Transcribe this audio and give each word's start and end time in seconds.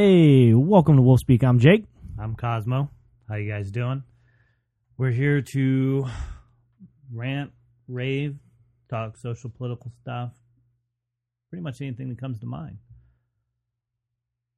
Hey, 0.00 0.54
welcome 0.54 0.94
to 0.94 1.02
Wolf 1.02 1.18
Speak. 1.18 1.42
I'm 1.42 1.58
Jake. 1.58 1.84
I'm 2.20 2.36
Cosmo. 2.36 2.88
How 3.28 3.34
you 3.34 3.50
guys 3.50 3.72
doing? 3.72 4.04
We're 4.96 5.10
here 5.10 5.42
to 5.42 6.06
rant, 7.12 7.50
rave, 7.88 8.36
talk 8.88 9.16
social 9.16 9.50
political 9.50 9.90
stuff. 10.00 10.30
Pretty 11.50 11.64
much 11.64 11.80
anything 11.80 12.10
that 12.10 12.20
comes 12.20 12.38
to 12.38 12.46
mind. 12.46 12.78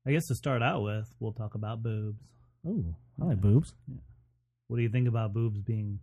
I 0.06 0.10
guess 0.10 0.26
to 0.26 0.34
start 0.34 0.62
out 0.62 0.82
with, 0.82 1.08
we'll 1.20 1.32
talk 1.32 1.54
about 1.54 1.82
boobs. 1.82 2.20
Oh, 2.68 2.84
I 3.18 3.24
like 3.28 3.40
boobs. 3.40 3.72
What 4.68 4.76
do 4.76 4.82
you 4.82 4.90
think 4.90 5.08
about 5.08 5.32
boobs 5.32 5.62
being 5.62 6.00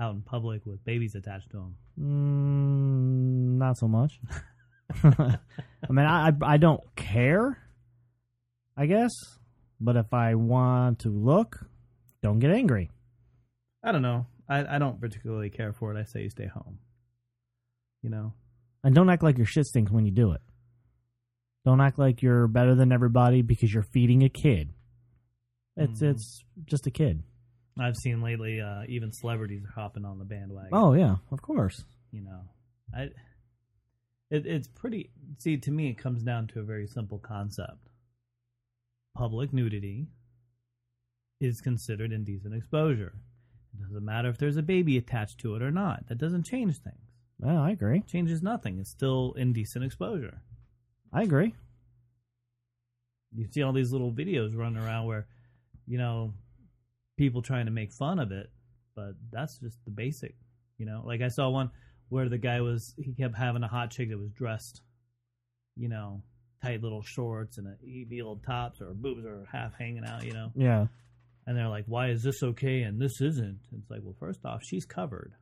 out 0.00 0.14
in 0.14 0.22
public 0.22 0.64
with 0.64 0.84
babies 0.84 1.16
attached 1.16 1.50
to 1.50 1.56
them? 1.56 1.74
Mm, 2.00 3.58
not 3.58 3.78
so 3.78 3.88
much. 3.88 4.20
I 5.02 5.38
mean, 5.90 6.06
I 6.06 6.30
I 6.40 6.56
don't 6.56 6.84
care. 6.94 7.58
I 8.76 8.86
guess, 8.86 9.12
but 9.80 9.96
if 9.96 10.12
I 10.12 10.34
want 10.34 11.00
to 11.00 11.08
look, 11.08 11.66
don't 12.22 12.38
get 12.38 12.50
angry. 12.50 12.90
I 13.82 13.92
don't 13.92 14.02
know. 14.02 14.26
I, 14.48 14.76
I 14.76 14.78
don't 14.78 15.00
particularly 15.00 15.50
care 15.50 15.72
for 15.72 15.94
it. 15.94 15.98
I 16.00 16.04
say 16.04 16.22
you 16.22 16.30
stay 16.30 16.46
home. 16.46 16.78
You 18.02 18.10
know? 18.10 18.32
And 18.84 18.94
don't 18.94 19.08
act 19.10 19.22
like 19.22 19.38
your 19.38 19.46
shit 19.46 19.66
stinks 19.66 19.90
when 19.90 20.04
you 20.06 20.12
do 20.12 20.32
it. 20.32 20.40
Don't 21.64 21.80
act 21.80 21.98
like 21.98 22.22
you're 22.22 22.46
better 22.46 22.74
than 22.74 22.92
everybody 22.92 23.42
because 23.42 23.72
you're 23.72 23.82
feeding 23.82 24.22
a 24.22 24.28
kid. 24.28 24.72
It's 25.76 26.00
Mhm. 26.00 26.10
it's 26.12 26.44
just 26.64 26.86
a 26.86 26.90
kid. 26.90 27.22
I've 27.78 27.96
seen 27.96 28.22
lately 28.22 28.60
uh, 28.60 28.84
even 28.88 29.12
celebrities 29.12 29.64
are 29.64 29.72
hopping 29.80 30.04
on 30.04 30.18
the 30.18 30.24
bandwagon. 30.24 30.70
Oh 30.72 30.92
yeah, 30.94 31.16
of 31.30 31.42
course. 31.42 31.84
you 32.12 32.22
know 32.22 32.40
i 32.94 33.02
it, 34.30 34.46
it's 34.46 34.68
pretty 34.68 35.10
see 35.38 35.56
to 35.58 35.70
me 35.72 35.88
it 35.90 35.98
comes 35.98 36.22
down 36.22 36.46
to 36.46 36.60
a 36.60 36.62
very 36.62 36.86
simple 36.86 37.18
concept 37.18 37.85
public 39.16 39.52
nudity 39.52 40.06
is 41.40 41.60
considered 41.60 42.12
indecent 42.12 42.54
exposure. 42.54 43.14
It 43.74 43.82
doesn't 43.82 44.04
matter 44.04 44.28
if 44.28 44.38
there's 44.38 44.56
a 44.56 44.62
baby 44.62 44.96
attached 44.96 45.38
to 45.40 45.54
it 45.54 45.62
or 45.62 45.70
not. 45.70 46.06
That 46.08 46.18
doesn't 46.18 46.44
change 46.44 46.78
things. 46.78 47.10
Yeah, 47.44 47.60
I 47.60 47.70
agree. 47.70 48.02
changes 48.06 48.42
nothing. 48.42 48.78
It's 48.78 48.90
still 48.90 49.34
indecent 49.36 49.84
exposure. 49.84 50.40
I 51.12 51.22
agree. 51.22 51.54
you 53.34 53.46
see 53.50 53.62
all 53.62 53.72
these 53.72 53.92
little 53.92 54.12
videos 54.12 54.56
running 54.56 54.82
around 54.82 55.06
where 55.06 55.26
you 55.86 55.98
know 55.98 56.32
people 57.18 57.42
trying 57.42 57.66
to 57.66 57.72
make 57.72 57.92
fun 57.92 58.18
of 58.18 58.32
it 58.32 58.50
but 58.94 59.12
that's 59.32 59.58
just 59.58 59.78
the 59.84 59.90
basic 59.90 60.34
you 60.78 60.84
know? 60.86 61.02
Like 61.06 61.22
i 61.22 61.28
saw 61.28 61.48
one 61.48 61.70
where 62.08 62.28
the 62.28 62.38
guy 62.38 62.60
was 62.60 62.94
he 62.98 63.12
kept 63.14 63.36
having 63.36 63.62
a 63.62 63.68
hot 63.68 63.90
chick 63.90 64.10
that 64.10 64.18
was 64.18 64.30
dressed 64.32 64.82
you 65.76 65.88
know 65.88 66.22
tight 66.62 66.82
little 66.82 67.02
shorts 67.02 67.58
and 67.58 67.66
a 67.68 67.76
heel 67.84 68.40
tops 68.46 68.80
or 68.80 68.92
boobs 68.94 69.24
are 69.24 69.46
half 69.52 69.74
hanging 69.78 70.04
out 70.04 70.24
you 70.24 70.32
know? 70.32 70.50
Yeah. 70.54 70.86
and 71.46 71.56
they're 71.56 71.68
like 71.68 71.84
why 71.86 72.08
is 72.08 72.22
this 72.22 72.42
okay 72.42 72.82
and 72.82 73.00
this 73.00 73.20
isn't? 73.20 73.60
And 73.70 73.80
it's 73.82 73.90
like 73.90 74.00
well 74.02 74.16
first 74.18 74.44
off 74.44 74.62
she's 74.64 74.84
covered 74.84 75.32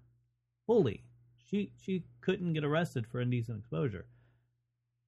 fully. 0.67 1.05
She 1.51 1.73
she 1.81 2.05
couldn't 2.21 2.55
get 2.55 2.65
arrested 2.65 3.07
for 3.07 3.21
indecent 3.21 3.59
exposure. 3.61 4.07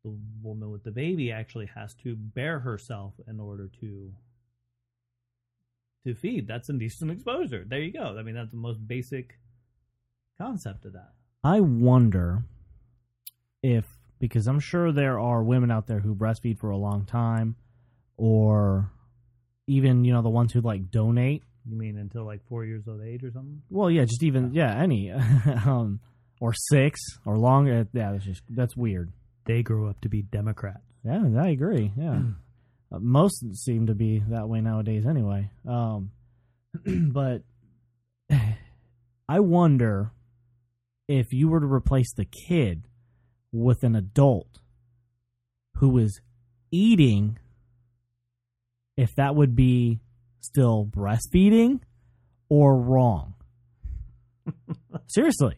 The 0.04 0.16
woman 0.42 0.70
with 0.70 0.84
the 0.84 0.92
baby 0.92 1.32
actually 1.32 1.66
has 1.74 1.94
to 2.04 2.14
bear 2.14 2.60
herself 2.60 3.14
in 3.26 3.40
order 3.40 3.68
to 3.80 4.12
to 6.06 6.14
feed. 6.14 6.46
That's 6.46 6.68
indecent 6.68 7.10
exposure. 7.10 7.64
There 7.66 7.80
you 7.80 7.92
go. 7.92 8.16
I 8.18 8.22
mean 8.22 8.34
that's 8.34 8.52
the 8.52 8.56
most 8.58 8.86
basic 8.86 9.38
concept 10.40 10.84
of 10.84 10.92
that. 10.92 11.12
I 11.42 11.60
wonder 11.60 12.44
if 13.62 13.95
because 14.18 14.46
I'm 14.46 14.60
sure 14.60 14.92
there 14.92 15.18
are 15.18 15.42
women 15.42 15.70
out 15.70 15.86
there 15.86 16.00
who 16.00 16.14
breastfeed 16.14 16.58
for 16.58 16.70
a 16.70 16.76
long 16.76 17.04
time, 17.04 17.56
or 18.16 18.90
even 19.66 20.04
you 20.04 20.12
know 20.12 20.22
the 20.22 20.28
ones 20.30 20.52
who 20.52 20.60
like 20.60 20.90
donate. 20.90 21.42
you 21.68 21.76
mean 21.76 21.98
until 21.98 22.24
like 22.24 22.40
four 22.48 22.64
years 22.64 22.86
of 22.86 23.02
age 23.02 23.24
or 23.24 23.30
something 23.32 23.62
Well, 23.70 23.90
yeah, 23.90 24.04
just 24.04 24.22
even 24.22 24.52
yeah, 24.54 24.74
any, 24.76 25.10
um, 25.66 26.00
or 26.40 26.52
six 26.54 27.00
or 27.24 27.36
longer. 27.38 27.86
Yeah, 27.92 28.12
that's 28.12 28.24
just 28.24 28.42
that's 28.50 28.76
weird. 28.76 29.12
they 29.44 29.62
grow 29.62 29.88
up 29.88 30.00
to 30.02 30.08
be 30.08 30.22
democrats 30.22 30.84
Yeah, 31.04 31.24
I 31.38 31.48
agree. 31.48 31.92
Yeah, 31.96 32.20
uh, 32.92 32.98
most 33.00 33.44
seem 33.54 33.86
to 33.88 33.94
be 33.94 34.22
that 34.28 34.48
way 34.48 34.60
nowadays, 34.60 35.04
anyway. 35.06 35.50
Um, 35.68 36.10
but 37.12 37.42
I 39.28 39.40
wonder 39.40 40.12
if 41.08 41.32
you 41.32 41.48
were 41.48 41.60
to 41.60 41.66
replace 41.66 42.12
the 42.14 42.24
kid 42.24 42.82
with 43.52 43.82
an 43.82 43.94
adult 43.94 44.60
who 45.76 45.98
is 45.98 46.20
eating, 46.70 47.38
if 48.96 49.14
that 49.16 49.34
would 49.34 49.54
be 49.54 50.00
still 50.40 50.86
breastfeeding 50.86 51.80
or 52.48 52.76
wrong. 52.76 53.34
Seriously. 55.08 55.56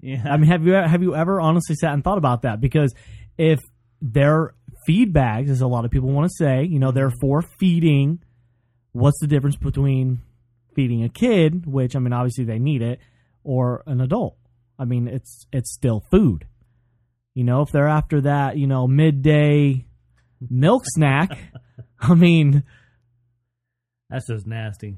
yeah 0.00 0.22
I 0.24 0.36
mean, 0.36 0.50
have 0.50 0.64
you 0.66 0.72
have 0.72 1.02
you 1.02 1.14
ever 1.14 1.40
honestly 1.40 1.74
sat 1.74 1.92
and 1.92 2.02
thought 2.02 2.18
about 2.18 2.42
that? 2.42 2.60
Because 2.60 2.94
if 3.36 3.60
they're 4.00 4.54
feed 4.86 5.12
bags, 5.12 5.50
as 5.50 5.60
a 5.60 5.66
lot 5.66 5.84
of 5.84 5.90
people 5.90 6.10
want 6.10 6.28
to 6.28 6.34
say, 6.36 6.64
you 6.64 6.78
know, 6.78 6.90
they're 6.90 7.12
for 7.20 7.42
feeding. 7.42 8.20
What's 8.92 9.18
the 9.20 9.26
difference 9.26 9.56
between 9.56 10.20
feeding 10.74 11.02
a 11.02 11.08
kid, 11.08 11.66
which 11.66 11.96
I 11.96 11.98
mean, 11.98 12.12
obviously 12.12 12.44
they 12.44 12.58
need 12.58 12.82
it, 12.82 13.00
or 13.42 13.82
an 13.86 14.00
adult? 14.00 14.36
I 14.78 14.84
mean, 14.84 15.08
it's 15.08 15.46
it's 15.52 15.72
still 15.72 16.02
food. 16.10 16.46
You 17.34 17.44
know, 17.44 17.62
if 17.62 17.70
they're 17.70 17.88
after 17.88 18.20
that, 18.22 18.56
you 18.58 18.66
know, 18.66 18.86
midday 18.86 19.86
milk 20.50 20.82
snack, 20.86 21.38
I 22.00 22.14
mean, 22.14 22.62
that's 24.10 24.26
just 24.26 24.46
nasty 24.46 24.96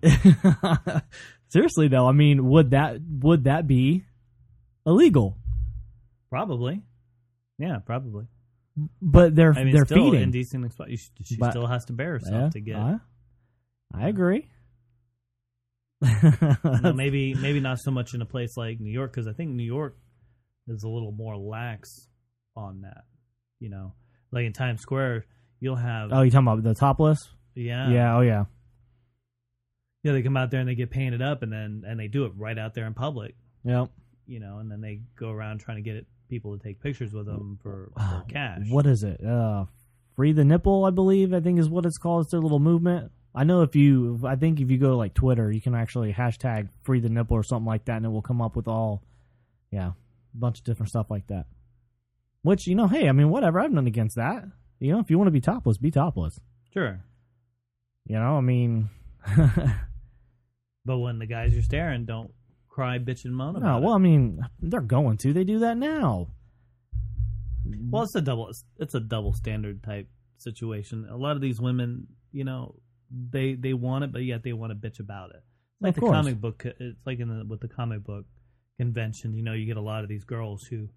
seriously 1.49 1.87
though, 1.89 2.09
I 2.09 2.13
mean, 2.13 2.45
would 2.49 2.71
that 2.73 2.97
would 3.21 3.45
that 3.45 3.67
be 3.67 4.05
illegal? 4.87 5.37
probably 6.31 6.83
yeah 7.61 7.79
probably 7.79 8.27
But 9.01 9.37
they're 9.37 9.53
i 9.53 9.63
mean 9.63 9.73
they're 9.73 9.85
still 9.87 10.11
feeding. 10.11 10.23
indecent 10.23 10.65
exposure 10.65 10.97
she, 10.97 11.09
she 11.23 11.37
But- 11.37 11.53
still 11.53 11.69
has 11.69 11.85
to 11.85 11.93
bear 11.93 12.15
herself 12.15 12.35
Yeah, 12.35 12.49
to 12.51 12.61
get 12.61 12.77
I, 12.77 12.97
I 13.95 14.09
agree. 14.09 14.49
Maybe 16.95 17.35
maybe 17.35 17.61
not 17.61 17.79
so 17.79 17.91
much 17.93 18.15
in 18.15 18.21
a 18.23 18.27
place 18.27 18.57
like 18.57 18.81
New 18.81 18.91
York 18.93 19.13
because 19.13 19.27
I 19.29 19.33
think 19.33 19.51
New 19.53 19.63
York 19.65 19.97
is 20.67 20.83
a 20.83 20.89
little 20.89 21.13
more 21.13 21.37
lax 21.37 22.09
on 22.57 22.83
that. 22.83 23.05
You 23.61 23.71
know, 23.71 23.93
like 24.31 24.45
in 24.45 24.53
Times 24.53 24.81
Square, 24.81 25.27
you'll 25.61 25.77
have 25.77 26.13
oh, 26.13 26.23
you 26.23 26.31
talking 26.31 26.49
about 26.49 26.63
the 26.63 26.75
topless? 26.75 27.31
yeah 27.55 27.89
yeah. 27.91 28.17
Oh, 28.17 28.21
yeah. 28.21 28.45
yeah 30.03 30.13
they 30.13 30.23
come 30.23 30.37
out 30.37 30.51
there 30.51 30.61
and 30.61 30.69
they 30.69 30.75
get 30.75 30.91
painted 30.91 31.23
up 31.23 31.43
and 31.43 31.53
then 31.53 31.85
and 31.87 31.99
they 31.99 32.09
do 32.09 32.25
it 32.25 32.33
right 32.37 32.59
out 32.59 32.75
there 32.75 32.87
in 32.87 32.95
public. 32.95 33.35
Yep. 33.65 33.91
You 34.27 34.41
know, 34.41 34.59
and 34.59 34.71
then 34.71 34.81
they 34.81 35.01
go 35.17 35.31
around 35.31 35.59
trying 35.59 35.77
to 35.77 35.83
get 35.83 35.97
it, 35.97 36.07
people 36.29 36.57
to 36.57 36.63
take 36.63 36.81
pictures 36.81 37.13
with 37.13 37.27
them 37.27 37.59
for, 37.63 37.93
for 37.97 38.25
cash. 38.29 38.67
What 38.69 38.87
is 38.87 39.05
it? 39.05 39.25
Uh, 39.25 39.67
free 40.17 40.33
the 40.33 40.45
nipple, 40.45 40.85
I 40.85 40.91
believe. 40.91 41.35
I 41.35 41.41
think 41.41 41.59
is 41.59 41.69
what 41.69 41.85
it's 41.87 41.99
called. 41.99 42.23
It's 42.23 42.31
their 42.31 42.41
little 42.41 42.59
movement. 42.59 43.13
I 43.35 43.45
know 43.45 43.63
if 43.63 43.75
you, 43.75 44.21
I 44.25 44.37
think 44.37 44.61
if 44.61 44.71
you 44.71 44.79
go 44.79 44.91
to 44.91 44.97
like 44.97 45.13
Twitter, 45.13 45.51
you 45.51 45.61
can 45.61 45.75
actually 45.75 46.13
hashtag 46.13 46.69
free 46.85 47.01
the 47.01 47.09
nipple 47.09 47.37
or 47.37 47.43
something 47.43 47.67
like 47.67 47.87
that, 47.87 47.97
and 47.97 48.07
it 48.07 48.11
will 48.11 48.23
come 48.23 48.41
up 48.41 48.55
with 48.55 48.69
all, 48.69 49.03
yeah, 49.73 49.89
a 49.89 49.95
bunch 50.37 50.59
of 50.59 50.65
different 50.65 50.91
stuff 50.91 51.11
like 51.11 51.27
that. 51.27 51.47
Which 52.45 52.67
you 52.67 52.75
know, 52.75 52.87
hey, 52.89 53.09
I 53.09 53.13
mean, 53.13 53.31
whatever. 53.31 53.59
I've 53.59 53.73
nothing 53.73 53.89
against 53.89 54.17
that. 54.17 54.45
You 54.79 54.93
know, 54.93 55.01
if 55.01 55.09
you 55.11 55.17
want 55.19 55.29
to 55.29 55.33
be 55.33 55.41
topless, 55.41 55.79
be 55.79 55.91
topless. 55.91 56.39
Sure, 56.75 57.03
You 58.05 58.17
know, 58.19 58.37
I 58.37 58.41
mean, 58.43 58.91
but 60.85 60.99
when 60.99 61.19
the 61.19 61.27
guys 61.27 61.57
are 61.57 61.63
staring, 61.63 62.05
don't 62.05 62.31
cry, 62.69 62.99
bitch, 62.99 63.25
and 63.25 63.35
moan 63.35 63.55
no. 63.55 63.59
about 63.61 63.83
Well, 63.83 63.93
it. 63.93 63.97
I 63.97 63.99
mean, 63.99 64.41
they're 64.61 64.81
going 64.81 65.17
to. 65.19 65.33
They 65.33 65.45
do 65.45 65.61
that 65.61 65.77
now. 65.77 66.29
Well, 67.65 68.03
it's 68.03 68.15
a 68.15 68.21
double. 68.21 68.51
It's 68.79 68.95
a 68.95 69.01
double 69.01 69.33
standard 69.33 69.83
type 69.83 70.09
situation. 70.37 71.07
A 71.11 71.17
lot 71.17 71.37
of 71.37 71.41
these 71.41 71.61
women, 71.61 72.09
you 72.33 72.45
know, 72.45 72.75
they 73.31 73.55
they 73.55 73.73
want 73.73 74.05
it, 74.05 74.13
but 74.13 74.23
yet 74.23 74.43
they 74.43 74.53
want 74.53 74.71
to 74.73 74.77
bitch 74.91 75.01
about 75.01 75.31
it. 75.31 75.43
Like 75.81 75.91
Of 75.91 75.95
the 75.97 76.01
course. 76.03 76.13
comic 76.17 76.41
book, 76.41 76.67
it's 76.79 77.07
like 77.07 77.21
in 77.21 77.29
the 77.29 77.45
with 77.47 77.61
the 77.61 77.69
comic 77.69 78.05
book 78.05 78.27
convention. 78.79 79.33
You 79.35 79.43
know, 79.43 79.55
you 79.55 79.65
get 79.65 79.77
a 79.79 79.81
lot 79.83 80.03
of 80.03 80.09
these 80.11 80.25
girls 80.25 80.65
who 80.65 80.89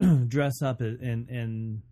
dress 0.28 0.62
up 0.62 0.80
in 0.80 1.26
in 1.28 1.82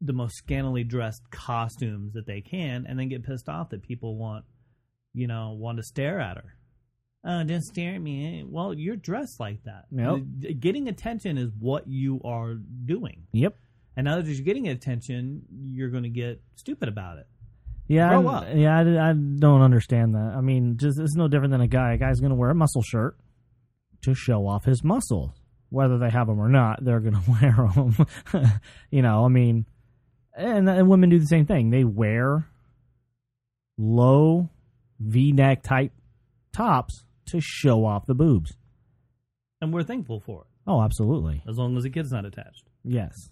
the 0.00 0.12
most 0.12 0.36
scantily 0.36 0.84
dressed 0.84 1.22
costumes 1.30 2.12
that 2.12 2.26
they 2.26 2.40
can, 2.40 2.86
and 2.88 2.98
then 2.98 3.08
get 3.08 3.24
pissed 3.24 3.48
off 3.48 3.70
that 3.70 3.82
people 3.82 4.16
want, 4.16 4.44
you 5.12 5.26
know, 5.26 5.56
want 5.58 5.78
to 5.78 5.82
stare 5.82 6.20
at 6.20 6.36
her. 6.36 6.54
Oh, 7.24 7.42
don't 7.42 7.62
stare 7.62 7.94
at 7.96 8.00
me. 8.00 8.44
Well, 8.46 8.72
you're 8.74 8.94
dressed 8.96 9.40
like 9.40 9.64
that. 9.64 9.86
Yep. 9.90 10.60
Getting 10.60 10.88
attention 10.88 11.36
is 11.36 11.50
what 11.58 11.88
you 11.88 12.20
are 12.24 12.54
doing. 12.54 13.26
Yep. 13.32 13.56
And 13.96 14.04
now 14.04 14.16
that 14.16 14.26
you're 14.26 14.44
getting 14.44 14.68
attention, 14.68 15.42
you're 15.50 15.90
going 15.90 16.04
to 16.04 16.08
get 16.08 16.40
stupid 16.54 16.88
about 16.88 17.18
it. 17.18 17.26
Yeah, 17.88 18.10
Grow 18.10 18.28
I- 18.28 18.34
up. 18.36 18.46
yeah, 18.54 18.78
I, 18.78 19.10
I 19.10 19.12
don't 19.14 19.62
understand 19.62 20.14
that. 20.14 20.34
I 20.36 20.40
mean, 20.40 20.76
just 20.76 21.00
it's 21.00 21.16
no 21.16 21.26
different 21.26 21.50
than 21.50 21.60
a 21.60 21.66
guy. 21.66 21.94
A 21.94 21.98
guy's 21.98 22.20
going 22.20 22.30
to 22.30 22.36
wear 22.36 22.50
a 22.50 22.54
muscle 22.54 22.82
shirt 22.82 23.16
to 24.02 24.14
show 24.14 24.46
off 24.46 24.64
his 24.64 24.84
muscles, 24.84 25.37
whether 25.70 25.98
they 25.98 26.10
have 26.10 26.26
them 26.26 26.38
or 26.40 26.48
not. 26.48 26.84
They're 26.84 27.00
going 27.00 27.14
to 27.22 27.30
wear 27.30 27.68
them. 27.74 28.50
you 28.90 29.02
know, 29.02 29.24
I 29.24 29.28
mean, 29.28 29.66
and, 30.36 30.68
and 30.68 30.88
women 30.88 31.10
do 31.10 31.18
the 31.18 31.26
same 31.26 31.46
thing. 31.46 31.70
They 31.70 31.84
wear 31.84 32.46
low 33.76 34.50
V 35.00 35.32
neck 35.32 35.62
type 35.62 35.92
tops 36.52 37.04
to 37.26 37.40
show 37.40 37.84
off 37.84 38.06
the 38.06 38.14
boobs. 38.14 38.56
And 39.60 39.72
we're 39.72 39.82
thankful 39.82 40.20
for 40.20 40.42
it, 40.42 40.46
Oh, 40.66 40.82
absolutely. 40.82 41.42
as 41.48 41.58
long 41.58 41.76
as 41.76 41.82
the 41.82 41.90
kid's 41.90 42.12
not 42.12 42.24
attached. 42.24 42.64
Yes. 42.84 43.30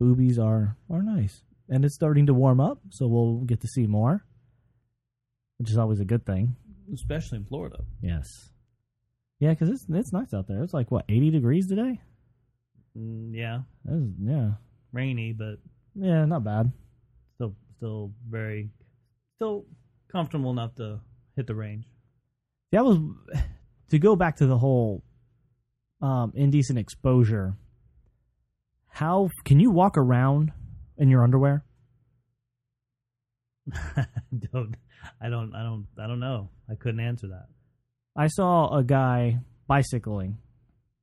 Boobies 0.00 0.38
are 0.38 0.76
are 0.90 1.02
nice. 1.02 1.42
And 1.68 1.84
it's 1.84 1.94
starting 1.94 2.26
to 2.26 2.34
warm 2.34 2.60
up, 2.60 2.78
so 2.90 3.06
we'll 3.06 3.40
get 3.40 3.60
to 3.62 3.68
see 3.68 3.86
more. 3.86 4.24
Which 5.58 5.70
is 5.70 5.78
always 5.78 6.00
a 6.00 6.04
good 6.04 6.26
thing. 6.26 6.56
Especially 6.92 7.38
in 7.38 7.44
Florida. 7.44 7.78
Yes. 8.02 8.50
Yeah, 9.44 9.50
because 9.50 9.68
it's 9.68 9.84
it's 9.90 10.10
nice 10.10 10.32
out 10.32 10.48
there. 10.48 10.62
It's 10.62 10.72
like 10.72 10.90
what 10.90 11.04
eighty 11.06 11.30
degrees 11.30 11.66
today. 11.66 12.00
Mm, 12.98 13.34
yeah, 13.34 13.60
yeah, 14.18 14.52
rainy, 14.90 15.34
but 15.34 15.56
yeah, 15.94 16.24
not 16.24 16.44
bad. 16.44 16.72
still 17.34 17.54
still 17.76 18.12
very 18.26 18.70
still 19.36 19.66
comfortable 20.10 20.50
enough 20.50 20.74
to 20.76 20.98
hit 21.36 21.46
the 21.46 21.54
range. 21.54 21.84
That 22.72 22.86
was 22.86 22.96
to 23.90 23.98
go 23.98 24.16
back 24.16 24.36
to 24.36 24.46
the 24.46 24.56
whole 24.56 25.04
um, 26.00 26.32
indecent 26.34 26.78
exposure. 26.78 27.54
How 28.88 29.28
can 29.44 29.60
you 29.60 29.70
walk 29.70 29.98
around 29.98 30.52
in 30.96 31.10
your 31.10 31.22
underwear? 31.22 31.66
don't 34.50 34.74
I 35.20 35.28
don't 35.28 35.54
I 35.54 35.62
don't 35.62 35.86
I 36.02 36.06
don't 36.06 36.20
know. 36.20 36.48
I 36.70 36.76
couldn't 36.76 37.00
answer 37.00 37.26
that. 37.26 37.48
I 38.16 38.28
saw 38.28 38.76
a 38.76 38.84
guy 38.84 39.40
bicycling. 39.66 40.38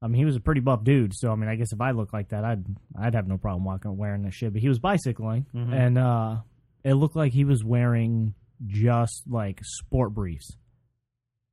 I 0.02 0.08
mean, 0.08 0.18
he 0.18 0.26
was 0.26 0.36
a 0.36 0.40
pretty 0.40 0.62
buff 0.62 0.84
dude, 0.84 1.14
so 1.14 1.32
I 1.32 1.36
mean, 1.36 1.50
I 1.50 1.56
guess 1.56 1.74
if 1.74 1.82
I 1.82 1.92
looked 1.92 2.14
like 2.14 2.30
that, 2.30 2.44
I'd 2.44 2.66
I'd 3.00 3.14
have 3.16 3.28
no 3.28 3.38
problem 3.38 3.64
walking 3.66 3.96
wearing 3.98 4.24
this 4.24 4.34
shit. 4.34 4.54
But 4.54 4.62
he 4.62 4.70
was 4.70 4.80
bicycling, 4.80 5.46
Mhm. 5.54 5.74
and 5.74 5.98
uh, 5.98 6.38
it 6.84 6.94
looked 6.94 7.16
like 7.16 7.34
he 7.34 7.46
was 7.46 7.64
wearing 7.64 8.34
just 8.68 9.24
like 9.30 9.60
sport 9.64 10.14
briefs, 10.14 10.56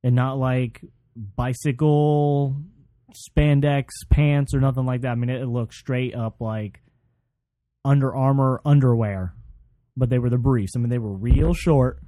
and 0.03 0.15
not 0.15 0.37
like 0.39 0.81
bicycle 1.15 2.55
spandex 3.13 3.87
pants 4.09 4.53
or 4.53 4.59
nothing 4.61 4.85
like 4.85 5.01
that. 5.01 5.09
I 5.11 5.15
mean, 5.15 5.29
it, 5.29 5.41
it 5.41 5.47
looked 5.47 5.73
straight 5.73 6.15
up 6.15 6.39
like 6.41 6.79
Under 7.85 8.15
Armour 8.15 8.61
underwear, 8.65 9.33
but 9.97 10.09
they 10.09 10.19
were 10.19 10.29
the 10.29 10.37
briefs. 10.37 10.73
I 10.75 10.79
mean, 10.79 10.89
they 10.89 10.97
were 10.99 11.13
real 11.13 11.53
short. 11.53 11.99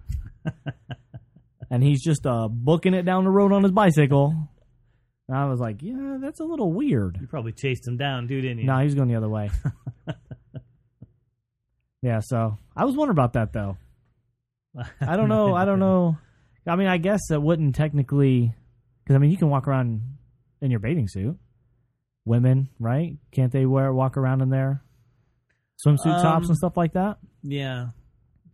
and 1.71 1.81
he's 1.81 2.03
just 2.03 2.27
uh, 2.27 2.47
booking 2.47 2.93
it 2.93 3.01
down 3.03 3.23
the 3.23 3.31
road 3.31 3.51
on 3.51 3.63
his 3.63 3.71
bicycle. 3.71 4.35
And 5.27 5.37
I 5.37 5.45
was 5.45 5.59
like, 5.59 5.77
yeah, 5.81 6.17
that's 6.21 6.39
a 6.39 6.43
little 6.43 6.71
weird. 6.71 7.17
You 7.19 7.25
probably 7.27 7.53
chased 7.53 7.87
him 7.87 7.97
down, 7.97 8.27
dude, 8.27 8.43
didn't 8.43 8.59
you? 8.59 8.65
No, 8.65 8.77
he 8.77 8.85
was 8.85 8.93
going 8.95 9.07
the 9.07 9.15
other 9.15 9.29
way. 9.29 9.49
yeah, 12.01 12.19
so 12.21 12.57
I 12.75 12.85
was 12.85 12.95
wondering 12.95 13.15
about 13.15 13.33
that 13.33 13.53
though. 13.53 13.77
I 14.99 15.15
don't 15.17 15.29
know. 15.29 15.53
I 15.53 15.65
don't 15.65 15.79
know. 15.87 16.17
I 16.67 16.75
mean, 16.75 16.87
I 16.87 16.97
guess 16.97 17.19
it 17.31 17.41
wouldn't 17.41 17.75
technically, 17.75 18.53
because 19.03 19.15
I 19.15 19.19
mean, 19.19 19.31
you 19.31 19.37
can 19.37 19.49
walk 19.49 19.67
around 19.67 20.01
in 20.61 20.71
your 20.71 20.79
bathing 20.79 21.07
suit. 21.07 21.37
Women, 22.25 22.69
right? 22.79 23.17
Can't 23.31 23.51
they 23.51 23.65
wear 23.65 23.91
walk 23.91 24.15
around 24.17 24.41
in 24.41 24.49
their 24.49 24.83
swimsuit 25.85 26.21
tops 26.21 26.45
Um, 26.45 26.49
and 26.51 26.57
stuff 26.57 26.77
like 26.77 26.93
that? 26.93 27.17
Yeah. 27.41 27.87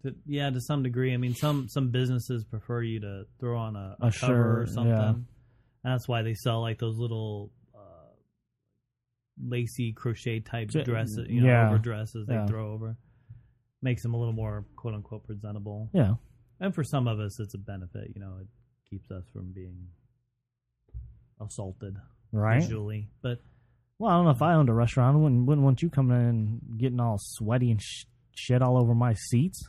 To, 0.08 0.16
yeah, 0.26 0.50
to 0.50 0.60
some 0.62 0.84
degree. 0.84 1.14
I 1.14 1.18
mean, 1.18 1.36
some 1.36 1.68
some 1.70 1.90
businesses 1.92 2.44
prefer 2.44 2.82
you 2.82 3.00
to 3.02 3.24
throw 3.40 3.58
on 3.58 3.76
a, 3.76 3.96
a, 4.02 4.08
A 4.08 4.12
cover 4.12 4.62
or 4.62 4.66
something. 4.68 4.92
yeah. 4.92 5.14
That's 5.84 6.08
why 6.08 6.22
they 6.24 6.34
sell 6.34 6.62
like 6.62 6.80
those 6.80 6.98
little 6.98 7.52
uh, 7.76 7.80
lacy 9.42 9.94
crochet 9.94 10.40
type 10.42 10.70
dresses, 10.70 11.28
you 11.30 11.42
know, 11.42 11.48
yeah. 11.48 11.68
over 11.70 11.78
dresses 11.78 12.26
they 12.28 12.34
Yeah. 12.34 12.46
throw 12.48 12.74
over. 12.74 12.98
Makes 13.82 14.02
them 14.04 14.14
a 14.14 14.18
little 14.18 14.34
more 14.34 14.66
quote 14.76 14.96
unquote 14.96 15.24
presentable. 15.26 15.90
Yeah, 15.94 16.16
And 16.60 16.74
for 16.74 16.84
some 16.84 17.08
of 17.08 17.20
us, 17.20 17.40
it's 17.40 17.54
a 17.54 17.60
benefit. 17.60 18.12
You 18.16 18.22
know, 18.22 18.38
it 18.42 18.48
keeps 18.90 19.10
us 19.12 19.24
from 19.32 19.52
being 19.54 19.88
assaulted 21.40 21.96
right. 22.32 22.62
visually. 22.62 23.10
But 23.22 23.40
Well, 24.00 24.12
I 24.12 24.16
don't 24.16 24.26
know 24.26 24.32
if 24.32 24.42
I 24.42 24.54
owned 24.56 24.70
a 24.70 24.74
restaurant, 24.74 25.16
I 25.16 25.20
wouldn't 25.20 25.46
wouldn't 25.46 25.64
want 25.66 25.82
you 25.82 25.90
coming 25.90 26.18
in 26.18 26.26
and 26.26 26.62
getting 26.80 27.00
all 27.00 27.18
sweaty 27.20 27.72
and 27.72 27.82
sh- 27.82 28.06
shit 28.36 28.62
all 28.62 28.78
over 28.78 28.94
my 28.96 29.14
seats. 29.14 29.64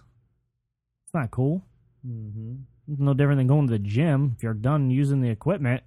It's 1.08 1.14
not 1.14 1.30
cool. 1.30 1.64
hmm 2.06 2.56
It's 2.86 3.00
no 3.00 3.14
different 3.14 3.38
than 3.38 3.46
going 3.46 3.66
to 3.66 3.72
the 3.72 3.78
gym. 3.78 4.34
If 4.36 4.42
you're 4.42 4.52
done 4.52 4.90
using 4.90 5.22
the 5.22 5.30
equipment, 5.30 5.82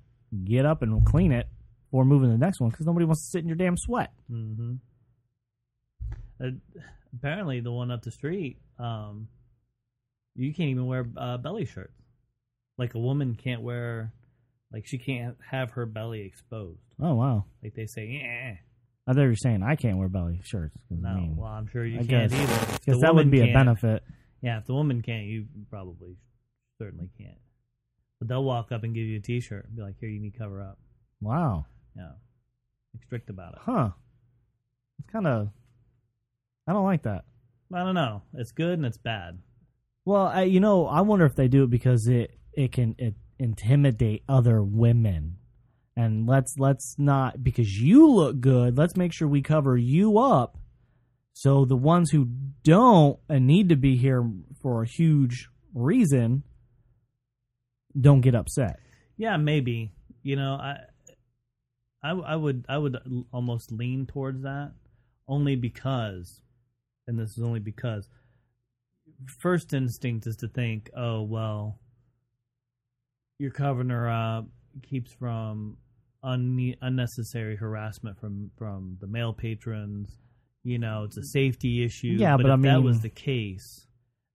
get 0.45 0.65
up 0.65 0.81
and 0.81 1.06
clean 1.06 1.31
it 1.31 1.47
before 1.85 2.06
moving 2.06 2.29
to 2.29 2.38
the 2.38 2.44
next 2.44 2.59
one 2.59 2.71
because 2.71 2.88
nobody 2.88 3.06
wants 3.06 3.21
to 3.25 3.29
sit 3.29 3.41
in 3.44 3.47
your 3.47 3.56
damn 3.57 3.77
sweat. 3.77 4.12
hmm 4.27 4.75
Uh, 6.44 6.47
apparently, 7.13 7.59
the 7.59 7.71
one 7.71 7.91
up 7.91 8.01
the 8.01 8.09
street, 8.09 8.57
um, 8.79 9.27
you 10.35 10.51
can't 10.56 10.69
even 10.69 10.88
wear 10.88 11.06
uh, 11.15 11.38
belly 11.38 11.65
shirts. 11.65 11.94
Like 12.79 12.95
a 12.95 13.00
woman 13.00 13.35
can't 13.35 13.62
wear, 13.62 14.12
like 14.73 14.88
she 14.88 14.97
can't 14.97 15.38
have 15.51 15.71
her 15.71 15.85
belly 15.85 16.21
exposed. 16.21 16.79
Oh 17.00 17.13
wow! 17.13 17.45
Like 17.62 17.75
they 17.75 17.85
say, 17.85 18.07
yeah, 18.07 18.56
I 19.06 19.13
thought 19.13 19.21
you 19.21 19.27
were 19.27 19.35
saying 19.35 19.62
I 19.62 19.75
can't 19.75 19.97
wear 20.00 20.07
belly 20.07 20.41
shirts. 20.44 20.75
no. 20.89 21.09
I 21.09 21.13
mean, 21.15 21.35
well, 21.35 21.51
I'm 21.51 21.68
sure 21.68 21.85
you 21.85 22.00
I 22.00 22.06
can't 22.06 22.31
guess- 22.31 22.33
either. 22.33 22.77
Because 22.85 23.01
that 23.01 23.13
would 23.13 23.29
be 23.29 23.41
a 23.41 23.44
can't- 23.44 23.53
benefit. 23.53 24.03
Yeah, 24.42 24.58
if 24.58 24.66
the 24.66 24.74
woman 24.74 25.02
can't, 25.02 25.26
you 25.26 25.46
probably 25.70 26.16
certainly 26.80 27.10
can't. 27.18 27.38
But 28.20 28.28
they'll 28.28 28.44
walk 28.44 28.72
up 28.72 28.84
and 28.84 28.94
give 28.94 29.06
you 29.06 29.18
a 29.18 29.22
T-shirt 29.22 29.66
and 29.66 29.76
be 29.76 29.82
like, 29.82 29.96
"Here, 30.00 30.10
you 30.10 30.20
need 30.20 30.38
cover 30.38 30.62
up." 30.62 30.78
Wow, 31.22 31.66
Yeah, 31.96 32.12
Be 32.94 33.00
strict 33.06 33.30
about 33.30 33.54
it. 33.54 33.60
huh? 33.62 33.90
It's 35.00 35.10
kind 35.12 35.28
of. 35.28 35.50
I 36.68 36.74
don't 36.74 36.86
like 36.86 37.04
that. 37.04 37.26
I 37.74 37.84
don't 37.84 37.96
know. 37.96 38.22
It's 38.34 38.52
good 38.52 38.74
and 38.74 38.86
it's 38.86 38.98
bad. 38.98 39.40
Well, 40.06 40.28
I, 40.28 40.44
you 40.44 40.60
know, 40.60 40.88
I 40.88 41.02
wonder 41.02 41.26
if 41.26 41.36
they 41.36 41.48
do 41.48 41.64
it 41.64 41.70
because 41.70 42.08
it 42.08 42.38
it 42.54 42.72
can 42.72 42.96
it 42.98 43.16
intimidate 43.40 44.24
other 44.28 44.62
women. 44.64 45.38
And 45.96 46.28
let's 46.28 46.58
let's 46.58 46.96
not 46.98 47.44
because 47.44 47.80
you 47.82 48.08
look 48.10 48.40
good. 48.40 48.78
Let's 48.78 48.96
make 48.96 49.14
sure 49.14 49.28
we 49.28 49.42
cover 49.42 49.78
you 49.78 50.18
up, 50.18 50.58
so 51.33 51.66
the 51.66 51.75
ones 51.75 52.12
who 52.12 52.28
don't 52.63 53.19
and 53.30 53.48
need 53.48 53.69
to 53.69 53.75
be 53.75 53.98
here 53.98 54.30
for 54.62 54.83
a 54.83 54.88
huge 54.88 55.48
reason 55.74 56.44
don't 58.00 58.22
get 58.22 58.36
upset. 58.36 58.80
Yeah, 59.18 59.38
maybe. 59.38 59.92
You 60.24 60.36
know, 60.36 60.54
I, 60.54 60.78
I, 62.04 62.12
I 62.12 62.36
would, 62.36 62.66
I 62.69 62.78
would 62.78 62.98
almost 63.33 63.72
lean 63.72 64.06
towards 64.06 64.44
that, 64.44 64.74
only 65.28 65.56
because, 65.56 66.42
and 67.07 67.19
this 67.19 67.38
is 67.38 67.44
only 67.44 67.60
because, 67.60 68.07
first 69.39 69.74
instinct 69.74 70.28
is 70.28 70.36
to 70.38 70.48
think, 70.48 70.90
oh 70.95 71.21
well, 71.21 71.80
you're 73.40 73.52
covering 73.52 73.90
her 73.90 74.09
up, 74.09 74.45
keeps 74.83 75.11
from 75.14 75.78
un- 76.23 76.76
unnecessary 76.81 77.56
harassment 77.56 78.19
from 78.19 78.52
from 78.57 78.97
the 79.00 79.07
male 79.07 79.33
patrons. 79.33 80.18
You 80.63 80.77
know, 80.80 81.03
it's 81.06 81.18
a 81.18 81.21
mm. 81.21 81.25
safety 81.25 81.83
issue. 81.83 82.15
Yeah, 82.19 82.37
but 82.37 82.45
if 82.45 82.51
I 82.51 82.61
that 82.63 82.83
was 82.83 83.01
the 83.01 83.09
case, 83.09 83.87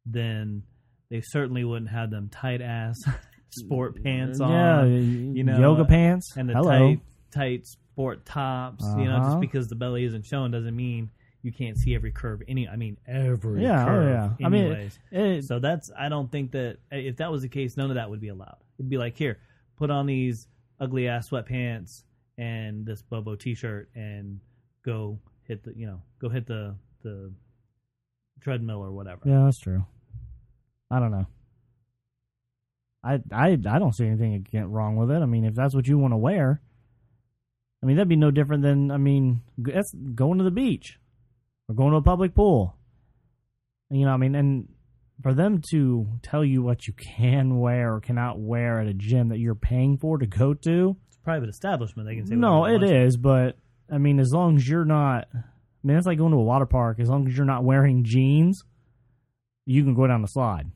then 0.04 0.62
they 1.10 1.20
certainly 1.20 1.64
wouldn't 1.64 1.90
have 1.90 2.10
them 2.10 2.28
tight 2.28 2.60
ass 2.60 2.96
sport 3.50 3.96
mm, 3.96 4.02
pants 4.04 4.40
on 4.40 4.50
yeah, 4.50 4.84
you 4.84 5.44
know, 5.44 5.58
yoga 5.58 5.82
uh, 5.82 5.86
pants. 5.86 6.36
and 6.36 6.48
the 6.48 6.54
Hello. 6.54 6.70
tight 6.70 7.00
tight 7.32 7.66
sport 7.66 8.24
tops. 8.26 8.84
You 8.98 9.04
know, 9.04 9.16
Uh-huh. 9.16 9.28
just 9.30 9.40
because 9.40 9.68
the 9.68 9.76
belly 9.76 10.04
isn't 10.04 10.24
shown 10.26 10.50
doesn't 10.50 10.74
mean 10.74 11.10
you 11.42 11.52
can't 11.52 11.78
see 11.78 11.94
every 11.94 12.10
curve. 12.10 12.42
Any, 12.48 12.66
I 12.68 12.74
mean 12.74 12.96
every 13.06 13.62
Yeah, 13.62 13.82
oh, 13.82 13.86
curve. 13.86 14.08
yeah. 14.40 14.46
I 14.46 14.48
mean, 14.48 14.64
anyways. 14.64 14.98
It- 15.12 15.44
so 15.44 15.60
that's 15.60 15.90
I 15.96 16.08
don't 16.08 16.30
think 16.30 16.52
that 16.52 16.78
if 16.90 17.18
that 17.18 17.30
was 17.30 17.42
the 17.42 17.48
case, 17.48 17.76
none 17.76 17.90
of 17.90 17.94
that 17.94 18.10
would 18.10 18.20
be 18.20 18.28
allowed. 18.28 18.56
It'd 18.78 18.90
be 18.90 18.98
like 18.98 19.16
here, 19.16 19.38
put 19.76 19.90
on 19.90 20.06
these 20.06 20.48
ugly 20.80 21.06
ass 21.08 21.30
sweatpants 21.30 22.02
and 22.36 22.84
this 22.84 23.00
Bobo 23.00 23.36
T-shirt 23.36 23.88
and 23.94 24.40
go 24.84 25.18
hit 25.46 25.64
the 25.64 25.72
you 25.76 25.86
know 25.86 26.02
go 26.20 26.28
hit 26.28 26.46
the 26.46 26.76
the 27.02 27.32
treadmill 28.40 28.78
or 28.78 28.92
whatever. 28.92 29.22
Yeah, 29.24 29.44
that's 29.44 29.58
true. 29.58 29.84
I 30.90 31.00
don't 31.00 31.10
know. 31.10 31.26
I 33.02 33.18
I 33.32 33.52
I 33.52 33.78
don't 33.78 33.94
see 33.94 34.06
anything 34.06 34.46
wrong 34.68 34.96
with 34.96 35.10
it. 35.10 35.22
I 35.22 35.26
mean, 35.26 35.44
if 35.44 35.54
that's 35.54 35.74
what 35.74 35.86
you 35.86 35.98
want 35.98 36.12
to 36.12 36.18
wear, 36.18 36.60
I 37.82 37.86
mean 37.86 37.96
that'd 37.96 38.08
be 38.08 38.16
no 38.16 38.30
different 38.30 38.62
than 38.62 38.90
I 38.90 38.96
mean 38.96 39.42
that's 39.58 39.92
going 40.14 40.38
to 40.38 40.44
the 40.44 40.50
beach 40.50 40.98
or 41.68 41.74
going 41.74 41.92
to 41.92 41.98
a 41.98 42.02
public 42.02 42.34
pool. 42.34 42.76
You 43.90 44.04
know, 44.04 44.12
I 44.12 44.16
mean, 44.16 44.34
and 44.34 44.68
for 45.22 45.32
them 45.32 45.62
to 45.70 46.06
tell 46.22 46.44
you 46.44 46.62
what 46.62 46.86
you 46.86 46.94
can 46.94 47.58
wear 47.58 47.94
or 47.94 48.00
cannot 48.00 48.38
wear 48.38 48.80
at 48.80 48.88
a 48.88 48.94
gym 48.94 49.28
that 49.28 49.38
you're 49.38 49.54
paying 49.54 49.96
for 49.96 50.18
to 50.18 50.26
go 50.26 50.54
to, 50.54 50.96
It's 51.06 51.16
a 51.16 51.20
private 51.20 51.48
establishment. 51.48 52.08
They 52.08 52.16
can 52.16 52.26
say 52.26 52.34
no, 52.34 52.66
it 52.66 52.82
is, 52.82 53.16
but 53.16 53.56
I 53.90 53.98
mean, 53.98 54.18
as 54.18 54.32
long 54.32 54.56
as 54.56 54.68
you're 54.68 54.84
not, 54.84 55.28
I 55.34 55.38
mean, 55.84 55.96
it's 55.96 56.06
like 56.06 56.18
going 56.18 56.32
to 56.32 56.38
a 56.38 56.42
water 56.42 56.66
park. 56.66 56.98
As 57.00 57.08
long 57.08 57.26
as 57.28 57.36
you're 57.36 57.46
not 57.46 57.64
wearing 57.64 58.04
jeans, 58.04 58.62
you 59.64 59.82
can 59.84 59.94
go 59.94 60.06
down 60.06 60.22
the 60.22 60.28
slide. 60.28 60.70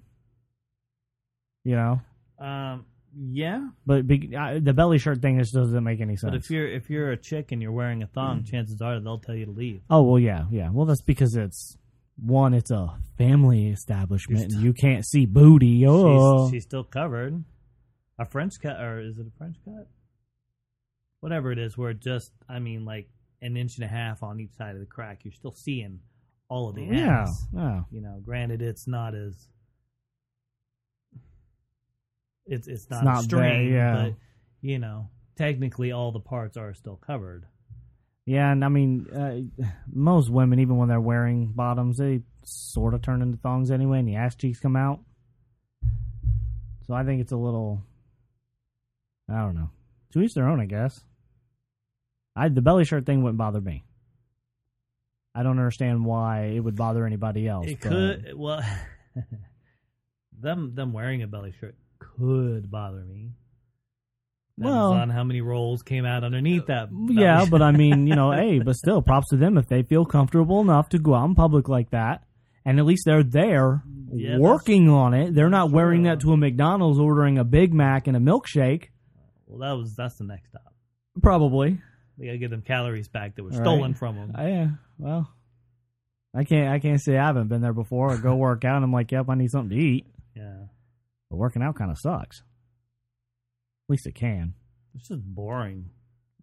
You 1.64 1.76
know, 1.76 2.00
Um, 2.38 2.86
yeah, 3.32 3.68
but 3.84 4.06
be, 4.06 4.34
I, 4.36 4.60
the 4.60 4.72
belly 4.72 4.98
shirt 4.98 5.20
thing 5.20 5.38
just 5.38 5.52
doesn't 5.52 5.84
make 5.84 6.00
any 6.00 6.16
sense. 6.16 6.30
But 6.30 6.36
if 6.36 6.50
you're 6.50 6.66
if 6.68 6.88
you're 6.88 7.10
a 7.10 7.16
chick 7.16 7.52
and 7.52 7.60
you're 7.60 7.72
wearing 7.72 8.02
a 8.02 8.06
thong, 8.06 8.44
chances 8.44 8.80
are 8.80 8.98
they'll 9.00 9.18
tell 9.18 9.34
you 9.34 9.46
to 9.46 9.50
leave. 9.50 9.82
oh 9.90 10.02
well, 10.02 10.18
yeah, 10.18 10.44
yeah. 10.50 10.70
Well, 10.70 10.86
that's 10.86 11.02
because 11.02 11.34
it's 11.36 11.76
one, 12.16 12.54
it's 12.54 12.70
a 12.70 12.96
family 13.18 13.68
establishment, 13.68 14.52
and 14.52 14.62
you 14.62 14.72
can't 14.72 15.04
see 15.04 15.26
booty. 15.26 15.84
Oh, 15.86 16.46
She's, 16.46 16.52
she's 16.52 16.62
still 16.64 16.84
covered. 16.84 17.44
A 18.18 18.24
French 18.24 18.54
cut, 18.62 18.80
or 18.80 19.00
is 19.00 19.18
it 19.18 19.26
a 19.26 19.38
French 19.38 19.56
cut? 19.64 19.86
Whatever 21.20 21.52
it 21.52 21.58
is, 21.58 21.76
where 21.76 21.90
it 21.90 22.00
just, 22.00 22.32
I 22.48 22.58
mean, 22.58 22.84
like 22.84 23.08
an 23.42 23.56
inch 23.56 23.76
and 23.76 23.84
a 23.84 23.88
half 23.88 24.22
on 24.22 24.40
each 24.40 24.52
side 24.56 24.74
of 24.74 24.80
the 24.80 24.86
crack, 24.86 25.20
you're 25.24 25.32
still 25.32 25.52
seeing 25.52 26.00
all 26.48 26.68
of 26.68 26.74
the 26.74 26.84
yeah, 26.84 27.22
ass. 27.22 27.46
yeah. 27.54 27.82
You 27.90 28.00
know, 28.00 28.20
granted, 28.24 28.62
it's 28.62 28.86
not 28.86 29.14
as 29.14 29.34
it's 32.46 32.66
it's 32.66 32.90
not, 32.90 33.04
not 33.04 33.18
extreme, 33.18 33.40
very- 33.42 33.72
yeah. 33.74 33.94
but 33.94 34.14
you 34.62 34.78
know, 34.78 35.08
technically, 35.36 35.92
all 35.92 36.10
the 36.12 36.20
parts 36.20 36.56
are 36.56 36.74
still 36.74 36.96
covered. 36.96 37.46
Yeah, 38.26 38.50
and 38.52 38.64
I 38.64 38.68
mean, 38.68 39.06
uh, 39.10 39.64
most 39.92 40.30
women, 40.30 40.58
even 40.60 40.76
when 40.76 40.88
they're 40.88 41.00
wearing 41.00 41.52
bottoms, 41.52 41.98
they 41.98 42.22
sort 42.44 42.94
of 42.94 43.02
turn 43.02 43.22
into 43.22 43.38
thongs 43.38 43.70
anyway, 43.70 43.98
and 44.00 44.08
the 44.08 44.16
ass 44.16 44.34
cheeks 44.34 44.60
come 44.60 44.76
out. 44.76 45.00
So 46.86 46.94
I 46.94 47.04
think 47.04 47.20
it's 47.20 47.32
a 47.32 47.36
little, 47.36 47.82
I 49.28 49.38
don't 49.38 49.54
know. 49.54 49.70
To 50.12 50.20
each 50.22 50.34
their 50.34 50.48
own, 50.48 50.60
I 50.60 50.66
guess. 50.66 51.00
I 52.40 52.48
the 52.48 52.62
belly 52.62 52.84
shirt 52.84 53.06
thing 53.06 53.22
wouldn't 53.22 53.38
bother 53.38 53.60
me. 53.60 53.84
I 55.34 55.42
don't 55.42 55.58
understand 55.58 56.04
why 56.04 56.46
it 56.56 56.60
would 56.60 56.76
bother 56.76 57.06
anybody 57.06 57.46
else. 57.46 57.68
It 57.68 57.80
but- 57.80 57.88
could 57.90 58.32
well, 58.36 58.62
them 60.40 60.74
them 60.74 60.92
wearing 60.92 61.22
a 61.22 61.26
belly 61.26 61.52
shirt 61.60 61.76
could 61.98 62.70
bother 62.70 63.04
me. 63.04 63.32
Depends 64.58 64.74
Well- 64.74 64.92
on 64.92 65.10
how 65.10 65.24
many 65.24 65.40
rolls 65.40 65.82
came 65.82 66.04
out 66.04 66.24
underneath 66.24 66.66
that. 66.66 66.84
Uh, 66.84 66.86
belly 66.92 67.14
Yeah, 67.22 67.46
but 67.50 67.62
I 67.62 67.72
mean, 67.72 68.06
you 68.06 68.14
know, 68.16 68.30
hey, 68.42 68.58
but 68.58 68.76
still, 68.76 69.02
props 69.02 69.28
to 69.30 69.36
them 69.36 69.56
if 69.58 69.68
they 69.68 69.82
feel 69.82 70.04
comfortable 70.04 70.60
enough 70.60 70.88
to 70.90 70.98
go 70.98 71.14
out 71.14 71.26
in 71.26 71.34
public 71.34 71.68
like 71.68 71.90
that, 71.90 72.24
and 72.64 72.78
at 72.78 72.84
least 72.84 73.04
they're 73.06 73.22
there 73.22 73.82
Yeah, 74.12 74.38
working 74.38 74.88
on 74.90 75.14
it. 75.14 75.34
They're 75.34 75.48
not 75.48 75.70
wearing 75.70 76.02
true. 76.02 76.10
that 76.10 76.20
to 76.20 76.32
a 76.32 76.36
McDonald's, 76.36 76.98
ordering 76.98 77.38
a 77.38 77.44
Big 77.44 77.72
Mac 77.72 78.06
and 78.06 78.16
a 78.16 78.20
milkshake. 78.20 78.88
well, 79.46 79.58
that 79.60 79.72
was 79.80 79.94
that's 79.94 80.16
the 80.16 80.24
next 80.24 80.48
stop. 80.50 80.74
Probably. 81.22 81.78
We 82.20 82.26
gotta 82.26 82.38
get 82.38 82.50
them 82.50 82.60
calories 82.62 83.08
back 83.08 83.34
that 83.36 83.42
were 83.42 83.52
stolen 83.52 83.94
from 83.94 84.14
them. 84.16 84.34
Uh, 84.38 84.42
yeah. 84.46 84.68
Well, 84.98 85.32
I 86.36 86.44
can't. 86.44 86.68
I 86.68 86.78
can't 86.78 87.00
say 87.00 87.16
I 87.16 87.26
haven't 87.26 87.48
been 87.48 87.62
there 87.62 87.72
before. 87.72 88.12
Or 88.12 88.18
go 88.18 88.36
work 88.36 88.62
out. 88.64 88.76
and 88.76 88.84
I'm 88.84 88.92
like, 88.92 89.10
yep, 89.10 89.24
I 89.30 89.34
need 89.36 89.50
something 89.50 89.76
to 89.76 89.82
eat. 89.82 90.06
yeah, 90.36 90.64
But 91.30 91.38
working 91.38 91.62
out 91.62 91.76
kind 91.76 91.90
of 91.90 91.98
sucks. 91.98 92.40
At 92.40 93.92
least 93.92 94.06
it 94.06 94.14
can. 94.14 94.52
it's 94.94 95.08
just 95.08 95.22
boring. 95.24 95.88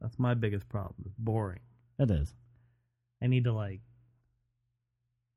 That's 0.01 0.17
my 0.17 0.33
biggest 0.33 0.67
problem. 0.67 0.95
It's 1.05 1.15
boring. 1.15 1.59
It 1.99 2.09
is. 2.09 2.33
I 3.21 3.27
need 3.27 3.43
to 3.43 3.53
like 3.53 3.81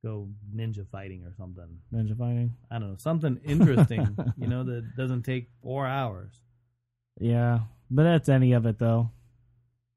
go 0.02 0.28
ninja 0.56 0.86
fighting 0.90 1.24
or 1.24 1.34
something. 1.36 1.78
Ninja 1.92 2.16
fighting. 2.16 2.54
I 2.70 2.78
don't 2.78 2.90
know, 2.92 2.96
something 2.98 3.38
interesting, 3.44 4.16
you 4.38 4.46
know, 4.48 4.64
that 4.64 4.96
doesn't 4.96 5.22
take 5.22 5.50
four 5.62 5.86
hours. 5.86 6.32
Yeah, 7.20 7.60
but 7.90 8.04
that's 8.04 8.28
any 8.30 8.52
of 8.52 8.64
it 8.66 8.78
though. 8.78 9.10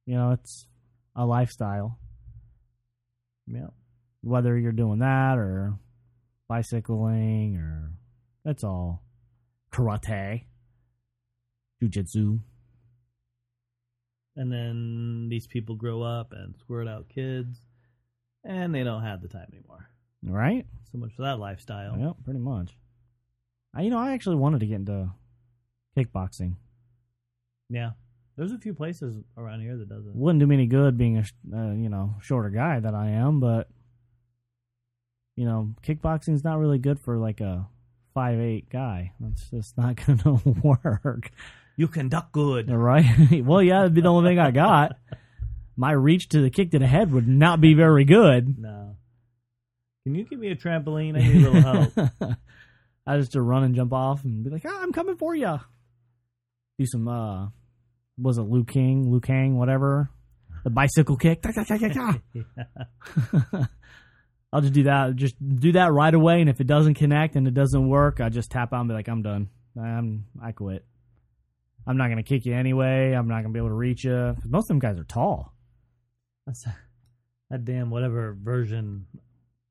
You 0.06 0.16
know, 0.16 0.32
it's 0.32 0.68
a 1.16 1.26
lifestyle. 1.26 2.00
Yeah. 3.48 3.68
Whether 4.22 4.58
you're 4.58 4.72
doing 4.72 5.00
that 5.00 5.38
or 5.38 5.76
bicycling 6.48 7.58
or 7.58 7.92
that's 8.44 8.64
all 8.64 9.04
karate, 9.72 10.44
jujitsu. 11.82 12.40
And 14.36 14.52
then 14.52 15.28
these 15.30 15.48
people 15.48 15.76
grow 15.76 16.02
up 16.02 16.34
and 16.34 16.56
squirt 16.58 16.88
out 16.88 17.10
kids, 17.10 17.62
and 18.44 18.74
they 18.74 18.84
don't 18.84 19.04
have 19.04 19.22
the 19.22 19.28
time 19.28 19.48
anymore. 19.52 19.90
Right? 20.24 20.66
So 20.92 20.98
much 20.98 21.12
for 21.16 21.24
that 21.24 21.40
lifestyle. 21.40 21.98
Yep, 22.00 22.16
pretty 22.24 22.40
much. 22.40 22.76
I, 23.76 23.82
you 23.82 23.90
know, 23.90 24.00
I 24.00 24.14
actually 24.14 24.38
wanted 24.38 24.62
to 24.62 24.66
get 24.66 24.76
into 24.76 25.12
kickboxing. 25.98 26.56
Yeah. 27.70 27.92
There's 28.36 28.52
a 28.52 28.58
few 28.58 28.74
places 28.74 29.16
around 29.38 29.62
here 29.62 29.78
that 29.78 29.88
does 29.88 30.06
it. 30.06 30.16
Wouldn't 30.16 30.40
do 30.40 30.48
me 30.48 30.56
any 30.56 30.66
good 30.66 30.98
being 30.98 31.18
a 31.18 31.22
uh, 31.56 31.74
you 31.74 31.90
know 31.90 32.16
shorter 32.22 32.50
guy 32.50 32.80
that 32.80 32.96
I 32.96 33.10
am, 33.10 33.40
but 33.40 33.68
you 35.36 35.46
know, 35.46 35.74
kickboxing's 35.84 36.44
not 36.44 36.60
really 36.60 36.78
good 36.78 37.00
for 37.00 37.18
like 37.18 37.42
a 37.42 37.68
five 38.14 38.40
eight 38.40 38.70
guy. 38.70 39.14
That's 39.20 39.50
just 39.50 39.78
not 39.78 39.96
gonna 39.96 40.42
work. 40.64 41.32
You 41.76 41.88
can 41.88 42.10
duck 42.10 42.32
good. 42.32 42.72
Right? 42.72 43.06
well, 43.44 43.62
yeah, 43.62 43.80
that'd 43.80 43.94
be 43.94 44.02
the 44.02 44.10
only 44.10 44.32
thing 44.32 44.40
I 44.40 44.52
got. 44.52 44.98
My 45.76 45.92
reach 45.92 46.30
to 46.30 46.42
the 46.42 46.52
kick 46.52 46.72
to 46.72 46.80
the 46.80 46.88
head 46.88 47.12
would 47.12 47.28
not 47.28 47.60
be 47.60 47.74
very 47.74 48.06
good. 48.06 48.60
No. 48.60 48.96
Can 50.04 50.16
you 50.16 50.24
give 50.24 50.38
me 50.38 50.50
a 50.50 50.56
trampoline? 50.56 51.16
I 51.16 51.28
need 51.28 51.46
a 51.46 51.50
little 51.50 51.62
help. 51.62 52.38
I 53.08 53.18
just 53.18 53.32
to 53.32 53.42
run 53.42 53.64
and 53.64 53.74
jump 53.74 53.92
off 53.92 54.24
and 54.24 54.44
be 54.44 54.50
like, 54.50 54.66
ah, 54.68 54.80
I'm 54.82 54.94
coming 54.94 55.16
for 55.16 55.34
you. 55.34 55.60
Do 56.78 56.86
some, 56.86 57.08
uh, 57.08 57.48
was 58.18 58.38
it 58.38 58.44
Liu 58.44 58.64
King, 58.64 59.12
Liu 59.12 59.20
Kang, 59.20 59.58
whatever, 59.58 60.10
the 60.64 60.70
bicycle 60.70 61.18
kick. 61.18 61.42
I'll 64.54 64.62
just 64.62 64.74
do 64.74 64.84
that. 64.84 65.16
Just 65.16 65.36
do 65.60 65.72
that 65.74 65.92
right 65.92 66.14
away, 66.14 66.42
and 66.42 66.50
if 66.50 66.62
it 66.62 66.68
doesn't 66.68 66.94
connect 66.94 67.36
and 67.36 67.48
it 67.48 67.54
doesn't 67.54 67.88
work, 67.88 68.22
I 68.22 68.30
just 68.30 68.52
tap 68.52 68.72
out 68.72 68.82
and 68.82 68.90
be 68.90 68.94
like, 68.94 69.08
I'm 69.08 69.24
done. 69.24 69.50
I'm 69.80 70.26
I 70.42 70.52
quit. 70.52 70.86
I'm 71.88 71.98
not 71.98 72.10
gonna 72.10 72.24
kick 72.24 72.46
you 72.46 72.54
anyway. 72.54 73.14
I'm 73.14 73.28
not 73.28 73.42
gonna 73.42 73.54
be 73.54 73.60
able 73.60 73.70
to 73.70 73.76
reach 73.76 74.04
you. 74.04 74.36
Most 74.46 74.66
of 74.66 74.68
them 74.70 74.80
guys 74.80 75.00
are 75.00 75.04
tall. 75.04 75.54
That's 76.46 76.66
that 77.50 77.66
damn 77.66 77.90
whatever 77.90 78.38
version 78.40 79.08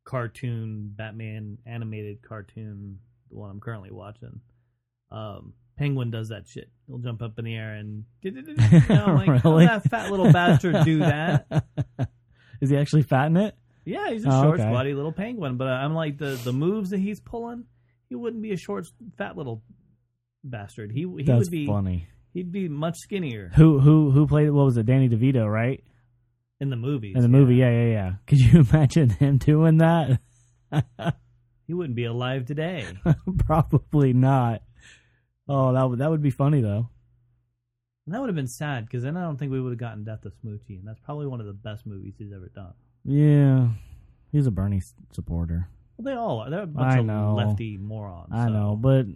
cartoon 0.04 0.92
Batman 0.96 1.58
animated 1.64 2.22
cartoon 2.22 2.98
the 3.30 3.38
one 3.38 3.50
I'm 3.50 3.60
currently 3.60 3.90
watching. 3.90 4.40
Um, 5.10 5.54
Penguin 5.82 6.10
does 6.10 6.28
that 6.28 6.46
shit. 6.48 6.70
He'll 6.86 6.98
jump 6.98 7.22
up 7.22 7.38
in 7.38 7.44
the 7.44 7.54
air 7.54 7.74
and 7.74 8.04
I'm 8.88 9.16
like, 9.16 9.44
Really? 9.44 9.66
that 9.66 9.82
fat 9.90 10.10
little 10.10 10.32
bastard 10.32 10.84
do 10.84 10.98
that? 11.00 11.46
Is 12.60 12.70
he 12.70 12.76
actually 12.76 13.02
fat 13.02 13.26
in 13.26 13.36
it? 13.36 13.56
Yeah, 13.84 14.10
he's 14.10 14.24
a 14.24 14.28
Oh, 14.28 14.42
short, 14.42 14.60
okay. 14.60 14.68
squatty 14.68 14.94
little 14.94 15.10
penguin. 15.12 15.56
But 15.56 15.66
uh, 15.68 15.72
I'm 15.72 15.94
like 15.94 16.18
the 16.18 16.40
the 16.44 16.52
moves 16.52 16.90
that 16.90 17.00
he's 17.00 17.18
pulling, 17.20 17.64
he 18.08 18.14
wouldn't 18.14 18.42
be 18.42 18.52
a 18.52 18.56
short, 18.56 18.86
fat 19.18 19.36
little 19.36 19.62
bastard. 20.44 20.92
He 20.92 21.00
he 21.18 21.24
That's 21.24 21.40
would 21.46 21.50
be 21.50 21.66
funny. 21.66 22.06
he'd 22.32 22.52
be 22.52 22.68
much 22.68 22.96
skinnier 22.98 23.50
Who 23.56 23.80
who 23.80 24.10
who 24.12 24.26
played? 24.28 24.50
What 24.50 24.64
was 24.66 24.76
it? 24.76 24.86
Danny 24.86 25.08
DeVito, 25.08 25.46
right? 25.52 25.82
in 26.60 26.70
the 26.70 26.76
movies. 26.76 27.16
In 27.16 27.22
the 27.22 27.28
movie, 27.28 27.56
yeah, 27.56 27.70
yeah, 27.72 27.90
yeah. 27.90 28.12
Could 28.28 28.38
you 28.38 28.60
imagine 28.72 29.10
him 29.10 29.38
doing 29.38 29.78
that? 29.78 30.20
he 31.66 31.74
wouldn't 31.74 31.96
be 31.96 32.04
alive 32.04 32.46
today. 32.46 32.86
Probably 33.46 34.12
not. 34.12 34.62
Oh, 35.48 35.72
that 35.72 35.82
would 35.88 35.98
that 35.98 36.10
would 36.10 36.22
be 36.22 36.30
funny 36.30 36.60
though. 36.60 36.88
And 38.06 38.14
that 38.14 38.20
would 38.20 38.28
have 38.28 38.36
been 38.36 38.48
sad 38.48 38.86
because 38.86 39.02
then 39.04 39.16
I 39.16 39.22
don't 39.22 39.36
think 39.38 39.52
we 39.52 39.60
would 39.60 39.70
have 39.70 39.78
gotten 39.78 40.04
Death 40.04 40.24
of 40.24 40.32
Smoochy, 40.44 40.78
and 40.78 40.86
that's 40.86 40.98
probably 41.00 41.26
one 41.26 41.40
of 41.40 41.46
the 41.46 41.52
best 41.52 41.86
movies 41.86 42.14
he's 42.18 42.32
ever 42.32 42.48
done. 42.54 42.74
Yeah, 43.04 43.68
he's 44.32 44.46
a 44.46 44.50
Bernie 44.50 44.78
s- 44.78 44.94
supporter. 45.12 45.68
Well, 45.96 46.04
they 46.12 46.18
all 46.18 46.40
are. 46.40 46.50
They're 46.50 46.62
a 46.62 46.66
bunch 46.66 46.94
I 46.94 46.98
of 46.98 47.06
know. 47.06 47.34
lefty 47.34 47.78
morons. 47.78 48.30
I 48.32 48.46
so 48.46 48.52
know, 48.52 48.76
but 48.76 49.06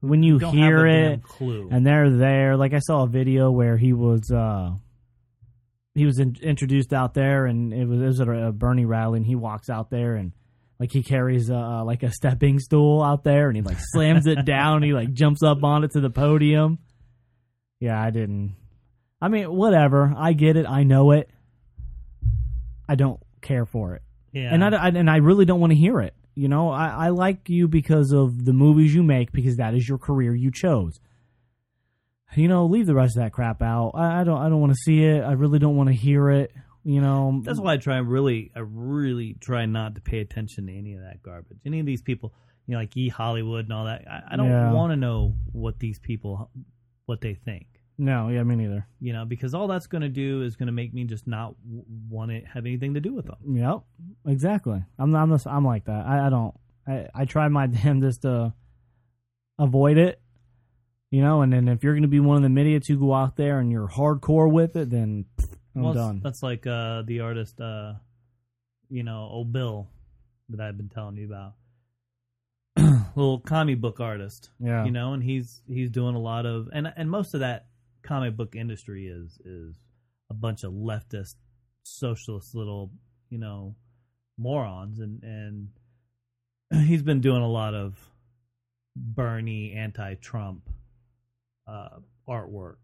when 0.00 0.22
you 0.22 0.38
don't 0.38 0.56
hear 0.56 0.86
it 0.86 1.22
clue. 1.22 1.68
and 1.72 1.84
they're 1.86 2.10
there, 2.10 2.56
like 2.56 2.74
I 2.74 2.78
saw 2.80 3.02
a 3.04 3.08
video 3.08 3.50
where 3.50 3.76
he 3.76 3.92
was 3.92 4.30
uh 4.30 4.72
he 5.94 6.06
was 6.06 6.18
in, 6.18 6.36
introduced 6.42 6.92
out 6.92 7.14
there, 7.14 7.46
and 7.46 7.72
it 7.72 7.86
was 7.86 8.00
it 8.00 8.06
was 8.06 8.20
at 8.20 8.28
a 8.28 8.52
Bernie 8.52 8.84
rally, 8.84 9.16
and 9.18 9.26
he 9.26 9.34
walks 9.36 9.68
out 9.70 9.90
there 9.90 10.14
and. 10.16 10.32
Like 10.82 10.90
he 10.90 11.04
carries 11.04 11.48
uh, 11.48 11.84
like 11.84 12.02
a 12.02 12.10
stepping 12.10 12.58
stool 12.58 13.04
out 13.04 13.22
there, 13.22 13.46
and 13.46 13.54
he 13.56 13.62
like 13.62 13.76
slams 13.78 14.26
it 14.26 14.44
down. 14.44 14.82
He 14.82 14.92
like 14.92 15.12
jumps 15.12 15.40
up 15.44 15.62
on 15.62 15.84
it 15.84 15.92
to 15.92 16.00
the 16.00 16.10
podium. 16.10 16.80
Yeah, 17.78 18.02
I 18.02 18.10
didn't. 18.10 18.56
I 19.20 19.28
mean, 19.28 19.44
whatever. 19.54 20.12
I 20.16 20.32
get 20.32 20.56
it. 20.56 20.66
I 20.66 20.82
know 20.82 21.12
it. 21.12 21.30
I 22.88 22.96
don't 22.96 23.20
care 23.42 23.64
for 23.64 23.94
it. 23.94 24.02
yeah, 24.32 24.52
and 24.52 24.64
I, 24.64 24.70
I- 24.70 24.88
and 24.88 25.08
I 25.08 25.18
really 25.18 25.44
don't 25.44 25.60
want 25.60 25.70
to 25.70 25.76
hear 25.78 26.00
it. 26.00 26.14
You 26.34 26.48
know, 26.48 26.70
I, 26.70 26.88
I 26.88 27.08
like 27.10 27.48
you 27.48 27.68
because 27.68 28.10
of 28.12 28.44
the 28.44 28.52
movies 28.52 28.92
you 28.92 29.04
make 29.04 29.30
because 29.30 29.58
that 29.58 29.74
is 29.74 29.88
your 29.88 29.98
career 29.98 30.34
you 30.34 30.50
chose. 30.50 30.98
You 32.34 32.48
know, 32.48 32.66
leave 32.66 32.86
the 32.86 32.94
rest 32.96 33.16
of 33.16 33.22
that 33.22 33.32
crap 33.32 33.62
out. 33.62 33.92
I, 33.94 34.22
I 34.22 34.24
don't 34.24 34.38
I 34.40 34.48
don't 34.48 34.60
want 34.60 34.72
to 34.72 34.78
see 34.78 35.04
it. 35.04 35.20
I 35.22 35.32
really 35.32 35.60
don't 35.60 35.76
want 35.76 35.90
to 35.90 35.94
hear 35.94 36.28
it. 36.30 36.50
You 36.84 37.00
know, 37.00 37.40
that's 37.44 37.60
why 37.60 37.74
I 37.74 37.76
try 37.76 37.98
really, 37.98 38.50
I 38.56 38.60
really 38.60 39.34
try 39.40 39.66
not 39.66 39.94
to 39.94 40.00
pay 40.00 40.18
attention 40.20 40.66
to 40.66 40.76
any 40.76 40.94
of 40.94 41.02
that 41.02 41.22
garbage. 41.22 41.58
Any 41.64 41.78
of 41.80 41.86
these 41.86 42.02
people, 42.02 42.32
you 42.66 42.72
know, 42.72 42.78
like 42.80 42.96
E 42.96 43.08
Hollywood 43.08 43.66
and 43.66 43.72
all 43.72 43.84
that. 43.84 44.04
I, 44.10 44.22
I 44.32 44.36
don't 44.36 44.48
Yeah. 44.50 44.72
want 44.72 44.90
to 44.92 44.96
know 44.96 45.34
what 45.52 45.78
these 45.78 45.98
people, 46.00 46.50
what 47.06 47.20
they 47.20 47.34
think. 47.34 47.66
no, 47.98 48.28
yeah, 48.30 48.42
me 48.42 48.56
neither. 48.56 48.86
You 49.00 49.12
know, 49.12 49.24
because 49.24 49.54
all 49.54 49.68
that's 49.68 49.86
going 49.86 50.02
to 50.02 50.08
do 50.08 50.42
is 50.42 50.56
going 50.56 50.66
to 50.66 50.72
make 50.72 50.92
me 50.92 51.04
just 51.04 51.26
not 51.28 51.54
w- 51.64 51.84
want 52.08 52.30
to 52.32 52.40
have 52.52 52.66
anything 52.66 52.94
to 52.94 53.00
do 53.00 53.12
with 53.14 53.26
them. 53.26 53.36
Yep, 53.46 53.80
exactly. 54.26 54.82
I'm 54.98 55.14
I'm 55.14 55.30
the, 55.30 55.42
I'm 55.46 55.64
like 55.64 55.84
that. 55.84 56.04
I, 56.06 56.26
I 56.26 56.30
don't. 56.30 56.54
I 56.86 57.06
I 57.14 57.24
try 57.26 57.46
my 57.48 57.66
damnedest 57.78 58.22
to 58.22 58.54
avoid 59.58 59.98
it. 59.98 60.20
You 61.10 61.20
know, 61.20 61.42
and 61.42 61.52
then 61.52 61.68
if 61.68 61.84
you're 61.84 61.92
going 61.92 62.02
to 62.02 62.08
be 62.08 62.20
one 62.20 62.42
of 62.42 62.50
the 62.54 62.60
idiots 62.60 62.88
who 62.88 62.96
go 62.98 63.12
out 63.12 63.36
there 63.36 63.58
and 63.58 63.70
you're 63.70 63.86
hardcore 63.86 64.50
with 64.50 64.74
it, 64.76 64.88
then 64.88 65.26
I'm 65.74 65.82
Well, 65.82 65.94
done. 65.94 66.20
That's 66.22 66.42
like 66.42 66.66
uh, 66.66 67.02
the 67.02 67.20
artist, 67.20 67.60
uh, 67.60 67.94
you 68.90 69.02
know, 69.02 69.28
old 69.30 69.52
Bill. 69.52 69.88
that 70.50 70.60
I've 70.60 70.76
been 70.76 70.88
telling 70.90 71.16
you 71.16 71.26
about. 71.26 71.54
Little 73.16 73.40
comic 73.40 73.80
book 73.80 74.00
artist, 74.00 74.50
Yeah. 74.58 74.84
you 74.84 74.90
know, 74.90 75.12
and 75.14 75.22
he's 75.22 75.62
he's 75.66 75.90
doing 75.90 76.14
a 76.14 76.18
lot 76.20 76.46
of 76.46 76.68
and 76.72 76.92
and 76.96 77.10
most 77.10 77.34
of 77.34 77.40
that 77.40 77.66
comic 78.02 78.36
book 78.36 78.54
industry 78.56 79.06
is 79.06 79.38
is 79.44 79.76
a 80.30 80.34
bunch 80.34 80.64
of 80.64 80.72
leftist 80.72 81.36
socialist 81.84 82.54
little 82.54 82.90
you 83.30 83.38
know 83.38 83.74
morons 84.38 84.98
and 84.98 85.22
and 85.22 85.68
he's 86.88 87.02
been 87.02 87.20
doing 87.20 87.42
a 87.42 87.48
lot 87.48 87.74
of 87.74 87.98
Bernie 88.96 89.72
anti-Trump 89.72 90.68
uh, 91.66 91.88
artwork. 92.28 92.76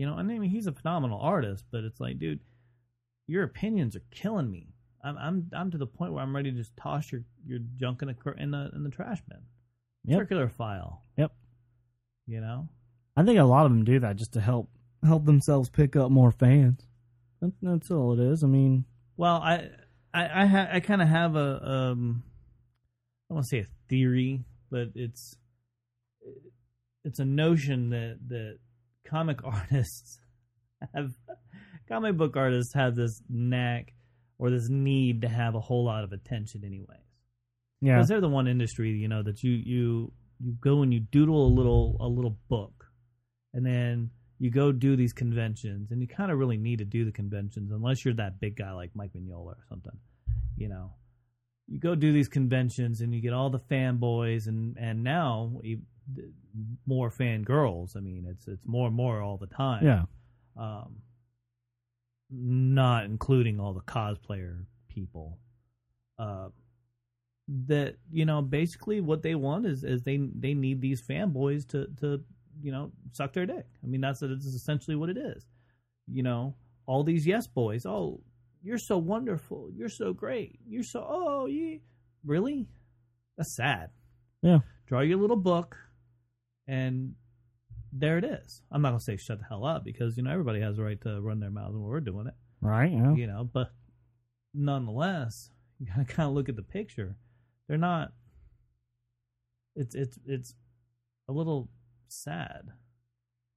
You 0.00 0.06
know, 0.06 0.14
I 0.14 0.22
mean, 0.22 0.42
he's 0.44 0.66
a 0.66 0.72
phenomenal 0.72 1.20
artist, 1.20 1.66
but 1.70 1.84
it's 1.84 2.00
like, 2.00 2.18
dude, 2.18 2.40
your 3.26 3.42
opinions 3.42 3.94
are 3.94 4.02
killing 4.10 4.50
me. 4.50 4.72
I'm 5.04 5.18
I'm 5.18 5.50
I'm 5.54 5.70
to 5.72 5.76
the 5.76 5.86
point 5.86 6.14
where 6.14 6.22
I'm 6.22 6.34
ready 6.34 6.50
to 6.50 6.56
just 6.56 6.74
toss 6.74 7.12
your 7.12 7.20
your 7.46 7.58
junk 7.76 8.00
in 8.00 8.08
the 8.08 8.32
in 8.38 8.50
the 8.50 8.70
in 8.74 8.82
the 8.82 8.88
trash 8.88 9.18
bin, 9.28 9.40
Yep. 10.06 10.18
circular 10.20 10.48
file. 10.48 11.02
Yep. 11.18 11.32
You 12.26 12.40
know, 12.40 12.70
I 13.14 13.24
think 13.24 13.38
a 13.38 13.44
lot 13.44 13.66
of 13.66 13.72
them 13.72 13.84
do 13.84 13.98
that 14.00 14.16
just 14.16 14.32
to 14.32 14.40
help 14.40 14.70
help 15.04 15.26
themselves 15.26 15.68
pick 15.68 15.96
up 15.96 16.10
more 16.10 16.32
fans. 16.32 16.86
That, 17.42 17.52
that's 17.60 17.90
all 17.90 18.14
it 18.18 18.20
is. 18.20 18.42
I 18.42 18.46
mean, 18.46 18.86
Well, 19.18 19.36
I 19.36 19.68
I 20.14 20.42
I, 20.44 20.46
ha- 20.46 20.68
I 20.72 20.80
kind 20.80 21.02
of 21.02 21.08
have 21.08 21.36
a 21.36 21.70
um 21.70 22.22
I 22.24 23.34
don't 23.34 23.34
want 23.36 23.44
to 23.44 23.48
say 23.50 23.58
a 23.60 23.66
theory, 23.90 24.44
but 24.70 24.92
it's 24.94 25.36
it's 27.04 27.18
a 27.18 27.24
notion 27.26 27.90
that 27.90 28.18
that 28.28 28.60
comic 29.10 29.38
artists 29.44 30.20
have 30.94 31.10
comic 31.88 32.16
book 32.16 32.36
artists 32.36 32.72
have 32.74 32.94
this 32.94 33.20
knack 33.28 33.92
or 34.38 34.50
this 34.50 34.68
need 34.70 35.22
to 35.22 35.28
have 35.28 35.54
a 35.54 35.60
whole 35.60 35.84
lot 35.84 36.04
of 36.04 36.12
attention 36.12 36.62
anyways. 36.64 36.98
yeah, 37.80 37.96
Because 37.96 38.08
they're 38.08 38.20
the 38.20 38.28
one 38.28 38.48
industry, 38.48 38.90
you 38.90 39.08
know, 39.08 39.22
that 39.22 39.42
you 39.42 39.52
you 39.52 40.12
you 40.38 40.54
go 40.60 40.82
and 40.82 40.94
you 40.94 41.00
doodle 41.00 41.46
a 41.46 41.52
little 41.52 41.96
a 42.00 42.08
little 42.08 42.38
book, 42.48 42.86
and 43.52 43.66
then 43.66 44.10
you 44.38 44.50
go 44.50 44.72
do 44.72 44.96
these 44.96 45.12
conventions, 45.12 45.90
and 45.90 46.00
you 46.00 46.08
kind 46.08 46.30
of 46.30 46.38
really 46.38 46.56
need 46.56 46.78
to 46.78 46.86
do 46.86 47.04
the 47.04 47.12
conventions 47.12 47.70
unless 47.70 48.04
you're 48.04 48.14
that 48.14 48.40
big 48.40 48.56
guy 48.56 48.72
like 48.72 48.90
Mike 48.94 49.12
Mignola 49.12 49.48
or 49.48 49.64
something, 49.68 49.98
you 50.56 50.68
know. 50.68 50.94
You 51.68 51.78
go 51.78 51.94
do 51.94 52.12
these 52.12 52.28
conventions, 52.28 53.00
and 53.00 53.14
you 53.14 53.20
get 53.20 53.32
all 53.34 53.50
the 53.50 53.60
fanboys, 53.60 54.46
and 54.48 54.76
and 54.78 55.04
now 55.04 55.60
you, 55.62 55.80
more 56.86 57.10
fan 57.10 57.42
girls. 57.42 57.96
I 57.96 58.00
mean, 58.00 58.26
it's 58.28 58.46
it's 58.48 58.66
more 58.66 58.88
and 58.88 58.96
more 58.96 59.20
all 59.20 59.36
the 59.36 59.46
time 59.46 59.84
yeah, 59.84 60.02
um, 60.56 60.96
not 62.30 63.04
including 63.04 63.60
all 63.60 63.72
the 63.72 63.80
cosplayer 63.80 64.64
people. 64.88 65.38
Uh, 66.18 66.48
that 67.66 67.96
you 68.12 68.24
know, 68.24 68.42
basically, 68.42 69.00
what 69.00 69.22
they 69.22 69.34
want 69.34 69.66
is 69.66 69.84
is 69.84 70.02
they 70.02 70.18
they 70.34 70.54
need 70.54 70.80
these 70.80 71.02
fanboys 71.02 71.66
to 71.68 71.86
to 72.00 72.22
you 72.62 72.72
know 72.72 72.92
suck 73.12 73.32
their 73.32 73.46
dick. 73.46 73.66
I 73.82 73.86
mean, 73.86 74.00
that's 74.00 74.20
that's 74.20 74.46
essentially 74.46 74.96
what 74.96 75.10
it 75.10 75.16
is. 75.16 75.46
You 76.06 76.22
know, 76.22 76.54
all 76.86 77.02
these 77.02 77.26
yes 77.26 77.46
boys. 77.46 77.86
Oh, 77.86 78.20
you're 78.62 78.78
so 78.78 78.98
wonderful. 78.98 79.70
You're 79.74 79.88
so 79.88 80.12
great. 80.12 80.58
You're 80.66 80.84
so 80.84 81.04
oh 81.08 81.46
yeah. 81.46 81.78
Really? 82.24 82.66
That's 83.36 83.56
sad. 83.56 83.90
Yeah. 84.42 84.58
Draw 84.86 85.00
your 85.00 85.18
little 85.18 85.36
book, 85.36 85.76
and 86.70 87.14
there 87.92 88.18
it 88.18 88.24
is. 88.24 88.62
I'm 88.70 88.82
not 88.82 88.90
gonna 88.90 89.00
say 89.00 89.16
shut 89.16 89.38
the 89.40 89.44
hell 89.48 89.64
up 89.64 89.84
because 89.84 90.16
you 90.16 90.22
know 90.22 90.30
everybody 90.30 90.60
has 90.60 90.78
a 90.78 90.82
right 90.82 91.00
to 91.02 91.20
run 91.20 91.40
their 91.40 91.50
mouths 91.50 91.74
when 91.74 91.82
we're 91.82 92.00
doing 92.00 92.26
it. 92.28 92.34
right. 92.60 92.90
Yeah, 92.92 93.14
You 93.14 93.26
know, 93.26 93.42
but 93.52 93.72
nonetheless, 94.54 95.50
you 95.78 95.86
gotta 95.86 96.04
kind 96.04 96.28
of 96.28 96.34
look 96.34 96.48
at 96.48 96.56
the 96.56 96.62
picture. 96.62 97.16
They're 97.68 97.78
not. 97.78 98.12
It's 99.74 99.94
it's 99.94 100.18
it's 100.26 100.54
a 101.28 101.32
little 101.32 101.68
sad. 102.08 102.68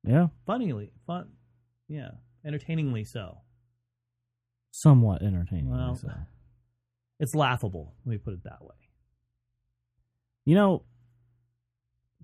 yeah, 0.04 0.28
Funnily, 0.46 0.92
fun, 1.08 1.30
yeah, 1.88 2.12
entertainingly 2.46 3.04
so. 3.04 3.40
somewhat 4.72 5.22
entertaining. 5.22 5.70
Well, 5.70 5.96
so. 5.96 6.10
It's 7.20 7.36
laughable. 7.36 7.94
Let 8.06 8.12
me 8.12 8.18
put 8.18 8.34
it 8.34 8.44
that 8.44 8.62
way. 8.64 8.76
you 10.46 10.56
know, 10.56 10.84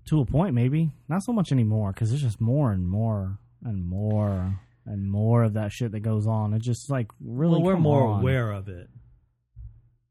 to 0.06 0.20
a 0.20 0.24
point, 0.24 0.54
maybe 0.54 0.90
not 1.08 1.22
so 1.22 1.32
much 1.32 1.52
anymore 1.52 1.92
because 1.92 2.10
there's 2.10 2.22
just 2.22 2.40
more 2.40 2.72
and 2.72 2.86
more 2.86 3.38
and 3.64 3.84
more 3.84 4.58
and 4.86 5.10
more 5.10 5.44
of 5.44 5.54
that 5.54 5.72
shit 5.72 5.92
that 5.92 6.00
goes 6.00 6.26
on. 6.26 6.54
It's 6.54 6.64
just 6.64 6.90
like 6.90 7.10
really, 7.20 7.54
well, 7.54 7.62
we're 7.62 7.76
more 7.76 8.06
on. 8.06 8.20
aware 8.20 8.50
of 8.50 8.68
it. 8.68 8.88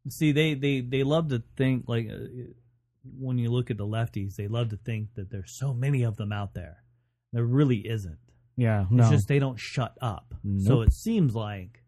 See, 0.09 0.31
they 0.31 0.53
they 0.53 0.81
they 0.81 1.03
love 1.03 1.29
to 1.29 1.43
think 1.57 1.85
like 1.87 2.09
uh, 2.09 2.17
when 3.17 3.37
you 3.37 3.49
look 3.49 3.69
at 3.69 3.77
the 3.77 3.85
lefties, 3.85 4.35
they 4.35 4.47
love 4.47 4.69
to 4.69 4.77
think 4.77 5.15
that 5.15 5.29
there's 5.29 5.51
so 5.51 5.73
many 5.73 6.03
of 6.03 6.17
them 6.17 6.31
out 6.31 6.53
there. 6.53 6.83
There 7.33 7.43
really 7.43 7.87
isn't. 7.87 8.17
Yeah, 8.57 8.85
no, 8.89 9.03
It's 9.03 9.11
just 9.11 9.27
they 9.27 9.39
don't 9.39 9.59
shut 9.59 9.95
up. 10.01 10.33
So 10.65 10.81
it 10.81 10.91
seems 10.91 11.33
like 11.35 11.83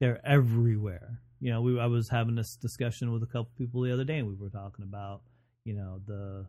they're 0.00 0.24
everywhere. 0.24 1.20
You 1.40 1.50
know, 1.50 1.60
we 1.60 1.78
I 1.78 1.86
was 1.86 2.08
having 2.08 2.34
this 2.36 2.56
discussion 2.56 3.12
with 3.12 3.22
a 3.22 3.26
couple 3.26 3.50
people 3.58 3.82
the 3.82 3.92
other 3.92 4.04
day, 4.04 4.18
and 4.18 4.28
we 4.28 4.34
were 4.34 4.48
talking 4.50 4.84
about 4.84 5.22
you 5.64 5.74
know 5.74 6.00
the 6.06 6.46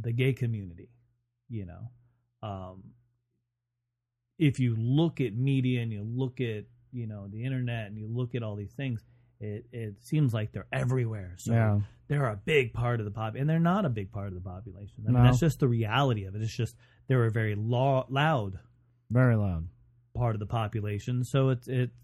the 0.00 0.12
gay 0.12 0.32
community. 0.32 0.88
You 1.48 1.66
know, 1.66 2.48
um, 2.48 2.82
if 4.38 4.60
you 4.60 4.76
look 4.76 5.20
at 5.20 5.34
media 5.34 5.82
and 5.82 5.92
you 5.92 6.02
look 6.04 6.40
at 6.40 6.64
you 6.92 7.06
know 7.06 7.28
the 7.28 7.44
internet 7.44 7.86
and 7.86 7.98
you 7.98 8.06
look 8.08 8.34
at 8.34 8.42
all 8.42 8.56
these 8.56 8.72
things, 8.72 9.02
it 9.40 9.66
it 9.72 9.94
seems 10.02 10.32
like 10.34 10.52
they're 10.52 10.66
everywhere. 10.72 11.34
So 11.38 11.52
yeah, 11.52 11.80
they're 12.08 12.26
a 12.26 12.36
big 12.36 12.72
part 12.72 13.00
of 13.00 13.04
the 13.06 13.10
pop, 13.12 13.34
and 13.34 13.48
they're 13.48 13.58
not 13.58 13.84
a 13.84 13.90
big 13.90 14.12
part 14.12 14.28
of 14.28 14.34
the 14.34 14.40
population. 14.40 15.04
I 15.06 15.10
mean, 15.10 15.22
No. 15.22 15.24
that's 15.24 15.40
just 15.40 15.60
the 15.60 15.68
reality 15.68 16.24
of 16.24 16.34
it. 16.34 16.42
It's 16.42 16.54
just 16.56 16.76
they're 17.08 17.24
a 17.24 17.30
very 17.30 17.54
lo- 17.54 18.06
loud 18.08 18.58
very 19.10 19.36
loud. 19.36 19.68
part 20.14 20.34
of 20.34 20.40
the 20.40 20.46
population, 20.46 21.24
so 21.24 21.48
it's 21.50 21.66
it's 21.68 21.94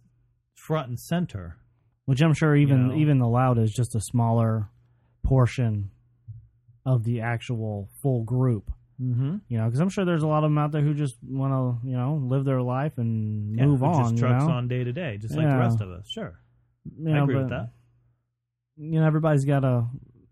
front 0.54 0.88
and 0.88 0.98
center. 1.00 1.56
Which 2.06 2.20
I'm 2.20 2.34
sure 2.34 2.54
even 2.54 2.88
know. 2.88 2.94
even 2.96 3.18
the 3.18 3.28
loud 3.28 3.58
is 3.58 3.72
just 3.72 3.94
a 3.94 4.00
smaller 4.00 4.68
portion 5.22 5.90
of 6.84 7.04
the 7.04 7.20
actual 7.20 7.88
full 8.02 8.22
group. 8.22 8.70
Mm-hmm. 9.00 9.36
You 9.48 9.58
know, 9.58 9.64
because 9.64 9.80
I'm 9.80 9.88
sure 9.88 10.04
there's 10.04 10.22
a 10.22 10.28
lot 10.28 10.44
of 10.44 10.50
them 10.50 10.58
out 10.58 10.70
there 10.70 10.82
who 10.82 10.94
just 10.94 11.16
want 11.22 11.52
to, 11.52 11.88
you 11.88 11.96
know, 11.96 12.20
live 12.22 12.44
their 12.44 12.62
life 12.62 12.96
and 12.96 13.56
move 13.56 13.82
on. 13.82 14.02
Just 14.02 14.14
you 14.14 14.20
trucks 14.20 14.44
know? 14.44 14.52
on 14.52 14.68
day 14.68 14.84
to 14.84 14.92
day, 14.92 15.18
just 15.18 15.34
like 15.34 15.48
the 15.48 15.56
rest 15.56 15.80
of 15.80 15.90
us. 15.90 16.08
Sure, 16.08 16.38
You 16.98 17.10
I 17.10 17.14
know, 17.14 17.24
agree 17.24 17.34
but, 17.34 17.42
with 17.42 17.50
that. 17.50 17.70
You 18.76 19.00
know, 19.00 19.06
everybody's 19.06 19.44
got 19.44 19.60
to 19.60 19.86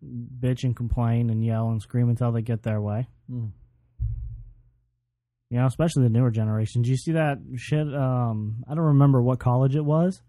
bitch 0.05 0.65
and 0.65 0.77
complain 0.77 1.31
and 1.31 1.45
yell 1.45 1.71
and 1.71 1.83
scream 1.83 2.09
until 2.09 2.33
they 2.33 2.43
get 2.43 2.63
their 2.63 2.81
way. 2.81 3.09
Mm. 3.31 3.51
You 5.51 5.59
know, 5.59 5.67
especially 5.67 6.05
the 6.05 6.09
newer 6.09 6.31
generation. 6.31 6.83
Did 6.83 6.91
you 6.91 6.97
see 6.97 7.13
that 7.13 7.39
shit? 7.57 7.93
Um, 7.95 8.65
I 8.69 8.75
don't 8.75 8.85
remember 8.85 9.21
what 9.21 9.39
college 9.39 9.77
it 9.77 9.85
was, 9.85 10.23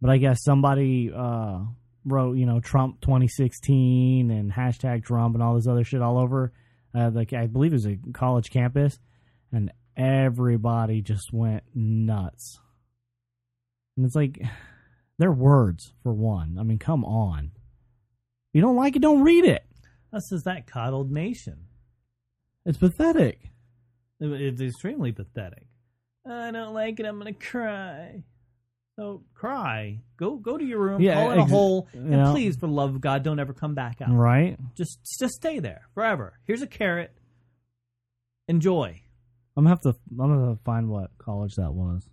but 0.00 0.10
I 0.10 0.16
guess 0.16 0.42
somebody 0.42 1.12
uh, 1.14 1.58
wrote, 2.04 2.36
you 2.36 2.46
know, 2.46 2.60
Trump 2.60 3.00
2016 3.00 4.30
and 4.30 4.52
hashtag 4.52 5.04
Trump 5.04 5.34
and 5.34 5.42
all 5.42 5.54
this 5.54 5.66
other 5.66 5.84
shit 5.84 6.02
all 6.02 6.18
over. 6.18 6.52
Uh, 6.94 7.10
like 7.12 7.32
I 7.32 7.46
believe 7.46 7.72
it 7.72 7.76
was 7.76 7.86
a 7.86 7.98
college 8.12 8.50
campus, 8.50 8.98
and 9.50 9.72
everybody 9.96 11.00
just 11.00 11.32
went 11.32 11.62
nuts. 11.74 12.58
And 13.96 14.04
it's 14.04 14.16
like, 14.16 14.42
they're 15.18 15.32
words 15.32 15.92
for 16.02 16.12
one. 16.12 16.56
I 16.58 16.62
mean, 16.62 16.78
come 16.78 17.04
on. 17.04 17.52
If 17.54 18.58
you 18.58 18.60
don't 18.60 18.76
like 18.76 18.96
it, 18.96 19.02
don't 19.02 19.22
read 19.22 19.44
it. 19.44 19.64
This 20.12 20.32
is 20.32 20.42
that 20.42 20.66
coddled 20.66 21.10
nation. 21.10 21.68
It's 22.66 22.78
pathetic. 22.78 23.50
It's 24.20 24.60
extremely 24.60 25.12
pathetic. 25.12 25.66
I 26.28 26.50
don't 26.50 26.74
like 26.74 27.00
it. 27.00 27.06
I'm 27.06 27.18
gonna 27.18 27.32
cry. 27.32 28.22
So 28.96 29.22
cry. 29.34 30.00
Go 30.18 30.36
go 30.36 30.58
to 30.58 30.64
your 30.64 30.78
room. 30.78 31.00
Yeah, 31.00 31.14
fall 31.14 31.32
in 31.32 31.38
a 31.38 31.44
hole, 31.44 31.88
and 31.94 32.10
know. 32.10 32.32
please, 32.32 32.56
for 32.56 32.66
the 32.66 32.72
love 32.72 32.94
of 32.94 33.00
God, 33.00 33.22
don't 33.22 33.40
ever 33.40 33.54
come 33.54 33.74
back 33.74 34.02
out. 34.02 34.10
Right? 34.10 34.58
Just 34.74 34.98
just 35.18 35.34
stay 35.34 35.60
there 35.60 35.88
forever. 35.94 36.38
Here's 36.44 36.62
a 36.62 36.66
carrot. 36.66 37.12
Enjoy. 38.48 39.00
I'm 39.56 39.64
gonna 39.64 39.70
have 39.70 39.80
to. 39.82 39.94
I'm 40.10 40.16
gonna 40.16 40.58
find 40.64 40.88
what 40.88 41.10
college 41.18 41.54
that 41.56 41.72
was. 41.72 42.06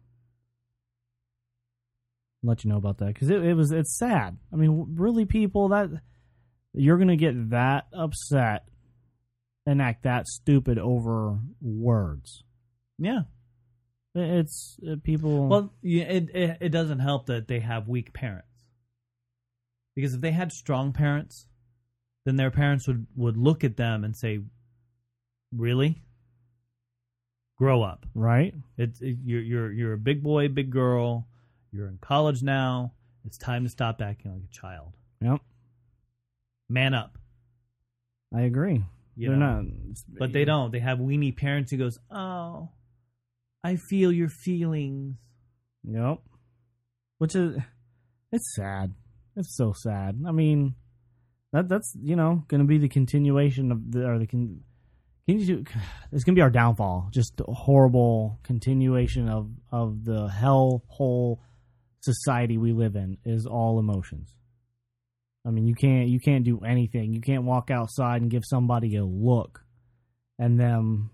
Let 2.43 2.63
you 2.63 2.69
know 2.69 2.77
about 2.77 2.99
that 2.99 3.07
because 3.07 3.29
it, 3.29 3.43
it 3.43 3.55
was. 3.55 3.71
It's 3.71 3.97
sad. 3.97 4.37
I 4.53 4.55
mean, 4.55 4.95
really, 4.95 5.25
people 5.25 5.69
that 5.69 5.89
you're 6.73 6.97
gonna 6.97 7.17
get 7.17 7.49
that 7.49 7.87
upset 7.93 8.69
and 9.65 9.81
act 9.81 10.03
that 10.03 10.27
stupid 10.27 10.79
over 10.79 11.39
words. 11.61 12.43
Yeah. 12.97 13.23
It- 14.15 14.39
It's 14.39 14.80
it, 14.82 15.04
people. 15.04 15.48
Well, 15.48 15.74
yeah, 15.82 16.04
it, 16.06 16.30
it 16.36 16.58
it 16.62 16.69
doesn't 16.69 17.00
help 17.00 17.28
that 17.28 17.48
they 17.48 17.60
have 17.60 17.88
weak 17.88 18.12
parents. 18.13 18.45
Because 19.95 20.13
if 20.15 20.22
they 20.22 20.32
had 20.32 20.52
strong 20.52 20.93
parents, 20.93 21.45
then 22.26 22.36
their 22.38 22.52
parents 22.52 22.88
would, 22.88 23.06
would 23.15 23.38
look 23.38 23.63
at 23.63 23.76
them 23.78 24.04
and 24.04 24.15
say, 24.15 24.39
"Really? 25.52 26.04
Grow 27.58 27.84
up. 27.84 28.06
right? 28.15 28.54
It's 28.78 29.02
it, 29.02 29.17
you're 29.26 29.41
you're 29.41 29.72
you're 29.72 29.93
a 29.93 29.98
big 29.98 30.24
boy, 30.24 30.48
big 30.48 30.69
girl. 30.72 31.28
You're 31.72 31.88
in 31.88 31.98
college 32.00 32.41
now. 32.41 32.93
It's 33.26 33.38
time 33.38 33.63
to 33.65 33.69
stop 33.69 34.02
acting 34.02 34.32
like 34.32 34.43
a 34.43 34.54
child." 34.54 34.93
Yep. 35.22 35.41
Man 36.69 36.93
up. 36.93 37.17
I 38.34 38.41
agree. 38.41 38.84
You 39.17 39.30
They're 39.30 39.38
know? 39.38 39.62
not, 39.62 39.65
But 40.17 40.32
they 40.32 40.45
don't. 40.45 40.72
They 40.72 40.80
have 40.80 41.00
weenie 41.00 41.36
parents 41.36 41.72
who 41.72 41.78
goes, 41.78 42.00
"Oh, 42.10 42.69
I 43.63 43.76
feel 43.76 44.12
your 44.12 44.30
feelings." 44.30 45.15
Yep. 45.84 46.19
Which 47.17 47.36
is, 47.36 47.58
it's 48.32 48.56
sad. 48.56 48.93
It's 49.36 49.56
so 49.56 49.74
sad. 49.74 50.22
I 50.28 50.32
mean, 50.32 50.76
that 51.54 51.67
that's 51.67 51.95
you 52.02 52.15
know 52.15 52.43
going 52.48 52.62
to 52.62 52.67
be 52.67 52.78
the 52.78 52.89
continuation 52.89 53.72
of 53.72 53.91
the 53.91 54.06
or 54.06 54.19
the 54.19 54.28
con, 54.28 54.62
continue, 55.28 55.63
it's 56.12 56.24
going 56.24 56.36
to 56.36 56.39
be 56.39 56.41
our 56.41 56.50
downfall. 56.50 57.10
Just 57.12 57.39
a 57.39 57.52
horrible 57.52 58.39
continuation 58.43 59.30
of 59.30 59.50
of 59.72 60.06
the 60.06 60.28
hell 60.28 60.84
hole 60.88 61.41
society 62.02 62.58
we 62.58 62.74
live 62.74 62.95
in 62.95 63.17
is 63.26 63.45
all 63.45 63.80
emotions. 63.80 64.36
I 65.45 65.52
mean, 65.52 65.65
you 65.65 65.76
can't 65.76 66.08
you 66.08 66.19
can't 66.19 66.43
do 66.43 66.60
anything. 66.60 67.13
You 67.13 67.22
can't 67.22 67.43
walk 67.43 67.72
outside 67.72 68.22
and 68.22 68.30
give 68.30 68.43
somebody 68.45 68.95
a 68.98 69.06
look, 69.06 69.63
and 70.38 70.60
them, 70.60 71.12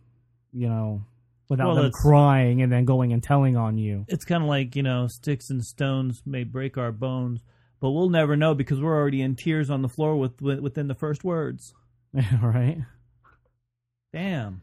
you 0.51 0.67
know, 0.67 1.05
without 1.49 1.73
Well, 1.73 1.83
them 1.83 1.91
crying 1.91 2.61
and 2.61 2.71
then 2.71 2.85
going 2.85 3.13
and 3.13 3.21
telling 3.21 3.55
on 3.57 3.77
you. 3.77 4.05
It's 4.07 4.25
kind 4.25 4.43
of 4.43 4.49
like 4.49 4.75
you 4.75 4.83
know, 4.83 5.07
sticks 5.07 5.49
and 5.49 5.63
stones 5.63 6.21
may 6.25 6.43
break 6.43 6.77
our 6.77 6.91
bones, 6.91 7.41
but 7.79 7.91
we'll 7.91 8.09
never 8.09 8.35
know 8.35 8.55
because 8.55 8.81
we're 8.81 8.95
already 8.95 9.21
in 9.21 9.35
tears 9.35 9.69
on 9.69 9.81
the 9.81 9.89
floor 9.89 10.17
with, 10.17 10.41
with 10.41 10.59
within 10.59 10.87
the 10.87 10.95
first 10.95 11.23
words. 11.23 11.73
right? 12.41 12.77
Damn. 14.13 14.61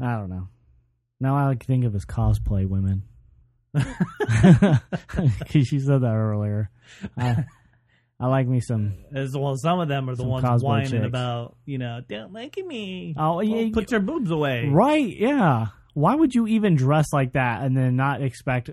I 0.00 0.16
don't 0.16 0.30
know. 0.30 0.48
Now 1.20 1.36
I 1.36 1.46
like 1.46 1.60
to 1.60 1.66
think 1.66 1.84
of 1.84 1.94
as 1.94 2.04
cosplay 2.04 2.66
women. 2.66 3.02
Because 5.38 5.70
you 5.72 5.80
said 5.80 6.00
that 6.02 6.14
earlier. 6.14 6.70
I, 7.16 7.44
I 8.20 8.28
like 8.28 8.46
me 8.46 8.60
some. 8.60 8.94
As 9.12 9.36
well, 9.36 9.56
some 9.56 9.80
of 9.80 9.88
them 9.88 10.08
are 10.08 10.14
the 10.14 10.24
ones 10.24 10.62
whining 10.62 10.90
chicks. 10.90 11.04
about, 11.04 11.56
you 11.66 11.78
know, 11.78 12.00
don't 12.08 12.32
look 12.32 12.56
at 12.56 12.66
me. 12.66 13.14
Oh, 13.18 13.40
yeah, 13.40 13.62
Well, 13.62 13.70
put 13.72 13.90
your 13.90 14.00
boobs 14.00 14.30
away. 14.30 14.68
Right? 14.68 15.14
Yeah. 15.16 15.66
Why 15.94 16.14
would 16.14 16.34
you 16.34 16.46
even 16.46 16.76
dress 16.76 17.12
like 17.12 17.32
that 17.32 17.62
and 17.62 17.76
then 17.76 17.96
not 17.96 18.22
expect, 18.22 18.70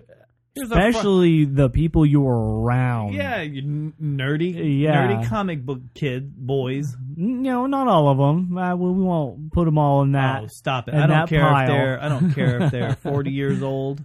Here's 0.56 0.70
especially 0.72 1.46
the 1.46 1.70
people 1.70 2.06
you're 2.06 2.24
around? 2.62 3.14
yeah, 3.14 3.42
you 3.42 3.62
n- 3.62 3.94
nerdy, 4.02 4.80
Yeah. 4.82 5.08
nerdy 5.08 5.28
comic 5.28 5.66
book 5.66 5.80
kid 5.96 6.36
boys. 6.36 6.96
No, 7.16 7.66
not 7.68 7.88
all 7.88 8.10
of 8.10 8.18
them. 8.18 8.58
Uh, 8.58 8.76
we, 8.76 8.92
we 8.92 9.04
won't 9.04 9.52
put 9.52 9.66
them 9.66 9.78
all 9.78 10.02
in 10.04 10.12
that. 10.14 10.44
oh, 10.44 10.48
stop 10.50 10.88
it! 10.88 10.94
I 10.96 11.08
don't 11.08 11.28
care 11.28 11.42
pile. 11.42 11.62
if 11.64 11.68
they're 11.68 12.04
I 12.04 12.10
don't 12.10 12.32
care 12.34 12.62
if 12.64 12.72
they're 12.72 12.96
forty 13.04 13.32
years 13.32 13.62
old. 13.64 14.04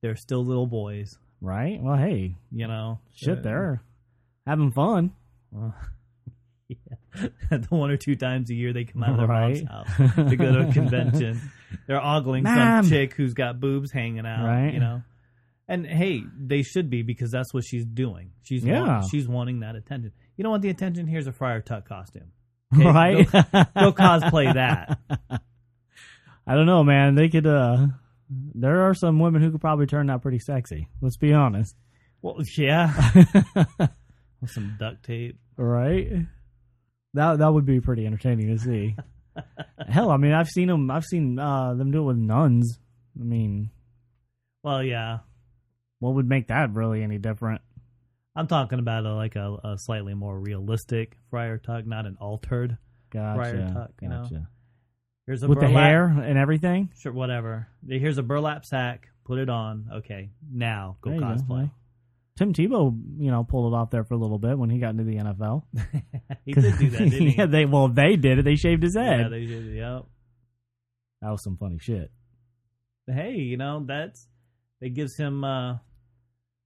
They're 0.00 0.16
still 0.16 0.44
little 0.44 0.66
boys. 0.66 1.18
Right? 1.40 1.80
Well, 1.82 1.96
hey, 1.96 2.36
You 2.52 2.66
know, 2.68 2.98
shit, 3.14 3.38
Uh, 3.38 3.42
they're 3.42 3.82
having 4.46 4.70
fun. 4.72 5.12
Well, 5.50 5.74
yeah. 6.68 6.76
the 7.50 7.66
one 7.70 7.90
or 7.90 7.96
two 7.96 8.16
times 8.16 8.50
a 8.50 8.54
year 8.54 8.72
they 8.72 8.84
come 8.84 9.02
out 9.02 9.10
of 9.10 9.16
their 9.18 9.26
Right. 9.28 9.64
mom's 9.64 9.88
house 9.98 10.14
to 10.30 10.36
go 10.36 10.52
to 10.52 10.68
a 10.68 10.72
convention. 10.72 11.40
They're 11.86 12.00
ogling 12.04 12.42
Mom. 12.44 12.82
some 12.84 12.90
chick 12.90 13.14
who's 13.14 13.34
got 13.34 13.60
boobs 13.60 13.90
hanging 13.92 14.26
out. 14.26 14.44
Right. 14.44 14.72
You 14.74 14.80
know, 14.80 15.02
and 15.68 15.86
hey, 15.86 16.22
they 16.38 16.62
should 16.62 16.90
be 16.90 17.02
because 17.02 17.30
that's 17.30 17.52
what 17.54 17.64
she's 17.64 17.84
doing. 17.84 18.30
She's 18.42 18.64
Yeah. 18.64 18.80
want, 18.80 19.10
she's 19.10 19.26
wanting 19.28 19.60
that 19.60 19.76
attention. 19.76 20.12
You 20.36 20.42
don't 20.42 20.50
want 20.50 20.62
the 20.62 20.70
attention? 20.70 21.06
Here's 21.06 21.26
a 21.26 21.32
Friar 21.32 21.60
Tuck 21.60 21.88
costume. 21.88 22.32
Okay, 22.74 22.84
right? 22.84 23.30
Go, 23.30 23.42
go 23.42 23.92
cosplay 23.92 24.52
that. 24.54 24.98
I 26.46 26.54
don't 26.54 26.66
know, 26.66 26.82
man. 26.84 27.14
They 27.14 27.28
could. 27.28 27.46
uh 27.46 27.86
There 28.28 28.82
are 28.88 28.94
some 28.94 29.18
women 29.20 29.42
who 29.42 29.52
could 29.52 29.60
probably 29.60 29.86
turn 29.86 30.10
out 30.10 30.22
pretty 30.22 30.40
sexy. 30.40 30.88
Let's 31.00 31.16
be 31.16 31.32
honest, 31.32 31.76
Well, 32.22 32.40
yeah. 32.56 32.92
With 34.44 34.50
some 34.52 34.76
duct 34.78 35.04
tape. 35.04 35.38
right? 35.56 36.08
That 37.14 37.38
that 37.38 37.52
would 37.52 37.66
be 37.66 37.80
pretty 37.80 38.06
entertaining 38.06 38.48
to 38.48 38.58
see. 38.58 38.96
Hell, 39.88 40.10
I 40.10 40.16
mean, 40.16 40.32
I've 40.32 40.48
seen 40.48 40.68
them. 40.68 40.90
I've 40.90 41.04
seen 41.04 41.38
uh 41.38 41.74
them 41.74 41.90
do 41.90 42.00
it 42.00 42.04
with 42.06 42.16
nuns. 42.16 42.78
I 43.20 43.22
mean, 43.24 43.70
Well, 44.62 44.82
yeah. 44.82 45.18
what 46.00 46.14
would 46.14 46.28
make 46.28 46.48
that 46.48 46.72
really 46.74 47.02
any 47.02 47.18
different? 47.18 47.60
I'm 48.36 48.48
talking 48.48 48.80
about 48.80 49.06
a, 49.06 49.14
like 49.14 49.36
a, 49.36 49.54
a 49.62 49.74
slightly 49.78 50.14
more 50.14 50.36
realistic 50.38 51.16
Friar 51.30 51.58
Tuck, 51.58 51.86
not 51.86 52.06
an 52.06 52.16
altered. 52.20 52.76
Gotcha. 53.12 53.36
Friar 53.36 53.70
tuck, 53.72 53.90
you 54.02 54.08
know? 54.08 54.24
Here's 55.26 55.44
a 55.44 55.48
With 55.48 55.60
the 55.60 55.66
burlap- 55.66 55.84
hair 55.84 56.06
and 56.06 56.36
everything. 56.36 56.90
Sure, 56.98 57.12
whatever. 57.12 57.68
Here's 57.88 58.18
a 58.18 58.24
burlap 58.24 58.64
sack. 58.64 59.06
Put 59.24 59.38
it 59.38 59.48
on. 59.48 59.86
Okay, 59.98 60.30
now 60.52 60.96
go 61.00 61.10
There 61.10 61.20
cosplay. 61.20 61.70
Tim 62.36 62.52
Tebow, 62.52 62.98
you 63.18 63.30
know, 63.30 63.44
pulled 63.44 63.72
it 63.72 63.76
off 63.76 63.90
there 63.90 64.04
for 64.04 64.14
a 64.14 64.18
little 64.18 64.38
bit 64.38 64.58
when 64.58 64.68
he 64.68 64.78
got 64.78 64.90
into 64.90 65.04
the 65.04 65.16
NFL. 65.16 65.62
he 66.44 66.52
did 66.52 66.78
do 66.78 66.90
that, 66.90 66.98
didn't 66.98 67.12
he? 67.12 67.34
yeah, 67.38 67.46
they 67.46 67.64
well, 67.64 67.88
they 67.88 68.16
did 68.16 68.40
it. 68.40 68.44
They 68.44 68.56
shaved 68.56 68.82
his 68.82 68.96
head. 68.96 69.20
Yeah, 69.20 69.28
they 69.28 69.46
did. 69.46 69.76
Yep. 69.76 70.06
that 71.22 71.30
was 71.30 71.44
some 71.44 71.56
funny 71.56 71.78
shit. 71.78 72.10
Hey, 73.06 73.34
you 73.34 73.56
know 73.56 73.84
that's 73.86 74.26
it 74.80 74.94
gives 74.94 75.16
him. 75.16 75.44
uh 75.44 75.78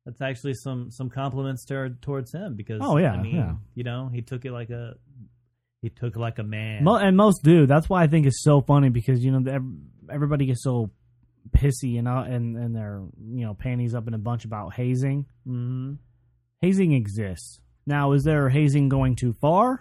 That's 0.06 0.22
actually 0.22 0.54
some 0.54 0.90
some 0.90 1.10
compliments 1.10 1.66
to, 1.66 1.90
towards 2.00 2.32
him 2.32 2.54
because. 2.56 2.80
Oh, 2.82 2.96
yeah, 2.96 3.12
I 3.12 3.22
mean, 3.22 3.36
yeah. 3.36 3.54
you 3.74 3.84
know, 3.84 4.08
he 4.12 4.22
took 4.22 4.44
it 4.44 4.52
like 4.52 4.70
a 4.70 4.94
he 5.82 5.90
took 5.90 6.16
it 6.16 6.18
like 6.18 6.38
a 6.38 6.42
man. 6.42 6.84
Mo- 6.84 6.96
and 6.96 7.16
most 7.16 7.42
do. 7.44 7.66
That's 7.66 7.88
why 7.88 8.02
I 8.02 8.06
think 8.06 8.26
it's 8.26 8.42
so 8.42 8.62
funny 8.62 8.88
because 8.88 9.24
you 9.24 9.32
know 9.32 9.60
everybody 10.10 10.46
gets 10.46 10.62
so 10.62 10.90
pissy 11.52 11.98
and 11.98 12.06
uh, 12.08 12.24
and 12.26 12.56
and 12.56 12.74
their 12.74 13.02
you 13.30 13.44
know 13.46 13.54
panties 13.54 13.94
up 13.94 14.06
in 14.08 14.14
a 14.14 14.18
bunch 14.18 14.44
about 14.44 14.74
hazing. 14.74 15.26
hmm 15.46 15.94
Hazing 16.60 16.92
exists. 16.92 17.60
Now, 17.86 18.12
is 18.12 18.24
there 18.24 18.48
hazing 18.48 18.88
going 18.88 19.14
too 19.16 19.32
far? 19.40 19.80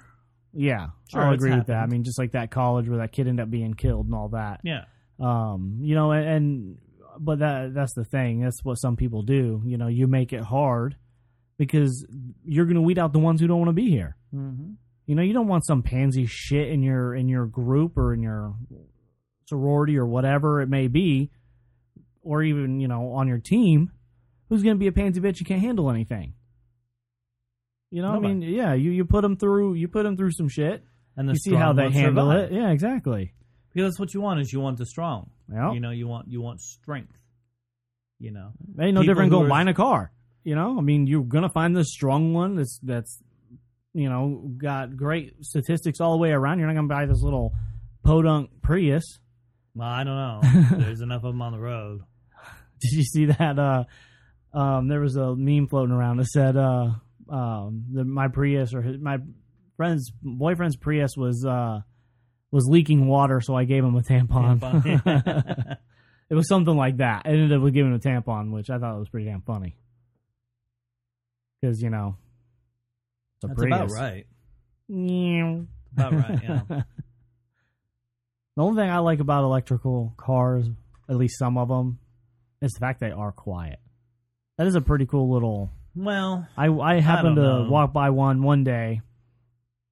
Yeah, 0.54 0.88
Sure, 1.10 1.22
I'll 1.22 1.34
agree 1.34 1.56
with 1.56 1.68
that. 1.68 1.84
I 1.84 1.88
mean, 1.88 2.04
just 2.04 2.18
like 2.20 2.32
that 2.34 2.52
college 2.52 2.88
where 2.88 3.00
that 3.00 3.12
kid 3.12 3.28
ended 3.28 3.44
up 3.44 3.50
being 3.50 3.74
killed 3.74 4.06
and 4.06 4.16
all 4.16 4.30
that. 4.30 4.62
Yeah. 4.64 4.84
Um, 5.20 5.80
you 5.82 5.94
know, 5.96 6.12
and, 6.12 6.28
and 6.28 6.78
but 7.20 7.40
that 7.40 7.74
that's 7.74 7.94
the 7.94 8.06
thing. 8.06 8.42
That's 8.42 8.64
what 8.64 8.76
some 8.76 8.96
people 8.96 9.24
do. 9.24 9.62
You 9.66 9.78
know, 9.78 9.88
you 9.88 10.08
make 10.08 10.34
it 10.34 10.42
hard 10.42 10.96
because 11.58 12.06
you're 12.46 12.66
going 12.66 12.76
to 12.76 12.82
weed 12.82 13.00
out 13.00 13.12
the 13.14 13.20
ones 13.20 13.42
who 13.42 13.48
don't 13.48 13.58
want 13.60 13.70
to 13.70 13.74
be 13.74 13.90
here. 13.90 14.16
hmm 14.32 14.74
You 15.08 15.16
know, 15.16 15.24
you 15.24 15.34
don't 15.34 15.48
want 15.48 15.66
some 15.66 15.82
pansy 15.84 16.28
shit 16.28 16.70
in 16.70 16.84
your 16.84 17.16
in 17.16 17.28
your 17.28 17.46
group 17.48 17.98
or 17.98 18.14
in 18.14 18.22
your 18.22 18.54
sorority 19.46 19.98
or 19.98 20.06
whatever 20.06 20.62
it 20.62 20.68
may 20.70 20.88
be, 20.88 21.32
or 22.28 22.44
even 22.44 22.80
you 22.80 22.88
know 22.88 23.14
on 23.14 23.28
your 23.28 23.40
team. 23.40 23.92
Who's 24.50 24.64
going 24.64 24.76
to 24.76 24.80
be 24.80 24.88
a 24.88 24.92
pansy 24.94 25.20
bitch? 25.20 25.40
You 25.42 25.46
can't 25.46 25.60
handle 25.62 25.90
anything. 25.90 26.34
You 27.92 28.02
know, 28.02 28.14
Nobody. 28.14 28.32
I 28.32 28.36
mean, 28.36 28.42
yeah, 28.54 28.74
you 28.74 28.92
you 28.92 29.06
put 29.06 29.22
them 29.22 29.38
through 29.38 29.74
you 29.76 29.88
put 29.88 30.04
them 30.04 30.18
through 30.18 30.32
some 30.32 30.50
shit. 30.50 30.84
And 31.16 31.28
the 31.28 31.34
You 31.34 31.40
see 31.40 31.54
how 31.56 31.74
they 31.74 31.90
handle 31.90 32.30
survive. 32.32 32.52
it. 32.52 32.56
Yeah, 32.56 32.70
exactly. 32.70 33.34
Because 33.74 33.90
that's 33.92 34.00
what 34.00 34.14
you 34.14 34.22
want 34.22 34.40
is 34.40 34.52
you 34.54 34.60
want 34.60 34.78
the 34.78 34.86
strong. 34.86 35.32
Yeah, 35.52 35.72
You 35.74 35.80
know, 35.80 35.92
you 35.92 36.08
want 36.08 36.28
you 36.28 36.42
want 36.42 36.62
strength. 36.62 37.20
You 38.20 38.32
know. 38.32 38.52
ain't 38.80 38.94
no 38.94 39.02
people 39.02 39.04
different 39.14 39.32
who 39.32 39.38
going 39.38 39.46
are- 39.48 39.50
buying 39.50 39.68
a 39.68 39.74
car. 39.74 40.12
You 40.44 40.56
know, 40.56 40.78
I 40.78 40.82
mean, 40.82 41.08
you're 41.08 41.24
gonna 41.24 41.50
find 41.50 41.76
the 41.76 41.84
strong 41.84 42.34
one 42.34 42.56
that's 42.56 42.80
that's 42.84 43.22
you 43.94 44.10
know 44.10 44.50
got 44.58 44.96
great 44.96 45.44
statistics 45.44 46.00
all 46.00 46.12
the 46.14 46.18
way 46.20 46.32
around. 46.32 46.60
You're 46.60 46.68
not 46.68 46.76
gonna 46.76 46.88
buy 46.88 47.06
this 47.06 47.22
little 47.22 47.54
podunk 48.04 48.50
Prius. 48.62 49.20
Well, 49.76 49.88
I 49.88 50.04
don't 50.04 50.16
know. 50.16 50.78
There's 50.78 51.02
enough 51.02 51.24
of 51.24 51.34
them 51.34 51.42
on 51.42 51.52
the 51.52 51.60
road. 51.60 52.02
Did 52.82 52.92
you 52.92 53.04
see 53.04 53.26
that? 53.26 53.58
Uh, 53.60 53.84
um, 54.58 54.88
there 54.88 55.00
was 55.00 55.16
a 55.16 55.36
meme 55.36 55.68
floating 55.68 55.94
around 55.94 56.18
that 56.18 56.28
said, 56.28 56.56
uh, 56.58 56.90
um, 57.30 57.86
the, 57.92 58.04
"My 58.04 58.28
Prius 58.28 58.74
or 58.74 58.82
his, 58.82 58.98
my 59.00 59.18
friend's 59.76 60.12
boyfriend's 60.22 60.76
Prius 60.76 61.16
was 61.18 61.46
uh, 61.46 61.82
was 62.52 62.68
leaking 62.70 63.08
water, 63.08 63.42
so 63.42 63.56
I 63.56 63.66
gave 63.66 63.84
him 63.84 63.96
a 63.96 64.02
tampon." 64.02 64.60
Tampon. 64.60 65.78
it 66.30 66.36
was 66.36 66.48
something 66.48 66.76
like 66.76 66.98
that. 66.98 67.24
I 67.26 67.30
ended 67.30 67.54
up 67.54 67.62
with 67.62 67.74
giving 67.74 67.92
him 67.94 67.98
a 67.98 68.00
tampon, 68.00 68.52
which 68.52 68.70
I 68.70 68.78
thought 68.78 68.98
was 69.00 69.10
pretty 69.10 69.28
damn 69.28 69.42
funny. 69.42 69.76
Because 71.62 71.82
you 71.82 71.90
know, 71.90 72.18
it's 73.38 73.46
a 73.46 73.48
That's 73.48 73.60
Prius. 73.60 73.76
about 73.76 73.90
right. 73.92 74.28
About 75.94 76.14
right. 76.14 76.40
Yeah. 76.44 76.82
The 78.56 78.64
only 78.64 78.82
thing 78.82 78.90
I 78.90 78.98
like 78.98 79.20
about 79.20 79.44
electrical 79.44 80.16
cars, 80.18 80.68
at 81.08 81.16
least 81.16 81.38
some 81.38 81.60
of 81.60 81.68
them, 81.68 82.00
is 82.62 82.74
the 82.74 82.80
fact 82.80 83.00
they 83.00 83.12
are 83.12 83.32
quiet. 83.32 83.80
That 84.58 84.68
is 84.68 84.76
a 84.76 84.82
pretty 84.82 85.06
cool 85.06 85.32
little. 85.32 85.70
well, 85.96 86.48
I 86.58 86.68
I 86.68 87.00
happened 87.00 87.36
to 87.38 87.42
know. 87.42 87.68
walk 87.70 87.94
by 87.94 88.10
one 88.10 88.42
one 88.42 88.64
day, 88.64 89.02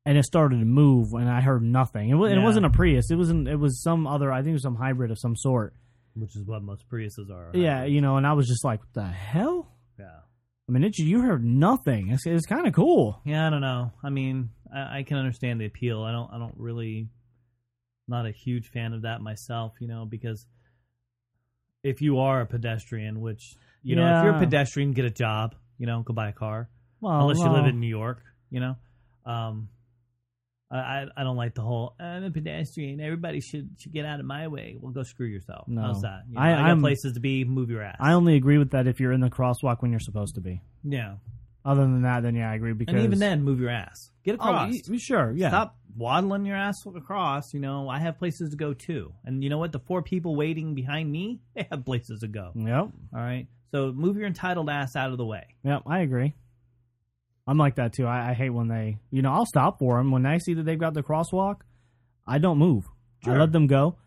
and 0.05 0.17
it 0.17 0.25
started 0.25 0.59
to 0.59 0.65
move, 0.65 1.13
and 1.13 1.29
I 1.29 1.41
heard 1.41 1.61
nothing. 1.61 2.09
It, 2.09 2.15
wa- 2.15 2.25
and 2.27 2.39
it 2.39 2.43
wasn't 2.43 2.65
a 2.65 2.69
Prius. 2.71 3.11
It 3.11 3.15
wasn't. 3.15 3.47
It 3.47 3.57
was 3.57 3.81
some 3.83 4.07
other. 4.07 4.31
I 4.31 4.37
think 4.39 4.49
it 4.49 4.53
was 4.53 4.63
some 4.63 4.75
hybrid 4.75 5.11
of 5.11 5.19
some 5.19 5.35
sort. 5.35 5.73
which 6.15 6.35
is 6.35 6.43
what 6.45 6.63
most 6.63 6.85
Priuses 6.89 7.29
are. 7.31 7.51
Yeah, 7.53 7.85
you 7.85 8.01
know. 8.01 8.17
And 8.17 8.25
I 8.25 8.33
was 8.33 8.47
just 8.47 8.63
like, 8.65 8.79
"What 8.79 8.93
the 8.93 9.03
hell?" 9.07 9.71
Yeah. 9.99 10.19
I 10.67 10.71
mean, 10.71 10.83
it, 10.83 10.97
you 10.97 11.21
heard 11.21 11.45
nothing. 11.45 12.09
It's, 12.09 12.25
it's 12.25 12.47
kind 12.47 12.65
of 12.65 12.73
cool. 12.73 13.21
Yeah, 13.23 13.45
I 13.45 13.51
don't 13.51 13.61
know. 13.61 13.91
I 14.03 14.09
mean, 14.09 14.49
I, 14.73 14.99
I 14.99 15.03
can 15.03 15.17
understand 15.17 15.61
the 15.61 15.65
appeal. 15.67 16.01
I 16.01 16.11
don't. 16.11 16.31
I 16.33 16.39
don't 16.39 16.55
really. 16.57 17.09
Not 18.07 18.25
a 18.27 18.31
huge 18.31 18.69
fan 18.69 18.93
of 18.93 19.01
that 19.03 19.21
myself, 19.21 19.73
you 19.79 19.87
know, 19.87 20.05
because 20.05 20.45
if 21.85 22.01
you 22.01 22.19
are 22.19 22.41
a 22.41 22.45
pedestrian, 22.45 23.21
which 23.21 23.55
you 23.83 23.95
know, 23.95 24.05
if 24.17 24.23
you're 24.23 24.31
a 24.33 24.39
Yeah. 24.39 24.45
pedestrian, 24.45 24.91
get 24.93 25.05
a 25.05 25.11
job. 25.11 25.55
You 25.77 25.85
know, 25.85 26.01
go 26.01 26.13
buy 26.13 26.29
a 26.29 26.33
car. 26.33 26.69
Well, 27.01 27.21
Unless 27.21 27.37
you 27.37 27.43
live 27.43 27.63
well, 27.63 27.65
in 27.69 27.79
New 27.79 27.87
York, 28.01 28.23
you 28.49 28.59
know. 28.59 28.75
Um, 29.25 29.69
I 30.71 30.77
I- 30.77 31.07
I 31.17 31.23
don't 31.23 31.35
like 31.37 31.53
the 31.53 31.61
whole 31.61 31.93
I'm 31.99 32.23
a 32.23 32.31
pedestrian. 32.31 32.99
Everybody 32.99 33.39
should 33.41 33.69
should 33.79 33.93
get 33.93 34.05
out 34.05 34.19
of 34.19 34.25
my 34.25 34.47
way. 34.47 34.77
Well, 34.79 34.91
go 34.91 35.03
screw 35.03 35.27
yourself. 35.27 35.67
No. 35.67 35.81
How's 35.81 36.01
that? 36.01 36.23
You 36.27 36.33
know, 36.35 36.41
I- 36.41 36.53
I, 36.53 36.55
got 36.57 36.65
I'm- 36.67 36.81
places 36.81 37.13
to 37.13 37.19
be. 37.19 37.43
Move 37.43 37.69
your 37.69 37.83
ass. 37.83 37.97
I 37.99 38.13
only 38.13 38.35
agree 38.35 38.57
with 38.57 38.71
that 38.71 38.87
if 38.87 38.99
you're 38.99 39.11
in 39.11 39.21
the 39.21 39.29
crosswalk 39.29 39.81
when 39.81 39.91
you're 39.91 39.99
supposed 39.99 40.35
to 40.35 40.41
be. 40.41 40.61
yeah, 40.83 41.17
Other 41.65 41.81
than 41.81 42.03
that, 42.03 42.21
then 42.21 42.35
yeah, 42.35 42.51
I 42.51 42.55
agree 42.55 42.73
because 42.73 42.93
and 42.93 43.03
even 43.03 43.17
then, 43.17 43.41
move 43.41 43.59
your 43.59 43.71
ass. 43.71 44.11
Get 44.23 44.37
oh, 44.39 44.43
across. 44.43 44.73
y- 44.87 44.97
sure, 44.97 45.33
yeah, 45.35 45.49
Stop 45.49 45.77
waddling 45.97 46.45
your 46.45 46.55
ass 46.55 46.75
across. 46.95 47.53
You 47.53 47.59
know, 47.59 47.89
I 47.89 47.99
have 47.99 48.19
places 48.19 48.51
to 48.51 48.55
go 48.55 48.73
too. 48.73 49.13
And 49.25 49.43
you 49.43 49.49
know 49.49 49.57
what? 49.57 49.71
The 49.71 49.79
four 49.79 50.03
people 50.03 50.35
waiting 50.35 50.75
behind 50.75 51.11
me, 51.11 51.41
they 51.55 51.67
have 51.71 51.83
places 51.83 52.19
to 52.19 52.27
go. 52.27 52.51
Yep, 52.55 52.69
All 52.73 52.91
right. 53.13 53.47
So 53.71 53.91
move 53.91 54.15
your 54.15 54.27
entitled 54.27 54.69
ass 54.69 54.95
out 54.95 55.11
of 55.11 55.17
the 55.17 55.25
way. 55.25 55.45
yep, 55.63 55.81
I 55.87 56.01
agree. 56.01 56.33
I'm 57.47 57.57
like 57.57 57.75
that 57.75 57.93
too. 57.93 58.05
I, 58.05 58.29
I 58.29 58.33
hate 58.33 58.51
when 58.51 58.67
they, 58.67 58.97
you 59.11 59.21
know, 59.21 59.31
I'll 59.31 59.45
stop 59.45 59.79
for 59.79 59.97
them 59.97 60.11
when 60.11 60.25
I 60.25 60.37
see 60.37 60.53
that 60.53 60.63
they've 60.63 60.79
got 60.79 60.93
the 60.93 61.03
crosswalk. 61.03 61.61
I 62.25 62.37
don't 62.37 62.57
move. 62.57 62.85
I 63.25 63.35
let 63.37 63.51
them 63.51 63.67
go. 63.67 63.97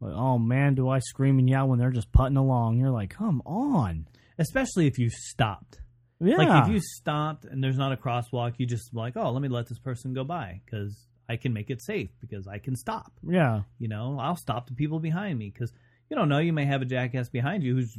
But, 0.00 0.12
oh 0.14 0.38
man, 0.38 0.74
do 0.74 0.88
I 0.88 0.98
scream 0.98 1.38
and 1.38 1.48
yell 1.48 1.68
when 1.68 1.78
they're 1.78 1.90
just 1.90 2.10
putting 2.10 2.36
along? 2.36 2.78
You're 2.78 2.90
like, 2.90 3.10
come 3.10 3.42
on, 3.46 4.06
Especially 4.38 4.86
if 4.86 4.98
you 4.98 5.08
stopped. 5.10 5.80
Yeah. 6.22 6.36
Like 6.36 6.64
if 6.66 6.72
you 6.72 6.80
stopped 6.80 7.44
and 7.44 7.62
there's 7.62 7.76
not 7.78 7.92
a 7.92 7.96
crosswalk, 7.96 8.54
you 8.58 8.66
just 8.66 8.94
like, 8.94 9.16
oh, 9.16 9.30
let 9.32 9.42
me 9.42 9.48
let 9.48 9.68
this 9.68 9.78
person 9.78 10.14
go 10.14 10.24
by 10.24 10.60
because 10.64 11.06
I 11.28 11.36
can 11.36 11.52
make 11.52 11.70
it 11.70 11.82
safe 11.82 12.10
because 12.20 12.46
I 12.46 12.58
can 12.58 12.76
stop. 12.76 13.12
yeah, 13.26 13.62
You 13.78 13.88
know, 13.88 14.18
I'll 14.20 14.36
stop 14.36 14.66
the 14.68 14.74
people 14.74 14.98
behind 15.00 15.38
me 15.38 15.50
because 15.50 15.72
you 16.10 16.16
don't 16.16 16.28
know. 16.28 16.38
You 16.38 16.52
may 16.52 16.64
have 16.66 16.82
a 16.82 16.84
jackass 16.84 17.28
behind 17.28 17.62
you 17.62 17.74
who's 17.74 17.96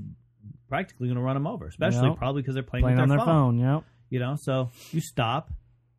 practically 0.69 1.07
going 1.07 1.17
to 1.17 1.23
run 1.23 1.35
them 1.35 1.47
over, 1.47 1.67
especially 1.67 2.09
Yep. 2.09 2.17
probably 2.17 2.41
because 2.41 2.53
they're 2.53 2.63
playing, 2.63 2.83
playing 2.83 2.97
with 2.97 3.03
on 3.03 3.09
their, 3.09 3.17
their 3.17 3.25
phone. 3.25 3.57
Yep. 3.59 3.83
You 4.09 4.19
know, 4.19 4.35
so 4.39 4.69
you 4.91 5.01
stop 5.01 5.49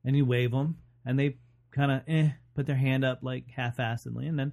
and 0.04 0.16
you 0.16 0.24
wave 0.24 0.50
them, 0.50 0.76
and 1.04 1.18
they 1.18 1.36
kind 1.72 1.90
of 1.90 2.02
eh, 2.06 2.30
put 2.54 2.66
their 2.66 2.76
hand 2.76 3.04
up 3.04 3.20
like 3.22 3.48
half-assedly, 3.50 4.28
and 4.28 4.38
then 4.38 4.52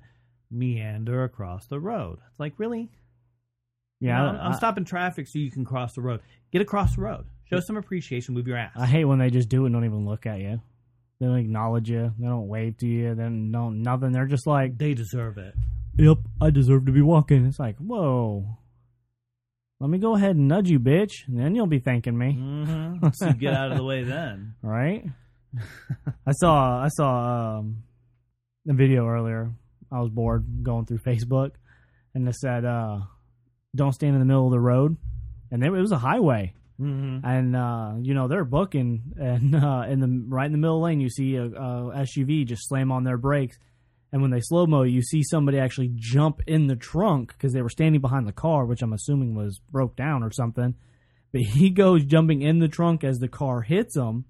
meander 0.50 1.24
across 1.24 1.68
the 1.68 1.80
road. 1.80 2.20
It's 2.30 2.40
like 2.40 2.54
really, 2.58 2.90
Yeah, 4.00 4.18
You 4.28 4.34
know, 4.34 4.40
I'm, 4.40 4.48
I'm 4.48 4.54
stopping 4.54 4.86
traffic 4.86 5.28
so 5.28 5.38
you 5.40 5.52
can 5.52 5.64
cross 5.66 5.94
the 5.94 6.02
road. 6.02 6.22
Get 6.52 6.62
across 6.62 6.96
the 6.96 7.02
road. 7.02 7.26
Show 7.52 7.60
some 7.60 7.78
appreciation. 7.78 8.34
Move 8.34 8.48
your 8.48 8.58
ass. 8.58 8.72
I 8.76 8.86
hate 8.86 9.06
when 9.06 9.20
they 9.20 9.30
just 9.30 9.50
do 9.50 9.64
it 9.64 9.68
and 9.68 9.76
don't 9.76 9.86
even 9.86 10.06
look 10.06 10.26
at 10.26 10.40
you. 10.40 10.62
They 11.20 11.26
don't 11.26 11.38
acknowledge 11.38 11.90
you. 11.90 12.14
They 12.18 12.28
don't 12.28 12.48
wave 12.48 12.78
to 12.78 12.88
you. 12.88 13.14
They 13.14 13.24
don't 13.24 13.52
nothing. 13.84 14.12
They're 14.12 14.26
just 14.26 14.48
like, 14.48 14.78
they 14.78 14.94
deserve 14.94 15.38
it. 15.38 15.54
"Yep, 15.98 16.18
I 16.42 16.50
deserve 16.50 16.86
to 16.86 16.92
be 16.92 17.02
walking." 17.02 17.46
It's 17.46 17.60
like, 17.60 17.78
whoa. 17.78 18.58
Let 19.80 19.90
me 19.90 19.98
go 19.98 20.16
ahead 20.16 20.36
and 20.36 20.48
nudge 20.48 20.70
you, 20.70 20.80
bitch, 20.80 21.28
and 21.28 21.40
then 21.40 21.56
you'll 21.56 21.68
be 21.68 21.80
thanking 21.80 22.18
me, 22.18 22.34
hmm 22.34 23.10
so 23.14 23.28
you 23.28 23.34
get 23.34 23.54
out 23.54 23.72
of 23.72 23.78
the 23.78 23.84
way 23.84 24.04
then. 24.04 24.56
right? 24.62 25.06
I 26.26 26.32
saw 26.32 26.82
I 26.84 26.88
saw 26.90 27.58
um, 27.60 27.84
a 28.70 28.74
video 28.74 29.08
earlier. 29.08 29.52
I 29.92 30.00
was 30.00 30.10
bored 30.10 30.46
going 30.64 30.86
through 30.86 31.00
Facebook, 31.00 31.52
and 32.14 32.28
it 32.28 32.36
said, 32.36 32.64
uh, 32.64 33.02
"Don't 33.76 33.94
stand 33.94 34.14
in 34.14 34.20
the 34.20 34.26
middle 34.26 34.46
of 34.46 34.52
the 34.52 34.60
road," 34.60 34.98
and 35.52 35.64
it 35.64 35.72
was 35.72 35.92
a 35.92 35.98
highway. 35.98 36.54
Mm-hmm. 36.80 37.26
and 37.26 37.56
uh, 37.56 37.94
you 38.02 38.14
know 38.14 38.28
they're 38.28 38.46
booking, 38.46 39.14
and 39.18 39.56
uh, 39.64 39.84
in 39.88 40.00
the 40.00 40.26
right 40.28 40.46
in 40.46 40.52
the 40.52 40.58
middle 40.58 40.82
lane, 40.82 41.00
you 41.00 41.10
see 41.10 41.36
a, 41.36 41.46
a 41.46 41.92
SUV 42.04 42.46
just 42.46 42.68
slam 42.68 42.92
on 42.92 43.04
their 43.04 43.18
brakes, 43.18 43.58
and 44.12 44.22
when 44.22 44.32
they 44.32 44.42
slow 44.42 44.66
mo, 44.66 44.84
you 44.84 45.02
see 45.02 45.22
somebody 45.24 45.60
actually 45.60 45.92
jump 45.96 46.42
in 46.48 46.68
the 46.68 46.76
trunk 46.76 47.34
because 47.34 47.54
they 47.54 47.62
were 47.62 47.70
standing 47.70 48.02
behind 48.02 48.28
the 48.28 48.34
car, 48.34 48.66
which 48.66 48.82
I'm 48.82 48.94
assuming 48.94 49.36
was 49.36 49.60
broke 49.70 49.96
down 49.96 50.24
or 50.24 50.32
something. 50.32 50.76
But 51.32 51.42
he 51.42 51.70
goes 51.72 52.04
jumping 52.04 52.42
in 52.42 52.60
the 52.60 52.68
trunk 52.68 53.04
as 53.04 53.20
the 53.20 53.28
car 53.28 53.62
hits 53.62 53.96
him, 53.96 54.26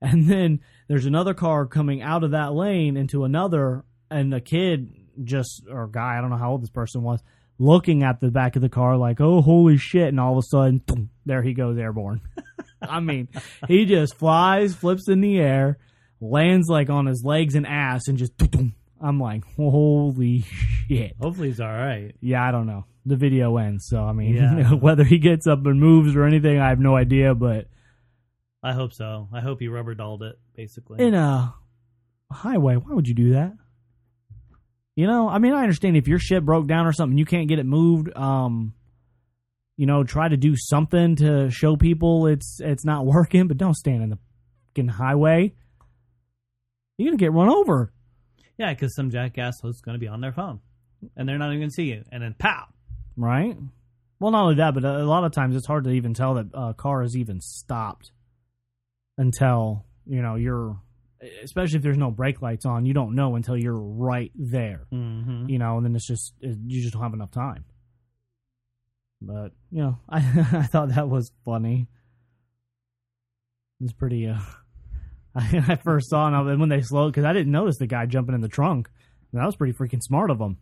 and 0.00 0.28
then 0.28 0.60
there's 0.88 1.06
another 1.06 1.34
car 1.34 1.66
coming 1.66 2.02
out 2.02 2.24
of 2.24 2.30
that 2.30 2.54
lane 2.54 2.96
into 2.96 3.24
another, 3.24 3.84
and 4.10 4.32
the 4.32 4.40
kid 4.40 4.94
just 5.22 5.64
or 5.70 5.86
guy, 5.86 6.16
I 6.16 6.20
don't 6.20 6.30
know 6.30 6.36
how 6.36 6.52
old 6.52 6.62
this 6.62 6.70
person 6.70 7.02
was, 7.02 7.22
looking 7.62 8.02
at 8.02 8.18
the 8.20 8.30
back 8.30 8.56
of 8.56 8.62
the 8.62 8.68
car 8.68 8.96
like, 8.96 9.20
"Oh, 9.20 9.40
holy 9.42 9.76
shit!" 9.76 10.08
And 10.08 10.18
all 10.18 10.32
of 10.32 10.38
a 10.38 10.42
sudden, 10.42 10.80
thump, 10.80 11.10
there 11.26 11.42
he 11.42 11.52
goes 11.54 11.78
airborne. 11.78 12.22
I 12.82 12.98
mean, 13.00 13.28
he 13.68 13.84
just 13.84 14.14
flies, 14.16 14.74
flips 14.74 15.06
in 15.08 15.20
the 15.20 15.38
air, 15.38 15.78
lands 16.20 16.68
like 16.68 16.88
on 16.90 17.06
his 17.06 17.22
legs 17.24 17.54
and 17.54 17.66
ass, 17.66 18.08
and 18.08 18.18
just. 18.18 18.32
thump. 18.38 18.74
I'm 19.02 19.18
like, 19.18 19.44
holy 19.56 20.40
shit. 20.86 21.16
Hopefully 21.18 21.48
he's 21.48 21.60
all 21.60 21.66
right. 21.72 22.14
Yeah, 22.20 22.46
I 22.46 22.50
don't 22.50 22.66
know. 22.66 22.84
The 23.06 23.16
video 23.16 23.56
ends, 23.56 23.86
so 23.88 24.02
I 24.02 24.12
mean, 24.12 24.34
Yeah. 24.36 24.72
whether 24.74 25.04
he 25.04 25.18
gets 25.18 25.46
up 25.46 25.64
and 25.64 25.80
moves 25.80 26.14
or 26.14 26.24
anything, 26.26 26.58
I 26.58 26.68
have 26.68 26.80
no 26.80 26.96
idea. 26.96 27.34
But 27.34 27.68
I 28.62 28.74
hope 28.74 28.92
so. 28.92 29.28
I 29.32 29.40
hope 29.40 29.58
he 29.58 29.68
rubber 29.68 29.94
dolled 29.94 30.22
it, 30.22 30.38
basically. 30.54 31.02
in 31.02 31.14
a 31.14 31.54
highway, 32.30 32.76
why 32.76 32.92
would 32.94 33.08
you 33.08 33.14
do 33.14 33.32
that? 33.32 33.54
You 35.00 35.06
know, 35.06 35.30
I 35.30 35.38
mean, 35.38 35.54
I 35.54 35.62
understand 35.62 35.96
if 35.96 36.06
your 36.06 36.18
shit 36.18 36.44
broke 36.44 36.66
down 36.66 36.86
or 36.86 36.92
something, 36.92 37.16
you 37.16 37.24
can't 37.24 37.48
get 37.48 37.58
it 37.58 37.64
moved. 37.64 38.14
Um, 38.14 38.74
you 39.78 39.86
know, 39.86 40.04
try 40.04 40.28
to 40.28 40.36
do 40.36 40.56
something 40.58 41.16
to 41.16 41.48
show 41.50 41.74
people 41.74 42.26
it's 42.26 42.60
it's 42.60 42.84
not 42.84 43.06
working, 43.16 43.48
but 43.48 43.56
don't 43.56 43.72
stand 43.72 44.02
in 44.02 44.10
the 44.10 44.18
fucking 44.74 44.88
highway. 44.88 45.54
You're 46.98 47.06
gonna 47.06 47.16
get 47.16 47.32
run 47.32 47.48
over. 47.48 47.94
yeah, 48.58 48.74
because 48.74 48.94
some 48.94 49.08
jackass 49.10 49.62
was 49.62 49.80
going 49.80 49.94
to 49.94 49.98
be 49.98 50.06
on 50.06 50.20
their 50.20 50.34
phone, 50.34 50.60
and 51.16 51.26
they're 51.26 51.38
not 51.38 51.46
even 51.46 51.60
going 51.60 51.70
to 51.70 51.74
see 51.74 51.84
you, 51.84 52.04
and 52.12 52.22
then 52.22 52.34
pow. 52.38 52.66
right? 53.16 53.56
Well, 54.18 54.32
not 54.32 54.42
only 54.42 54.56
that, 54.56 54.74
but 54.74 54.84
a 54.84 55.04
lot 55.06 55.24
of 55.24 55.32
times 55.32 55.56
it's 55.56 55.66
hard 55.66 55.84
to 55.84 55.90
even 55.92 56.12
tell 56.12 56.34
that 56.34 56.48
a 56.52 56.74
car 56.74 57.02
is 57.02 57.16
even 57.16 57.40
stopped 57.40 58.12
until 59.16 59.86
you 60.04 60.20
know 60.20 60.34
you're, 60.34 60.76
especially 61.42 61.76
if 61.76 61.82
there's 61.82 61.98
no 61.98 62.10
brake 62.10 62.40
lights 62.42 62.64
on. 62.66 62.86
You 62.86 62.94
don't 62.94 63.14
know 63.14 63.34
until 63.36 63.56
you're 63.56 63.78
right 63.78 64.32
there, 64.34 64.86
Mm-hmm. 64.92 65.48
you 65.48 65.58
know, 65.58 65.76
and 65.76 65.84
then 65.86 65.94
it's 65.96 66.06
just 66.06 66.34
you 66.40 66.80
just 66.82 66.92
don't 66.94 67.02
have 67.02 67.14
enough 67.14 67.30
time. 67.30 67.64
But 69.22 69.52
you 69.70 69.82
know, 69.82 69.98
I 70.08 70.18
I 70.18 70.62
thought 70.64 70.90
that 70.90 71.08
was 71.08 71.32
funny. 71.44 71.88
It's 73.80 73.92
pretty. 73.92 74.28
Uh, 74.28 74.38
I, 75.34 75.64
I 75.68 75.76
first 75.76 76.10
saw 76.10 76.26
it 76.28 76.50
and 76.50 76.58
when 76.60 76.68
they 76.70 76.80
slowed 76.80 77.12
because 77.12 77.24
I 77.24 77.32
didn't 77.32 77.52
notice 77.52 77.78
the 77.78 77.86
guy 77.86 78.06
jumping 78.06 78.34
in 78.34 78.40
the 78.40 78.48
trunk. 78.48 78.88
And 79.32 79.40
that 79.40 79.46
was 79.46 79.54
pretty 79.54 79.74
freaking 79.74 80.02
smart 80.02 80.30
of 80.30 80.38
them. 80.38 80.56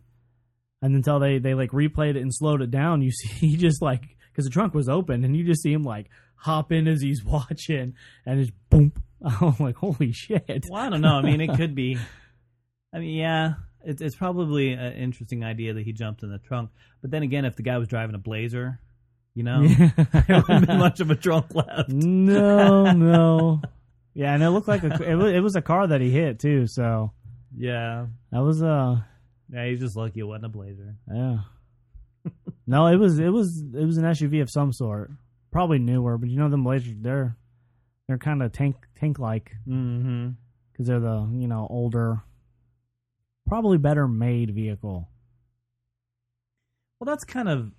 And 0.81 0.95
until 0.95 1.19
they 1.19 1.39
they 1.39 1.55
like 1.55 1.71
replayed 1.71 2.11
it 2.15 2.21
and 2.21 2.33
slowed 2.33 2.61
it 2.61 2.69
down, 2.71 3.01
you 3.01 3.11
see 3.13 3.27
he 3.29 3.57
just 3.57 3.81
like 3.81 4.03
because 4.31 4.45
the 4.45 4.51
trunk 4.51 4.73
was 4.73 4.87
open 4.87 5.23
and 5.25 5.35
you 5.35 5.43
just 5.43 5.63
see 5.63 5.73
him 5.73 5.83
like 5.83 6.09
hop 6.35 6.71
in 6.71 6.87
as 6.87 7.01
he's 7.01 7.23
watching 7.23 7.95
and 8.25 8.39
just 8.45 8.53
boom. 8.69 8.93
I'm 9.41 9.55
like, 9.59 9.75
holy 9.75 10.11
shit! 10.11 10.65
Well, 10.69 10.81
I 10.81 10.89
don't 10.89 11.01
know. 11.01 11.15
I 11.15 11.21
mean, 11.21 11.41
it 11.41 11.55
could 11.55 11.75
be. 11.75 11.97
I 12.93 12.99
mean, 12.99 13.17
yeah, 13.17 13.53
it's 13.83 14.01
it's 14.01 14.15
probably 14.15 14.73
an 14.73 14.93
interesting 14.93 15.43
idea 15.43 15.73
that 15.73 15.83
he 15.83 15.93
jumped 15.93 16.23
in 16.23 16.31
the 16.31 16.39
trunk. 16.39 16.69
But 17.01 17.11
then 17.11 17.23
again, 17.23 17.45
if 17.45 17.55
the 17.55 17.63
guy 17.63 17.77
was 17.77 17.87
driving 17.87 18.15
a 18.15 18.19
Blazer, 18.19 18.79
you 19.35 19.43
know, 19.43 19.67
there 20.27 20.43
wouldn't 20.47 20.67
be 20.67 20.77
much 20.77 20.99
of 20.99 21.11
a 21.11 21.15
trunk 21.15 21.53
left. 21.53 21.89
no, 21.89 22.91
no. 22.91 23.61
Yeah, 24.13 24.33
and 24.33 24.43
it 24.43 24.49
looked 24.49 24.67
like 24.67 24.83
a, 24.83 24.87
it 25.01 25.15
was, 25.15 25.33
it 25.33 25.39
was 25.41 25.55
a 25.55 25.61
car 25.61 25.87
that 25.87 26.01
he 26.01 26.09
hit 26.11 26.39
too. 26.39 26.67
So 26.67 27.11
Yeah, 27.55 28.07
that 28.31 28.39
was 28.39 28.61
uh 28.63 29.01
yeah. 29.51 29.65
He's 29.67 29.79
just 29.79 29.95
lucky 29.95 30.21
it 30.21 30.23
wasn't 30.23 30.45
a 30.45 30.49
Blazer. 30.49 30.95
yeah. 31.13 31.39
no, 32.67 32.87
it 32.87 32.97
was 32.97 33.19
it 33.19 33.29
was 33.29 33.63
it 33.73 33.85
was 33.85 33.97
an 33.97 34.05
SUV 34.05 34.41
of 34.41 34.49
some 34.49 34.73
sort, 34.73 35.11
probably 35.51 35.79
newer. 35.79 36.17
But 36.17 36.29
you 36.29 36.37
know 36.37 36.49
them 36.49 36.63
Blazers, 36.63 36.95
they're 36.99 37.37
they're 38.09 38.17
kind 38.17 38.41
of 38.41 38.51
tank 38.51 38.75
tank 38.99 39.19
like 39.19 39.51
Mm-hmm. 39.67 40.29
because 40.71 40.87
they're 40.87 40.99
the 40.99 41.29
you 41.37 41.47
know 41.47 41.67
older, 41.69 42.23
probably 43.47 43.77
better 43.77 44.07
made 44.07 44.53
vehicle. 44.55 45.07
Well, 46.99 47.05
that's 47.05 47.23
kind 47.23 47.47
of. 47.47 47.71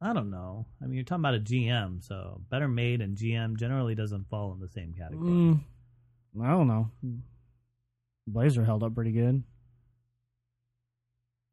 I 0.00 0.12
don't 0.12 0.30
know. 0.30 0.66
I 0.80 0.84
mean, 0.84 0.94
you're 0.94 1.02
talking 1.04 1.22
about 1.22 1.34
a 1.34 1.40
GM, 1.40 2.04
so 2.04 2.40
better 2.50 2.68
made 2.68 3.00
and 3.00 3.16
GM 3.16 3.56
generally 3.58 3.96
doesn't 3.96 4.28
fall 4.28 4.52
in 4.52 4.60
the 4.60 4.68
same 4.68 4.94
category. 4.96 5.28
Mm, 5.28 5.60
I 6.40 6.50
don't 6.50 6.68
know. 6.68 6.90
Blazer 8.28 8.64
held 8.64 8.84
up 8.84 8.94
pretty 8.94 9.10
good. 9.10 9.42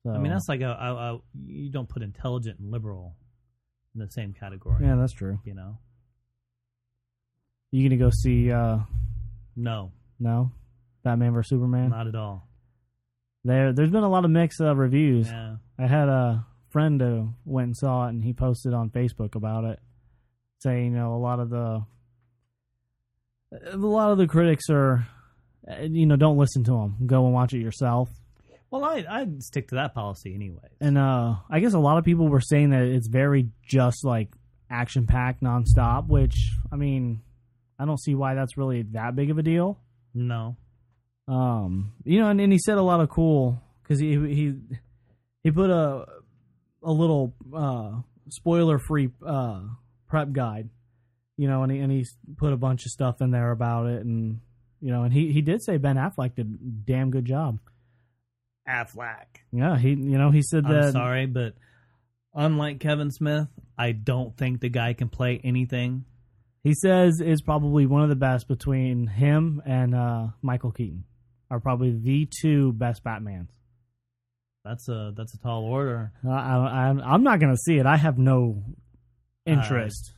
So, 0.04 0.12
I 0.12 0.20
mean, 0.20 0.32
that's 0.32 0.48
like 0.48 0.62
a, 0.62 0.70
a, 0.80 0.96
a 1.16 1.20
you 1.48 1.72
don't 1.72 1.90
put 1.90 2.04
intelligent 2.04 2.60
and 2.60 2.70
liberal 2.72 3.16
in 3.96 4.02
the 4.02 4.12
same 4.12 4.34
category. 4.34 4.86
yeah, 4.86 4.96
that's 4.96 5.14
true. 5.14 5.40
You 5.44 5.56
know, 5.56 5.80
You 7.76 7.90
gonna 7.90 8.00
go 8.00 8.10
see? 8.10 8.50
uh 8.52 8.78
no, 9.58 9.92
No, 10.18 10.52
Batman 11.04 11.34
vs 11.34 11.50
Superman. 11.50 11.90
not 11.90 12.08
at 12.08 12.16
all. 12.16 12.48
There, 13.44 13.74
there's 13.74 13.92
been 13.92 14.04
a 14.04 14.10
lot 14.10 14.24
of 14.24 14.32
mixed 14.32 14.62
uh, 14.62 14.74
reviews. 14.76 15.28
Yeah. 15.28 15.58
I 15.78 15.86
had 15.88 16.08
a 16.08 16.46
friend 16.70 17.00
who 17.02 17.34
went 17.44 17.66
and 17.66 17.78
saw 17.78 18.06
it, 18.06 18.10
and 18.12 18.24
he 18.24 18.32
posted 18.34 18.74
on 18.74 18.90
Facebook 18.92 19.36
about 19.36 19.66
it, 19.66 19.80
saying, 20.60 20.94
you 20.94 20.98
know, 20.98 21.16
a 21.16 21.18
lot 21.18 21.40
of 21.42 21.50
the, 21.50 21.86
a 23.72 23.78
lot 23.78 24.12
of 24.12 24.18
the 24.18 24.28
critics 24.28 24.66
are, 24.70 25.06
uh, 25.70 25.82
you 25.82 26.06
know, 26.06 26.16
don't 26.16 26.38
listen 26.38 26.64
to 26.64 26.72
them. 26.72 26.96
Go 27.06 27.26
and 27.26 27.34
watch 27.34 27.54
it 27.54 27.60
yourself. 27.60 28.10
Well, 28.72 28.84
I 28.86 29.06
I'd 29.10 29.44
stick 29.44 29.68
to 29.70 29.76
that 29.76 29.94
policy 29.94 30.34
anyway. 30.34 30.70
And 30.80 30.98
uh, 30.98 31.36
I 31.50 31.60
guess 31.60 31.74
a 31.74 31.80
lot 31.80 31.98
of 31.98 32.06
people 32.06 32.28
were 32.30 32.42
saying 32.42 32.70
that 32.70 32.84
it's 32.84 33.08
very 33.08 33.50
just 33.68 34.06
like 34.06 34.30
action 34.70 35.08
packed 35.08 35.44
nonstop, 35.44 36.08
which 36.08 36.52
I 36.72 36.78
mean, 36.78 37.22
I 37.78 37.86
don't 37.86 38.00
see 38.00 38.16
why 38.16 38.36
that's 38.36 38.58
really 38.58 38.84
that 38.94 39.16
big 39.16 39.30
of 39.32 39.38
a 39.38 39.44
deal. 39.44 39.80
No. 40.14 40.56
Um, 41.28 41.94
you 42.04 42.20
know, 42.20 42.30
and, 42.30 42.40
and 42.40 42.52
he 42.52 42.60
said 42.60 42.78
a 42.78 42.82
lot 42.82 43.02
of 43.02 43.10
cool 43.10 43.62
because 43.82 44.00
he 44.00 44.14
he 44.14 44.54
he 45.44 45.52
put 45.52 45.70
a 45.70 46.06
a 46.84 46.92
little 46.92 47.34
uh, 47.56 47.92
spoiler 48.30 48.80
free 48.80 49.10
uh, 49.26 49.62
prep 50.08 50.32
guide, 50.32 50.70
you 51.38 51.48
know, 51.48 51.64
and 51.64 51.72
he 51.72 51.80
and 51.80 51.92
he 51.92 52.06
put 52.38 52.54
a 52.54 52.58
bunch 52.58 52.86
of 52.86 52.92
stuff 52.92 53.22
in 53.22 53.32
there 53.32 53.52
about 53.52 53.88
it, 53.88 54.06
and 54.06 54.40
you 54.82 54.92
know, 54.92 55.04
and 55.04 55.14
he 55.14 55.32
he 55.32 55.42
did 55.42 55.64
say 55.64 55.78
Ben 55.78 55.96
Affleck 55.96 56.36
did 56.36 56.48
a 56.48 56.58
damn 56.86 57.10
good 57.10 57.26
job. 57.26 57.60
Affleck. 58.70 59.42
Yeah, 59.52 59.78
he 59.78 59.90
you 59.90 60.18
know 60.18 60.32
he 60.32 60.42
said 60.44 60.66
that. 60.66 60.86
I'm 60.86 60.92
sorry, 60.92 61.26
but 61.26 61.54
unlike 62.34 62.80
Kevin 62.80 63.12
Smith, 63.12 63.48
I 63.78 63.94
don't 63.94 64.38
think 64.38 64.62
the 64.62 64.70
guy 64.70 64.94
can 64.94 65.10
play 65.10 65.42
anything. 65.44 66.06
He 66.66 66.74
says 66.74 67.22
is 67.22 67.44
probably 67.44 67.86
one 67.86 68.02
of 68.02 68.10
the 68.10 68.16
best 68.16 68.48
between 68.48 69.06
him 69.06 69.62
and 69.68 69.94
uh, 69.94 70.30
Michael 70.42 70.72
Keaton 70.72 71.04
are 71.52 71.60
probably 71.60 71.92
the 71.92 72.28
two 72.42 72.74
best 72.74 73.04
Batmans. 73.04 73.50
That's 74.64 74.90
a 74.90 75.14
that's 75.16 75.36
a 75.36 75.38
tall 75.38 75.64
order. 75.64 76.12
I, 76.28 76.32
I, 76.32 76.88
I'm 76.88 77.22
not 77.22 77.40
going 77.40 77.54
to 77.54 77.62
see 77.62 77.78
it. 77.78 77.86
I 77.86 77.98
have 77.98 78.18
no 78.18 78.64
interest. 79.46 80.14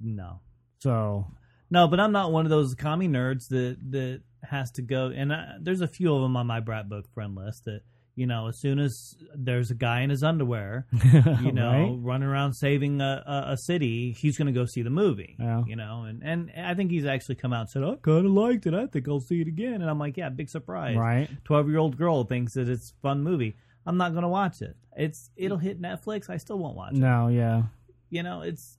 No, 0.00 0.38
so 0.78 1.26
no, 1.68 1.88
but 1.88 1.98
I'm 1.98 2.12
not 2.12 2.30
one 2.30 2.46
of 2.46 2.50
those 2.50 2.76
commie 2.76 3.08
nerds 3.08 3.48
that 3.48 3.76
that 3.90 4.20
has 4.48 4.70
to 4.72 4.82
go. 4.82 5.06
And 5.08 5.32
I, 5.32 5.56
there's 5.60 5.80
a 5.80 5.88
few 5.88 6.14
of 6.14 6.22
them 6.22 6.36
on 6.36 6.46
my 6.46 6.60
Brat 6.60 6.88
Book 6.88 7.06
friend 7.12 7.34
list 7.34 7.64
that 7.64 7.80
you 8.14 8.26
know, 8.26 8.48
as 8.48 8.58
soon 8.58 8.78
as 8.78 9.16
there's 9.34 9.70
a 9.70 9.74
guy 9.74 10.00
in 10.02 10.10
his 10.10 10.22
underwear, 10.22 10.86
you 11.42 11.50
know, 11.52 11.70
Right? 11.70 11.96
running 11.98 12.28
around 12.28 12.52
saving 12.52 13.00
a, 13.00 13.22
a, 13.26 13.52
a 13.52 13.56
city, 13.56 14.12
he's 14.12 14.36
going 14.36 14.46
to 14.46 14.52
go 14.52 14.66
see 14.66 14.82
the 14.82 14.90
movie. 14.90 15.34
Yeah. 15.38 15.62
You 15.66 15.76
know, 15.76 16.04
and 16.04 16.22
and 16.22 16.50
I 16.56 16.74
think 16.74 16.90
he's 16.90 17.06
actually 17.06 17.36
come 17.36 17.52
out 17.52 17.60
and 17.62 17.70
said, 17.70 17.82
oh, 17.82 17.92
"I 17.92 17.96
kind 17.96 18.26
of 18.26 18.32
liked 18.32 18.66
it. 18.66 18.74
I 18.74 18.86
think 18.86 19.08
I'll 19.08 19.20
see 19.20 19.40
it 19.40 19.48
again." 19.48 19.80
And 19.80 19.88
I'm 19.88 19.98
like, 19.98 20.16
"Yeah, 20.18 20.28
big 20.28 20.50
surprise." 20.50 20.96
right? 20.96 21.28
Twelve 21.44 21.68
year 21.68 21.78
old 21.78 21.96
girl 21.96 22.24
thinks 22.24 22.54
that 22.54 22.68
it's 22.68 22.90
a 22.90 23.00
fun 23.00 23.22
movie. 23.22 23.56
I'm 23.86 23.96
not 23.96 24.12
going 24.12 24.22
to 24.22 24.28
watch 24.28 24.60
it. 24.62 24.76
It's 24.96 25.30
it'll 25.36 25.56
hit 25.58 25.80
Netflix. 25.80 26.28
I 26.28 26.36
still 26.36 26.58
won't 26.58 26.76
watch 26.76 26.92
it. 26.92 26.98
No, 26.98 27.28
yeah, 27.28 27.62
You 28.10 28.22
know, 28.22 28.42
it's 28.42 28.78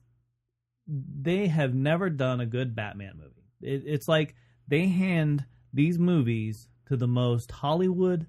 they 0.86 1.46
have 1.48 1.74
never 1.74 2.08
done 2.10 2.40
a 2.40 2.46
good 2.46 2.74
Batman 2.76 3.14
movie. 3.18 3.48
It, 3.60 3.82
it's 3.86 4.06
like 4.08 4.34
they 4.68 4.86
hand 4.86 5.44
these 5.72 5.98
movies 5.98 6.68
to 6.86 6.96
the 6.96 7.08
most 7.08 7.50
Hollywood 7.50 8.26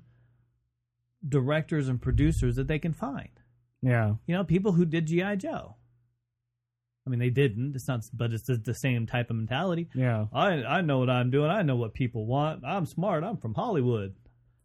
directors 1.28 1.88
and 1.90 2.02
producers 2.02 2.56
that 2.56 2.68
they 2.68 2.80
can 2.80 2.94
find. 2.94 3.30
yeah, 3.82 4.16
You 4.28 4.36
know, 4.36 4.44
people 4.44 4.72
who 4.74 4.86
did 4.86 5.08
GI 5.08 5.38
Joe. 5.38 5.76
I 7.06 7.10
mean, 7.12 7.20
they 7.20 7.30
didn't. 7.30 7.76
It's 7.76 7.88
not, 7.88 8.04
but 8.14 8.34
it's 8.34 8.48
the, 8.48 8.74
same 8.74 9.06
type 9.06 9.30
of 9.30 9.36
mentality. 9.36 9.90
yeah, 9.94 10.26
I 10.34 10.64
I 10.64 10.82
know 10.82 10.98
what 11.00 11.10
I'm 11.10 11.30
doing. 11.30 11.52
I 11.52 11.62
know 11.62 11.76
what 11.76 11.94
people 11.94 12.26
want. 12.26 12.64
I'm 12.66 12.88
smart. 12.88 13.24
I'm 13.24 13.38
from 13.38 13.54
Hollywood. 13.54 14.16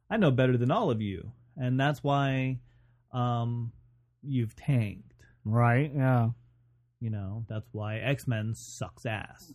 I 0.09 0.17
know 0.17 0.31
better 0.31 0.57
than 0.57 0.71
all 0.71 0.91
of 0.91 1.03
you, 1.03 1.33
and 1.57 1.79
that's 1.79 2.03
why 2.03 2.61
um, 3.13 3.73
you've 4.23 4.57
tanked. 4.57 5.13
right, 5.45 5.93
yeah, 5.95 6.31
You 7.01 7.11
know, 7.11 7.45
that's 7.49 7.69
why 7.73 7.99
X 7.99 8.27
Men 8.27 8.55
sucks 8.55 9.05
ass. 9.05 9.53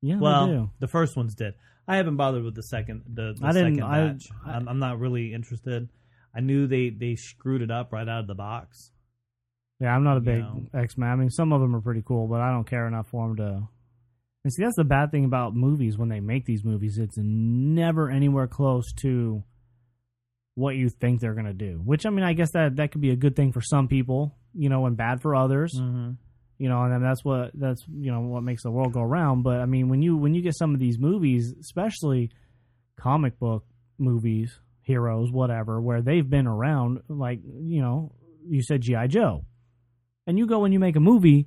yeah. 0.00 0.18
Well, 0.20 0.70
the 0.78 0.88
first 0.88 1.16
ones 1.16 1.34
did. 1.34 1.54
I 1.88 1.96
haven't 1.96 2.16
bothered 2.16 2.44
with 2.44 2.54
the 2.54 2.62
second. 2.62 3.02
The, 3.12 3.34
the 3.36 3.44
I 3.46 3.52
didn't- 3.52 3.74
second 3.78 3.82
I- 3.82 4.08
batch. 4.12 4.28
I, 4.46 4.56
am 4.56 4.68
I'm 4.68 4.78
not 4.78 5.00
really 5.00 5.34
interested. 5.34 5.88
I 6.34 6.40
knew 6.40 6.66
they 6.66 6.90
they 6.90 7.14
screwed 7.16 7.62
it 7.62 7.70
up 7.70 7.92
right 7.92 8.08
out 8.08 8.20
of 8.20 8.26
the 8.26 8.34
box. 8.34 8.90
yeah. 9.80 9.94
I'm 9.94 10.04
not 10.04 10.16
a 10.16 10.20
you 10.20 10.26
big 10.26 10.40
know. 10.40 10.66
X 10.74 10.96
Men. 10.96 11.10
I 11.10 11.16
mean, 11.16 11.30
some 11.30 11.52
of 11.52 11.60
them 11.60 11.74
are 11.76 11.80
pretty 11.80 12.02
cool, 12.06 12.26
but 12.28 12.40
I 12.40 12.50
don't 12.50 12.68
care 12.68 12.86
enough 12.86 13.08
for 13.08 13.26
them 13.28 13.36
to. 13.36 13.68
And 14.44 14.52
see, 14.52 14.64
that's 14.64 14.76
the 14.76 14.84
bad 14.84 15.12
thing 15.12 15.24
about 15.24 15.54
movies 15.54 15.96
when 15.96 16.08
they 16.08 16.18
make 16.20 16.46
these 16.46 16.64
movies. 16.64 16.98
It's 16.98 17.16
never 17.16 18.10
anywhere 18.10 18.48
close 18.48 18.92
to 19.02 19.44
what 20.54 20.74
you 20.74 20.88
think 20.88 21.20
they're 21.20 21.34
gonna 21.34 21.52
do. 21.52 21.80
Which 21.84 22.06
I 22.06 22.10
mean, 22.10 22.24
I 22.24 22.32
guess 22.32 22.50
that 22.52 22.76
that 22.76 22.92
could 22.92 23.00
be 23.00 23.10
a 23.10 23.16
good 23.16 23.36
thing 23.36 23.52
for 23.52 23.60
some 23.60 23.86
people, 23.88 24.34
you 24.54 24.68
know, 24.68 24.86
and 24.86 24.96
bad 24.96 25.22
for 25.22 25.34
others. 25.36 25.72
Mm-hmm. 25.78 26.12
you 26.58 26.68
know, 26.68 26.82
and 26.82 27.04
that's 27.04 27.24
what 27.24 27.50
that's 27.54 27.84
you 27.88 28.10
know 28.10 28.20
what 28.20 28.42
makes 28.42 28.62
the 28.62 28.70
world 28.70 28.92
go 28.92 29.02
round. 29.02 29.44
But 29.44 29.60
I 29.60 29.66
mean, 29.66 29.88
when 29.88 30.02
you 30.02 30.16
when 30.16 30.34
you 30.34 30.42
get 30.42 30.56
some 30.56 30.74
of 30.74 30.80
these 30.80 30.98
movies, 30.98 31.54
especially 31.60 32.30
comic 32.98 33.38
book 33.38 33.64
movies, 33.98 34.58
heroes, 34.82 35.30
whatever, 35.30 35.80
where 35.80 36.02
they've 36.02 36.28
been 36.28 36.46
around, 36.46 37.00
like 37.08 37.40
you 37.44 37.80
know, 37.80 38.12
you 38.46 38.62
said 38.62 38.80
GI 38.82 39.08
Joe, 39.08 39.44
and 40.26 40.38
you 40.38 40.46
go 40.46 40.64
and 40.64 40.72
you 40.74 40.80
make 40.80 40.96
a 40.96 41.00
movie, 41.00 41.46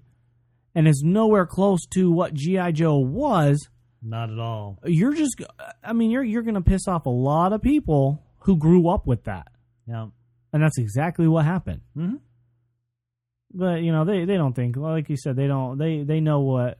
and 0.73 0.87
it's 0.87 1.03
nowhere 1.03 1.45
close 1.45 1.85
to 1.93 2.11
what 2.11 2.33
GI 2.33 2.71
Joe 2.73 2.99
was. 2.99 3.67
Not 4.01 4.29
at 4.31 4.37
all. 4.39 4.79
You're 4.85 5.13
just, 5.13 5.41
I 5.83 5.93
mean, 5.93 6.11
you're 6.11 6.23
you're 6.23 6.43
gonna 6.43 6.61
piss 6.61 6.87
off 6.87 7.05
a 7.05 7.09
lot 7.09 7.53
of 7.53 7.61
people 7.61 8.23
who 8.39 8.57
grew 8.57 8.87
up 8.89 9.07
with 9.07 9.23
that, 9.23 9.47
Yeah. 9.87 10.07
and 10.53 10.61
that's 10.63 10.77
exactly 10.77 11.27
what 11.27 11.45
happened. 11.45 11.81
Mm-hmm. 11.97 12.15
but 13.53 13.81
you 13.81 13.91
know 13.91 14.05
they 14.05 14.25
they 14.25 14.37
don't 14.37 14.53
think 14.53 14.75
like 14.77 15.09
you 15.09 15.17
said 15.17 15.35
they 15.35 15.47
don't 15.47 15.77
they 15.77 16.03
they 16.03 16.19
know 16.19 16.41
what 16.41 16.77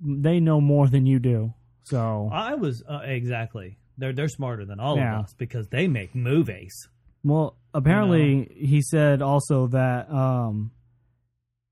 they 0.00 0.40
know 0.40 0.60
more 0.60 0.88
than 0.88 1.04
you 1.06 1.18
do 1.18 1.52
so 1.84 2.28
I 2.32 2.54
was 2.54 2.82
uh, 2.88 3.00
exactly. 3.04 3.76
They're 3.98 4.12
they're 4.12 4.28
smarter 4.28 4.64
than 4.64 4.80
all 4.80 4.96
Yeah. 4.96 5.18
of 5.18 5.24
us 5.24 5.34
because 5.34 5.68
they 5.68 5.86
make 5.88 6.14
movies. 6.14 6.88
well 7.24 7.56
apparently 7.74 8.50
he 8.56 8.82
said 8.82 9.22
also 9.22 9.66
that 9.68 10.10
um 10.10 10.72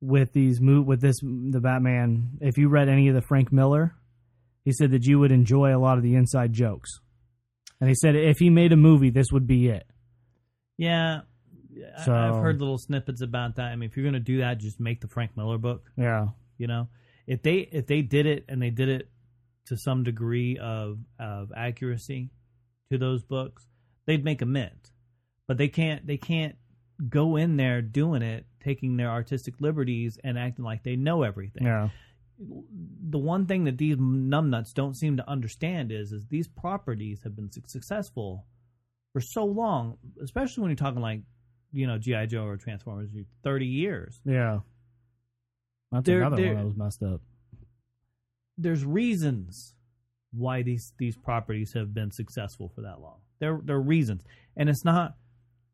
with 0.01 0.33
these 0.33 0.61
mo- 0.61 0.81
with 0.81 1.01
this 1.01 1.17
the 1.21 1.61
batman 1.61 2.39
if 2.41 2.57
you 2.57 2.69
read 2.69 2.89
any 2.89 3.09
of 3.09 3.15
the 3.15 3.21
frank 3.21 3.53
miller 3.53 3.95
he 4.65 4.73
said 4.73 4.91
that 4.93 5.05
you 5.05 5.19
would 5.19 5.33
enjoy 5.33 5.75
a 5.77 5.79
lot 5.79 5.99
of 5.99 6.03
the 6.05 6.15
inside 6.15 6.53
jokes 6.53 7.01
and 7.81 7.89
he 7.91 7.95
said 7.95 8.15
if 8.17 8.39
he 8.39 8.49
made 8.49 8.73
a 8.73 8.77
movie 8.77 9.11
this 9.11 9.27
would 9.33 9.47
be 9.47 9.69
it 9.69 9.87
Yeah. 10.79 11.23
I- 11.97 12.05
So- 12.05 12.15
I've 12.15 12.43
heard 12.43 12.59
little 12.61 12.79
snippets 12.79 13.21
about 13.23 13.57
that. 13.57 13.69
I 13.73 13.77
mean, 13.77 13.89
if 13.89 13.97
you're 13.97 14.05
going 14.05 14.15
to 14.25 14.33
do 14.33 14.39
that, 14.39 14.59
just 14.59 14.81
make 14.81 15.01
the 15.01 15.09
Frank 15.09 15.37
Miller 15.37 15.57
book. 15.59 15.91
yeah 15.97 16.29
You 16.59 16.67
know, 16.67 16.89
if 17.27 17.43
they 17.43 17.59
if 17.73 17.87
they 17.87 18.03
did 18.03 18.27
it 18.27 18.45
and 18.49 18.61
they 18.63 18.71
did 18.71 18.89
it 18.89 19.09
to 19.71 19.77
some 19.77 20.05
degree 20.05 20.59
of 20.59 20.99
of 21.19 21.51
accuracy 21.57 22.31
to 22.93 22.99
those 22.99 23.23
books, 23.25 23.67
they'd 24.07 24.25
make 24.25 24.43
a 24.43 24.47
mint. 24.47 24.93
But 25.49 25.57
they 25.59 25.69
can't 25.69 26.07
they 26.07 26.19
can't 26.19 26.55
go 27.09 27.37
in 27.37 27.57
there 27.57 27.81
doing 27.83 28.23
it, 28.23 28.45
taking 28.63 28.97
their 28.97 29.09
artistic 29.11 29.61
liberties 29.61 30.19
and 30.23 30.39
acting 30.39 30.65
like 30.65 30.83
they 30.85 30.97
know 30.97 31.23
everything. 31.23 31.65
yeah 31.65 31.89
The 32.39 33.19
one 33.19 33.47
thing 33.47 33.65
that 33.65 33.79
these 33.79 33.97
numbnuts 33.97 34.75
don't 34.75 34.95
seem 34.95 35.17
to 35.17 35.29
understand 35.29 35.91
is 35.93 36.13
is 36.13 36.27
these 36.27 36.47
properties 36.49 37.23
have 37.25 37.35
been 37.37 37.51
successful 37.51 38.47
for 39.13 39.21
so 39.21 39.45
long, 39.45 39.97
especially 40.23 40.61
when 40.63 40.71
you're 40.71 40.77
talking 40.77 41.01
like 41.01 41.23
you 41.73 41.87
know 41.87 41.99
GI 41.99 42.27
Joe 42.27 42.45
or 42.45 42.57
Transformers, 42.57 43.11
thirty 43.45 43.67
years. 43.67 44.21
yeah 44.25 44.61
that's 45.93 46.07
They're- 46.07 46.21
another 46.23 46.37
they're- 46.37 46.55
one 46.55 46.57
that 46.63 46.67
was 46.67 46.77
messed 46.77 47.03
up 47.03 47.21
there's 48.61 48.85
reasons 48.85 49.75
why 50.33 50.63
these 50.63 50.93
these 50.99 51.17
properties 51.17 51.73
have 51.75 51.93
been 51.95 52.11
successful 52.11 52.69
for 52.75 52.83
that 52.83 53.01
long. 53.01 53.19
There 53.41 53.61
there 53.65 53.77
are 53.77 53.83
reasons, 53.83 54.23
and 54.57 54.69
it's 54.69 54.85
not 54.85 55.17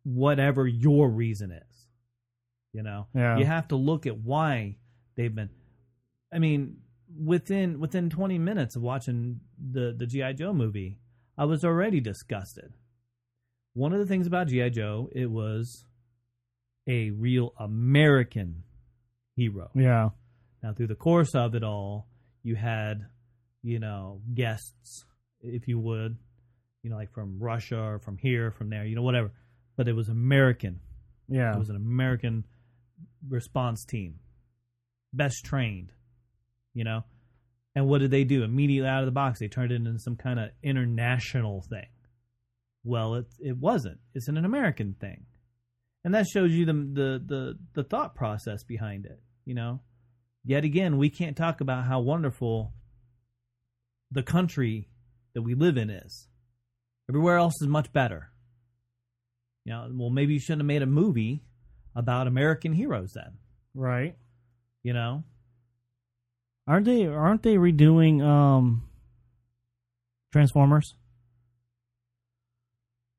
whatever 0.05 0.67
your 0.67 1.11
reason 1.11 1.51
is. 1.51 1.87
You 2.73 2.83
know, 2.83 3.07
Yeah. 3.15 3.39
you 3.39 3.45
have 3.47 3.69
to 3.69 3.77
look 3.77 4.07
at 4.07 4.19
why 4.19 4.77
they've 5.17 5.35
been. 5.35 5.51
I 6.33 6.39
mean, 6.39 6.79
within 7.19 7.81
within 7.81 8.11
20 8.11 8.39
minutes 8.39 8.77
of 8.77 8.83
watching 8.83 9.41
the 9.59 9.95
the 9.97 10.07
GI 10.07 10.35
Joe 10.35 10.53
movie, 10.53 10.99
I 11.39 11.45
was 11.45 11.65
already 11.65 12.01
disgusted. 12.01 12.73
One 13.75 13.93
of 13.93 13.99
the 13.99 14.07
things 14.07 14.27
about 14.27 14.49
GI 14.49 14.71
Joe, 14.71 15.09
it 15.13 15.31
was 15.31 15.85
a 16.87 17.11
real 17.11 17.53
American 17.59 18.63
hero. 19.35 19.71
yeah 19.75 20.11
Now, 20.63 20.73
through 20.73 20.87
the 20.87 20.95
course 20.95 21.35
of 21.35 21.55
it 21.55 21.63
all, 21.65 22.07
you 22.47 22.55
had, 22.55 23.05
you 23.63 23.81
know, 23.81 24.21
guests, 24.33 25.05
if 25.41 25.67
you 25.67 25.81
would, 25.81 26.17
you 26.85 26.91
know, 26.91 26.97
like 26.97 27.13
from 27.13 27.41
Russia 27.41 27.77
or 27.77 27.99
from 27.99 28.17
here, 28.19 28.53
from 28.53 28.71
there, 28.71 28.85
you 28.85 28.95
know, 28.95 29.03
whatever. 29.03 29.33
But 29.77 29.89
it 29.89 29.95
was 29.95 30.09
American. 30.09 30.79
yeah 31.29 31.53
It 31.53 31.59
was 31.59 31.71
an 31.71 31.77
American 31.77 32.45
response 33.29 33.85
team, 33.85 34.21
best 35.13 35.45
trained, 35.45 35.91
you 36.73 36.85
know. 36.85 37.03
And 37.75 37.89
what 37.89 37.99
did 37.99 38.13
they 38.13 38.23
do 38.23 38.45
immediately 38.45 38.89
out 38.89 39.01
of 39.01 39.07
the 39.07 39.13
box? 39.13 39.41
They 39.41 39.49
turned 39.49 39.73
it 39.73 39.75
into 39.75 39.99
some 39.99 40.15
kind 40.15 40.39
of 40.39 40.51
international 40.63 41.63
thing. 41.63 41.89
Well, 42.85 43.17
it 43.17 43.27
it 43.41 43.57
wasn't. 43.57 43.99
It's 44.15 44.29
an 44.29 44.37
American 44.37 44.95
thing, 45.01 45.27
and 46.05 46.15
that 46.15 46.27
shows 46.29 46.53
you 46.53 46.65
the 46.65 46.73
the 46.73 47.23
the, 47.27 47.59
the 47.75 47.85
thought 47.85 48.15
process 48.15 48.63
behind 48.63 49.05
it. 49.05 49.21
You 49.45 49.55
know, 49.57 49.81
yet 50.47 50.65
again, 50.65 50.97
we 50.97 51.11
can't 51.11 51.37
talk 51.37 51.61
about 51.61 51.85
how 51.85 52.01
wonderful 52.01 52.73
the 54.11 54.23
country 54.23 54.89
that 55.35 55.43
we 55.43 55.55
live 55.55 55.77
in 55.77 55.91
is. 55.91 56.29
Everywhere 57.11 57.37
else 57.37 57.61
is 57.61 57.69
much 57.69 57.93
better. 57.93 58.31
You 59.65 59.73
know, 59.73 59.91
well, 59.93 60.11
maybe 60.11 60.35
you 60.35 60.41
shouldn't 60.41 60.63
have 60.63 60.67
made 60.67 60.83
a 60.83 60.87
movie 60.87 61.43
about 61.95 62.27
American 62.27 62.73
heroes 62.73 63.13
then. 63.13 63.39
right 63.75 64.15
You 64.83 64.93
know, 64.93 65.25
Aren't 66.69 66.87
they? 66.87 67.07
Aren't 67.07 67.43
they 67.43 67.55
redoing 67.55 68.23
um, 68.23 68.89
Transformers? 70.33 70.95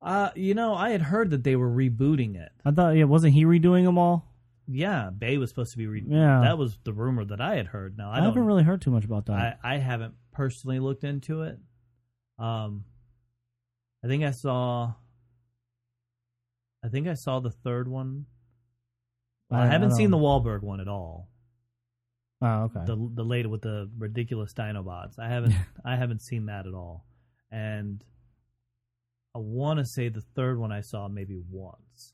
Uh, 0.01 0.29
you 0.35 0.53
know, 0.53 0.75
I 0.75 0.91
had 0.91 1.01
heard 1.01 1.31
that 1.31 1.43
they 1.43 1.55
were 1.55 1.69
rebooting 1.69 2.35
it. 2.35 2.51
I 2.65 2.71
thought, 2.71 2.95
yeah, 2.95 3.05
wasn't 3.05 3.33
he 3.33 3.45
redoing 3.45 3.85
them 3.85 3.97
all? 3.97 4.25
Yeah, 4.67 5.09
Bay 5.17 5.37
was 5.37 5.49
supposed 5.49 5.71
to 5.71 5.77
be 5.77 5.87
re- 5.87 6.03
Yeah. 6.05 6.41
That 6.41 6.57
was 6.57 6.77
the 6.83 6.93
rumor 6.93 7.23
that 7.25 7.39
I 7.39 7.55
had 7.55 7.67
heard. 7.67 7.97
Now 7.97 8.11
I, 8.11 8.19
I, 8.19 8.21
haven't 8.23 8.45
really 8.45 8.63
heard 8.63 8.81
too 8.81 8.91
much 8.91 9.05
about 9.05 9.27
that. 9.27 9.59
I, 9.63 9.75
I 9.75 9.77
haven't 9.77 10.13
personally 10.33 10.79
looked 10.79 11.03
into 11.03 11.43
it. 11.43 11.57
Um, 12.37 12.83
I 14.03 14.07
think 14.07 14.23
I 14.23 14.31
saw. 14.31 14.93
I 16.83 16.89
think 16.89 17.07
I 17.07 17.13
saw 17.15 17.39
the 17.39 17.49
third 17.51 17.87
one. 17.87 18.25
I, 19.49 19.63
I- 19.63 19.67
haven't 19.67 19.91
seen 19.91 20.11
the 20.11 20.17
Wahlberg 20.17 20.61
one 20.61 20.79
at 20.81 20.87
all. 20.87 21.29
oh, 22.41 22.63
okay. 22.63 22.81
The 22.85 23.09
the 23.13 23.23
lady 23.23 23.47
with 23.47 23.61
the 23.61 23.89
ridiculous 23.97 24.53
Dinobots. 24.53 25.17
I 25.17 25.29
haven't 25.29 25.55
I 25.85 25.95
haven't 25.95 26.21
seen 26.21 26.47
that 26.47 26.67
at 26.67 26.73
all. 26.73 27.05
And 27.49 28.03
I 29.33 29.39
want 29.39 29.79
to 29.79 29.85
say 29.85 30.09
the 30.09 30.21
third 30.35 30.59
one 30.59 30.71
I 30.71 30.81
saw 30.81 31.07
maybe 31.07 31.37
once. 31.49 32.13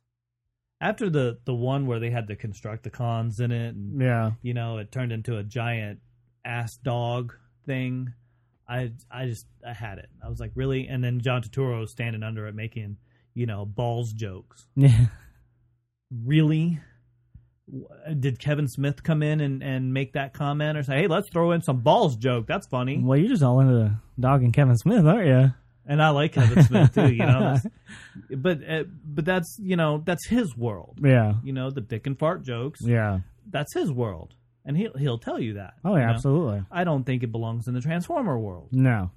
After 0.84 1.10
the 1.10 1.40
the 1.46 1.54
one 1.54 1.88
where 1.88 2.00
they 2.00 2.10
had 2.10 2.28
to 2.28 2.36
Constructicons 2.36 3.40
in 3.40 3.54
it 3.54 3.74
and 3.74 4.02
yeah. 4.02 4.32
you 4.42 4.54
know, 4.54 4.80
it 4.80 4.92
turned 4.92 5.14
into 5.14 5.38
a 5.38 5.44
giant 5.44 6.00
ass 6.44 6.76
dog 6.76 7.34
thing. 7.66 8.14
I 8.68 8.92
I 9.10 9.28
just 9.28 9.48
I 9.66 9.72
had 9.72 9.98
it. 9.98 10.10
I 10.22 10.28
was 10.28 10.42
like, 10.42 10.52
really? 10.56 10.88
And 10.88 11.02
then 11.02 11.22
John 11.22 11.42
Turturro 11.42 11.80
was 11.80 11.92
standing 11.92 12.22
under 12.22 12.48
it 12.48 12.56
making, 12.56 12.98
you 13.34 13.46
know, 13.46 13.66
balls 13.66 14.12
jokes. 14.12 14.68
Yeah. 14.76 15.06
Really? 16.26 16.80
Did 18.20 18.40
Kevin 18.40 18.68
Smith 18.68 19.04
come 19.04 19.24
in 19.24 19.40
and, 19.40 19.64
and 19.64 19.94
make 19.94 20.14
that 20.14 20.34
comment 20.34 20.78
or 20.78 20.84
say, 20.84 20.98
hey, 20.98 21.08
let's 21.08 21.30
throw 21.30 21.54
in 21.54 21.62
some 21.62 21.80
balls 21.80 22.18
joke? 22.18 22.46
That's 22.46 22.68
funny. 22.68 23.00
Well, 23.02 23.18
you're 23.18 23.30
just 23.30 23.42
all 23.42 23.62
into 23.62 23.74
the 23.74 23.96
dog 24.20 24.44
and 24.44 24.54
Kevin 24.54 24.76
Smith, 24.76 25.06
aren't 25.06 25.28
you? 25.28 25.54
And 25.86 26.02
I 26.02 26.10
like 26.10 26.34
Kevin 26.34 26.64
Smith 26.64 26.94
too, 26.94 27.12
you 27.12 27.26
know. 27.26 27.58
But 28.30 28.60
uh, 28.68 28.84
but 29.04 29.26
that's 29.26 29.58
you 29.60 29.76
know 29.76 30.02
that's 30.06 30.28
his 30.28 30.56
world. 30.56 31.00
Yeah. 31.04 31.34
You 31.44 31.52
know 31.54 31.72
the 31.72 31.82
dick 31.82 32.08
and 32.08 32.18
fart 32.18 32.44
jokes. 32.44 32.80
Yeah. 32.82 33.20
That's 33.50 33.74
his 33.74 33.92
world, 33.92 34.34
and 34.66 34.78
he'll 34.78 34.94
he'll 34.98 35.18
tell 35.18 35.40
you 35.40 35.56
that. 35.56 35.74
Oh, 35.84 35.94
you 35.96 36.00
yeah, 36.00 36.08
know? 36.08 36.14
absolutely. 36.14 36.64
I 36.72 36.84
don't 36.84 37.04
think 37.04 37.24
it 37.24 37.32
belongs 37.32 37.68
in 37.68 37.74
the 37.74 37.82
Transformer 37.82 38.40
world. 38.40 38.70
No. 38.72 39.12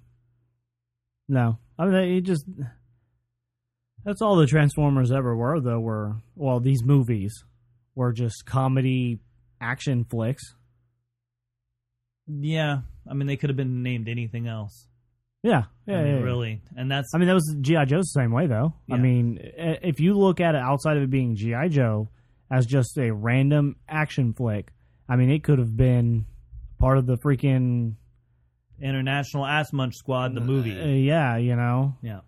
No. 1.29 1.59
I 1.79 1.87
mean, 1.87 2.17
it 2.17 2.23
just. 2.23 2.45
That's 4.05 4.23
all 4.23 4.37
the 4.37 4.47
Transformers 4.47 5.11
ever 5.11 5.35
were, 5.37 5.61
though, 5.61 5.81
were, 5.81 6.17
well, 6.37 6.61
these 6.61 6.85
movies 6.85 7.45
were 7.97 8.13
just 8.13 8.47
comedy 8.47 9.19
action 9.61 10.05
flicks. 10.05 10.55
Yeah, 12.29 12.81
I 13.09 13.15
mean 13.15 13.27
they 13.27 13.37
could 13.37 13.51
have 13.51 13.57
been 13.57 13.83
named 13.83 14.09
anything 14.09 14.47
else. 14.47 14.87
Yeah. 15.47 15.65
Yeah. 15.87 15.99
I 15.99 16.03
mean, 16.03 16.07
yeah, 16.13 16.19
yeah. 16.19 16.25
really, 16.25 16.61
and 16.77 16.91
that's 16.91 17.15
I 17.15 17.19
mean, 17.19 17.29
that 17.29 17.35
was 17.35 17.57
G.I. 17.61 17.85
Joe's 17.85 18.07
the 18.13 18.21
same 18.21 18.33
way, 18.33 18.47
though. 18.47 18.75
I 18.91 18.97
Yeah. 18.97 19.01
mean, 19.01 19.39
i- 19.59 19.79
if 19.83 20.01
you 20.01 20.15
look 20.15 20.41
at 20.41 20.55
it 20.55 20.61
outside 20.61 20.97
of 20.97 21.03
it 21.05 21.11
being 21.11 21.37
G.I. 21.37 21.69
Joe 21.69 22.09
as 22.51 22.67
just 22.67 22.99
a 22.99 23.11
random 23.13 23.77
action 23.89 24.33
flick, 24.33 24.73
I 25.09 25.17
mean, 25.17 25.31
it 25.31 25.45
could 25.45 25.59
have 25.61 25.77
been 25.77 26.27
part 26.79 26.99
of 26.99 27.07
the 27.07 27.17
freaking. 27.17 27.95
International 28.81 29.47
Ass 29.47 29.73
Munch 29.73 29.95
Squad, 29.95 30.35
the 30.35 30.41
movie. 30.41 30.79
Uh, 30.79 30.87
yeah, 30.87 31.37
you 31.39 31.57
know, 31.57 31.95
yeah, 32.03 32.21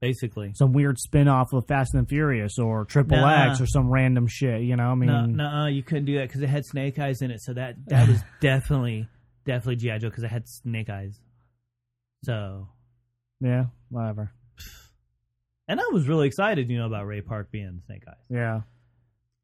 basically. 0.00 0.52
some 0.54 0.72
weird 0.72 0.98
spin 0.98 1.28
off 1.28 1.52
of 1.54 1.66
Fast 1.66 1.94
and 1.94 2.06
Furious 2.08 2.58
or 2.58 2.84
Triple 2.84 3.16
Nah. 3.16 3.50
X 3.50 3.60
or 3.60 3.66
some 3.66 3.88
random 3.88 4.26
shit, 4.26 4.62
you 4.62 4.76
know? 4.76 4.88
I 4.90 4.94
mean, 4.96 5.06
No, 5.06 5.24
no, 5.24 5.66
you 5.66 5.82
couldn't 5.82 6.04
do 6.04 6.16
that 6.18 6.28
because 6.28 6.42
it 6.42 6.48
had 6.50 6.66
Snake 6.66 6.98
Eyes 6.98 7.22
in 7.22 7.30
it. 7.30 7.40
So 7.40 7.54
that 7.54 7.76
that 7.86 8.06
was 8.08 8.20
definitely 8.40 9.08
definitely 9.46 9.76
GI 9.76 9.98
Joe 10.00 10.08
because 10.10 10.24
it 10.24 10.30
had 10.30 10.46
Snake 10.46 10.90
Eyes. 10.90 11.18
So, 12.24 12.68
yeah, 13.40 13.66
whatever. 13.90 14.32
and 15.68 15.80
I 15.80 15.84
was 15.92 16.08
really 16.08 16.26
excited, 16.26 16.68
you 16.70 16.78
know, 16.78 16.86
about 16.86 17.06
Ray 17.06 17.20
Park 17.20 17.50
being 17.50 17.80
Snake 17.86 18.02
Eyes. 18.08 18.26
Yeah. 18.28 18.62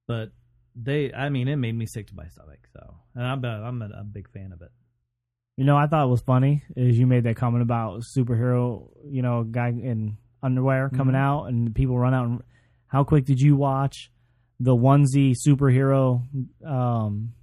But 0.07 0.33
they, 0.75 1.13
I 1.13 1.29
mean, 1.29 1.49
it 1.49 1.57
made 1.57 1.75
me 1.77 1.87
sick 1.87 2.09
to 2.09 2.15
my 2.15 2.27
stomach. 2.29 2.67
So, 2.73 2.95
and 3.15 3.25
I'm 3.27 3.45
a, 3.45 3.49
I'm 3.49 3.83
a, 3.83 3.91
a 4.01 4.05
big 4.05 4.29
fan 4.31 4.53
of 4.53 4.63
it. 4.63 4.71
You 5.57 5.65
know, 5.65 5.77
I 5.77 5.87
thought 5.87 6.05
it 6.05 6.11
was 6.11 6.21
funny 6.23 6.63
is 6.77 6.99
you 6.99 7.07
made 7.07 7.25
that 7.25 7.37
comment 7.37 7.63
about 7.63 8.01
superhero, 8.03 8.89
you 9.07 9.21
know, 9.23 9.45
guy 9.45 9.69
in 9.69 10.17
underwear 10.43 10.89
coming 10.89 11.15
Mhm. 11.15 11.19
out 11.19 11.45
and 11.47 11.75
people 11.75 11.99
run 11.99 12.15
out. 12.15 12.27
And 12.27 12.43
how 12.87 13.05
quick 13.05 13.27
did 13.27 13.41
you 13.41 13.57
watch 13.57 14.11
the 14.59 14.75
onesie 14.75 15.33
superhero? 15.37 16.23
Um, 16.67 17.35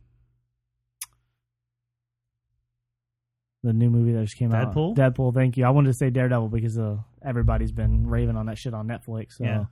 the 3.63 3.73
new 3.73 3.89
movie 3.89 4.13
that 4.13 4.23
just 4.23 4.37
came 4.37 4.51
Deadpool? 4.51 4.91
out. 4.91 4.95
Deadpool. 4.95 5.15
Deadpool, 5.15 5.33
thank 5.33 5.57
you. 5.57 5.65
I 5.65 5.69
wanted 5.71 5.87
to 5.87 5.93
say 5.97 6.09
Daredevil 6.09 6.49
because 6.49 6.77
uh, 6.77 6.97
everybody's 7.25 7.71
been 7.71 8.07
raving 8.07 8.35
on 8.37 8.45
that 8.47 8.57
shit 8.57 8.73
on 8.73 8.87
Netflix. 8.87 9.33
So. 9.37 9.43
Yeah. 9.45 9.65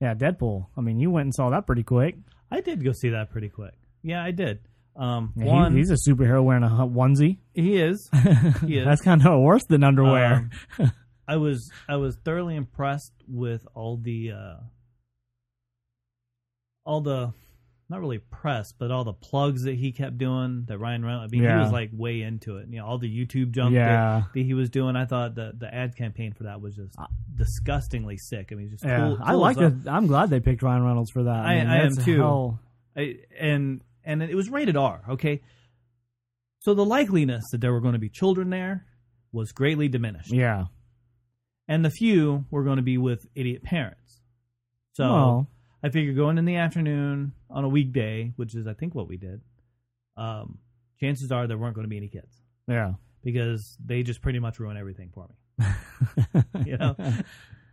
Yeah, 0.00 0.14
Deadpool. 0.14 0.66
I 0.76 0.80
mean, 0.80 0.98
you 0.98 1.10
went 1.10 1.24
and 1.26 1.34
saw 1.34 1.50
that 1.50 1.66
pretty 1.66 1.82
quick. 1.82 2.16
I 2.50 2.60
did 2.62 2.82
go 2.84 2.92
see 2.92 3.10
that 3.10 3.30
pretty 3.30 3.48
quick. 3.50 3.74
Yeah, 4.02 4.24
I 4.24 4.30
did. 4.30 4.60
Um, 4.96 5.32
Yeah, 5.36 5.44
he- 5.44 5.50
one, 5.50 5.76
he's 5.76 5.90
a 5.90 5.96
superhero 6.08 6.42
wearing 6.42 6.62
a 6.62 6.68
onesie. 6.68 7.38
he 7.54 7.76
is. 7.76 8.08
He 8.66 8.78
is. 8.78 8.84
That's 8.86 9.02
kind 9.02 9.24
of 9.26 9.40
worse 9.40 9.64
than 9.66 9.84
underwear. 9.84 10.48
Um, 10.78 10.92
I 11.28 11.36
was 11.36 11.70
I 11.88 11.96
was 11.96 12.16
thoroughly 12.24 12.56
impressed 12.56 13.12
with 13.28 13.66
all 13.74 13.96
the 13.98 14.32
uh, 14.32 14.54
all 16.84 17.00
the 17.00 17.32
not 17.90 18.00
really 18.00 18.18
press, 18.18 18.72
but 18.72 18.90
all 18.90 19.04
the 19.04 19.12
plugs 19.12 19.64
that 19.64 19.74
he 19.74 19.90
kept 19.92 20.16
doing. 20.16 20.64
That 20.68 20.78
Ryan 20.78 21.04
Reynolds, 21.04 21.32
I 21.32 21.36
mean, 21.36 21.42
Yeah. 21.44 21.56
he 21.58 21.62
was 21.64 21.72
like 21.72 21.90
way 21.92 22.22
into 22.22 22.56
it. 22.58 22.68
You 22.70 22.78
know, 22.78 22.86
all 22.86 22.98
the 22.98 23.08
YouTube 23.12 23.50
junk 23.50 23.74
Yeah. 23.74 24.20
that, 24.20 24.32
that 24.32 24.40
he 24.42 24.54
was 24.54 24.70
doing. 24.70 24.94
I 24.96 25.04
thought 25.06 25.34
the 25.34 25.52
the 25.58 25.72
ad 25.74 25.96
campaign 25.96 26.32
for 26.32 26.44
that 26.44 26.60
was 26.60 26.76
just 26.76 26.96
disgustingly 27.34 28.16
sick. 28.16 28.50
I 28.52 28.54
mean, 28.54 28.70
just 28.70 28.84
Yeah, 28.84 28.98
cool, 28.98 29.18
I 29.20 29.34
like 29.34 29.58
it. 29.58 29.72
I'm 29.86 30.06
glad 30.06 30.30
they 30.30 30.40
picked 30.40 30.62
Ryan 30.62 30.84
Reynolds 30.84 31.10
for 31.10 31.24
that. 31.24 31.44
I- 31.44 31.58
mean, 31.58 31.66
I 31.66 31.84
am 31.84 31.96
too. 31.96 32.16
hell- 32.18 32.60
I, 32.96 33.16
and 33.38 33.82
and 34.04 34.22
it 34.22 34.34
was 34.34 34.48
rated 34.48 34.76
R. 34.76 35.02
Okay, 35.10 35.42
so 36.60 36.74
the 36.74 36.84
likeliness 36.84 37.42
that 37.52 37.60
there 37.60 37.72
were 37.72 37.80
going 37.80 37.92
to 37.94 37.98
be 37.98 38.08
children 38.08 38.50
there 38.50 38.86
was 39.32 39.52
greatly 39.52 39.88
diminished. 39.88 40.32
yeah. 40.32 40.66
and 41.68 41.84
the 41.84 41.90
few 41.90 42.44
were 42.50 42.64
going 42.64 42.78
to 42.78 42.82
be 42.82 42.98
with 42.98 43.26
idiot 43.36 43.62
parents. 43.62 44.20
So 44.94 45.04
Well, 45.04 45.48
I 45.82 45.88
figured 45.88 46.16
going 46.16 46.38
in 46.38 46.44
the 46.44 46.56
afternoon 46.56 47.32
on 47.48 47.64
a 47.64 47.68
weekday, 47.68 48.32
which 48.36 48.54
is 48.54 48.66
I 48.66 48.74
think 48.74 48.94
what 48.94 49.08
we 49.08 49.16
did, 49.16 49.40
um, 50.16 50.58
chances 50.98 51.32
are 51.32 51.46
there 51.46 51.56
weren't 51.58 51.74
going 51.74 51.84
to 51.84 51.88
be 51.88 51.96
any 51.96 52.08
kids 52.08 52.36
yeah. 52.68 52.92
because 53.24 53.76
they 53.84 54.02
just 54.02 54.20
pretty 54.20 54.38
much 54.38 54.60
ruin 54.60 54.76
everything 54.76 55.10
for 55.14 55.28
me. 55.28 55.66
You 56.64 56.76
know, 56.78 56.94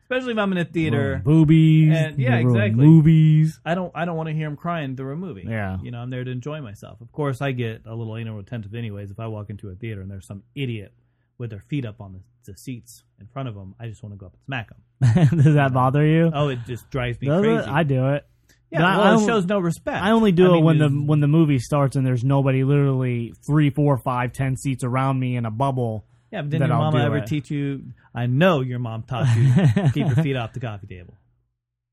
especially 0.03 0.31
if 0.31 0.37
I'm 0.37 0.51
in 0.51 0.57
a 0.57 0.65
theater. 0.65 1.21
Ruin 1.23 1.45
boobies. 1.45 1.97
And- 1.97 2.19
yeah, 2.19 2.35
exactly. 2.35 2.85
Movies. 2.85 3.59
I 3.65 3.75
don't 3.75 3.91
I 3.95 4.05
don't 4.05 4.15
want 4.15 4.27
to 4.27 4.33
hear 4.33 4.47
them 4.47 4.57
crying 4.57 4.95
through 4.95 5.13
a 5.13 5.15
movie. 5.15 5.45
Yeah. 5.47 5.77
you 5.81 5.91
know, 5.91 5.99
I'm 5.99 6.09
there 6.09 6.23
to 6.23 6.31
enjoy 6.31 6.61
myself. 6.61 7.01
Of 7.01 7.11
course, 7.11 7.41
I 7.41 7.51
get 7.51 7.83
a 7.85 7.93
little 7.95 8.15
anal 8.17 8.37
retentive 8.37 8.75
anyways. 8.75 9.11
If 9.11 9.19
I 9.19 9.27
walk 9.27 9.49
into 9.49 9.69
a 9.69 9.75
theater 9.75 10.01
and 10.01 10.09
there's 10.09 10.25
some 10.25 10.43
idiot 10.55 10.93
with 11.37 11.49
their 11.51 11.63
feet 11.69 11.85
up 11.85 12.01
on 12.01 12.13
the, 12.13 12.51
the 12.51 12.57
seats 12.57 13.03
in 13.19 13.27
front 13.27 13.47
of 13.49 13.55
them, 13.55 13.75
I 13.79 13.87
just 13.87 14.01
want 14.03 14.13
to 14.13 14.17
go 14.17 14.27
up 14.27 14.33
and 14.33 14.41
smack 14.45 14.69
them. 14.69 15.37
Does 15.43 15.53
that 15.55 15.73
bother 15.73 16.05
you? 16.05 16.31
Oh, 16.33 16.49
it 16.49 16.59
just 16.65 16.89
drives 16.89 17.19
me 17.21 17.27
Does 17.27 17.41
crazy. 17.41 17.63
it? 17.63 17.67
I 17.67 17.83
do 17.83 18.09
it. 18.09 18.25
Yeah, 18.69 18.79
But 18.81 18.97
well, 18.97 19.19
I 19.19 19.23
it 19.23 19.25
shows 19.25 19.45
no 19.45 19.59
respect. 19.59 20.03
I 20.03 20.11
only 20.11 20.31
do 20.33 20.45
I 20.45 20.49
it 20.49 20.51
mean, 20.55 20.63
when 20.65 20.77
the 20.79 20.89
when 20.89 21.19
the 21.21 21.27
movie 21.27 21.59
starts 21.59 21.95
and 21.95 22.05
there's 22.05 22.23
nobody 22.23 22.63
literally 22.65 23.33
three, 23.45 23.69
four, 23.69 23.97
five, 23.97 24.33
ten 24.33 24.57
seats 24.57 24.83
around 24.83 25.19
me 25.19 25.37
in 25.37 25.45
a 25.45 25.51
bubble. 25.51 26.05
yeah, 26.33 26.41
but 26.41 26.49
didn't 26.49 26.67
that 26.67 26.75
your 26.75 26.77
mama 26.77 27.03
ever 27.05 27.17
it. 27.19 27.27
teach 27.27 27.49
you? 27.49 27.83
I 28.13 28.25
know 28.25 28.59
your 28.61 28.79
mom 28.79 29.03
taught 29.03 29.27
you 29.37 29.53
keep 29.93 30.07
your 30.07 30.15
feet 30.23 30.35
off 30.35 30.51
the 30.53 30.59
coffee 30.59 30.87
table. 30.87 31.13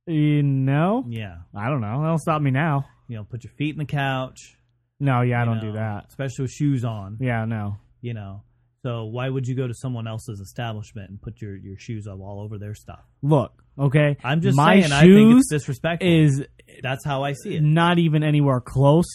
You 0.06 0.42
know? 0.42 1.04
Yeah, 1.08 1.36
I 1.54 1.70
don't 1.70 1.80
know. 1.80 2.02
That'll 2.02 2.18
stop 2.18 2.42
me 2.42 2.50
now. 2.50 2.84
you 3.08 3.16
know, 3.16 3.24
put 3.24 3.42
your 3.42 3.52
feet 3.54 3.74
in 3.74 3.78
the 3.78 3.86
couch. 3.86 4.54
No, 5.00 5.22
yeah, 5.22 5.40
I 5.40 5.44
don't 5.46 5.56
know, 5.56 5.62
do 5.62 5.72
that. 5.72 6.06
especially 6.08 6.42
with 6.42 6.50
shoes 6.50 6.84
on. 6.84 7.16
Yeah, 7.20 7.46
no. 7.46 7.76
You 8.02 8.12
know, 8.12 8.42
so 8.84 9.04
why 9.06 9.28
would 9.28 9.48
you 9.48 9.56
go 9.56 9.66
to 9.66 9.74
someone 9.74 10.06
else's 10.06 10.38
establishment 10.38 11.10
and 11.10 11.20
put 11.20 11.40
your 11.40 11.56
your 11.56 11.76
shoes 11.78 12.06
up 12.06 12.20
all 12.20 12.40
over 12.40 12.58
their 12.58 12.74
stuff? 12.74 13.00
Look, 13.22 13.64
okay. 13.78 14.16
I'm 14.22 14.40
just 14.42 14.56
My 14.56 14.80
saying. 14.80 14.92
I 14.92 15.00
think 15.00 15.12
shoes 15.12 15.38
it's 15.40 15.50
disrespectful. 15.50 16.08
is 16.08 16.44
That's 16.82 17.04
how 17.04 17.24
I 17.24 17.32
see 17.32 17.56
it. 17.56 17.62
not 17.62 17.98
even 17.98 18.22
anywhere 18.22 18.60
close 18.60 19.06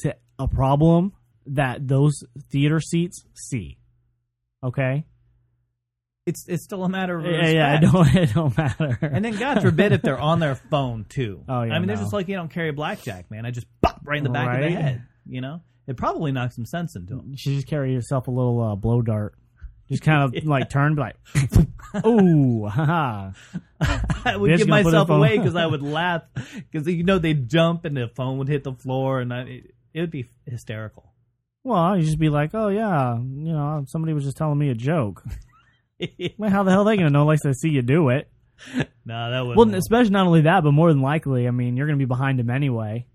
to 0.00 0.14
a 0.38 0.48
problem 0.48 1.12
that 1.46 1.86
those 1.88 2.12
theater 2.50 2.80
seats 2.80 3.24
see. 3.34 3.78
Okay? 4.62 5.04
It's 6.24 6.46
it's 6.48 6.62
still 6.64 6.84
a 6.84 6.88
matter 6.88 7.18
of 7.18 7.24
Yeah, 7.24 7.30
respect. 7.32 7.54
yeah, 7.54 7.76
it 7.76 7.80
don't 7.80 8.14
it 8.16 8.32
don't 8.34 8.56
matter. 8.56 8.98
And 9.02 9.24
then 9.24 9.36
God 9.36 9.60
forbid 9.60 9.90
if 9.92 10.02
they're 10.02 10.20
on 10.20 10.38
their 10.38 10.54
phone 10.54 11.04
too. 11.08 11.42
Oh, 11.48 11.62
yeah, 11.62 11.74
I 11.74 11.78
mean, 11.80 11.88
they're 11.88 11.96
just 11.96 12.12
like 12.12 12.28
you 12.28 12.36
don't 12.36 12.48
carry 12.50 12.70
blackjack, 12.70 13.28
man. 13.30 13.44
I 13.44 13.50
just 13.50 13.66
pop 13.80 14.00
right 14.04 14.18
in 14.18 14.24
the 14.24 14.30
back 14.30 14.46
of 14.46 14.60
Right. 14.60 14.70
the 14.70 14.80
head. 14.82 15.02
You 15.26 15.40
know, 15.40 15.60
it 15.86 15.96
probably 15.96 16.32
knocks 16.32 16.56
some 16.56 16.66
sense 16.66 16.96
into 16.96 17.14
him. 17.14 17.30
you 17.30 17.36
should 17.36 17.54
just 17.54 17.66
carry 17.66 17.92
yourself 17.92 18.28
a 18.28 18.30
little 18.30 18.60
uh, 18.60 18.74
blow 18.76 19.02
dart. 19.02 19.34
Just 19.88 20.02
kind 20.02 20.22
of 20.22 20.44
like 20.44 20.70
turn, 20.70 20.94
be 20.94 21.00
like, 21.00 21.16
ooh, 22.06 22.66
haha. 22.66 23.32
I 24.24 24.36
would 24.36 24.50
Bitch 24.50 24.58
give 24.58 24.68
gonna 24.68 24.82
put 24.82 24.92
myself 24.92 25.10
away 25.10 25.36
because 25.38 25.56
I 25.56 25.66
would 25.66 25.82
laugh 25.82 26.22
because 26.54 26.86
you 26.86 27.04
know 27.04 27.18
they'd 27.18 27.48
jump 27.48 27.84
and 27.84 27.96
the 27.96 28.08
phone 28.14 28.38
would 28.38 28.48
hit 28.48 28.64
the 28.64 28.72
floor 28.72 29.20
and 29.20 29.32
I, 29.32 29.40
it, 29.42 29.74
it 29.94 30.00
would 30.00 30.10
be 30.10 30.28
hysterical. 30.46 31.12
Well, 31.64 31.96
you 31.96 32.04
just 32.04 32.18
be 32.18 32.28
like, 32.28 32.50
oh 32.54 32.68
yeah, 32.68 33.16
you 33.16 33.52
know, 33.52 33.84
somebody 33.86 34.14
was 34.14 34.24
just 34.24 34.36
telling 34.36 34.58
me 34.58 34.70
a 34.70 34.74
joke. 34.74 35.22
Well, 36.36 36.50
how 36.50 36.64
the 36.64 36.72
hell 36.72 36.80
are 36.80 36.84
they 36.84 36.96
gonna 36.96 37.10
know 37.10 37.22
unless 37.22 37.44
they 37.44 37.52
see 37.52 37.68
you 37.68 37.82
do 37.82 38.08
it? 38.08 38.28
no, 39.04 39.30
that 39.30 39.46
would. 39.46 39.56
Well, 39.56 39.74
especially 39.74 40.10
not 40.10 40.26
only 40.26 40.42
that, 40.42 40.62
but 40.64 40.72
more 40.72 40.92
than 40.92 41.02
likely, 41.02 41.46
I 41.46 41.50
mean, 41.50 41.76
you're 41.76 41.86
going 41.86 41.98
to 41.98 42.02
be 42.02 42.08
behind 42.08 42.40
him 42.40 42.50
anyway. 42.50 43.06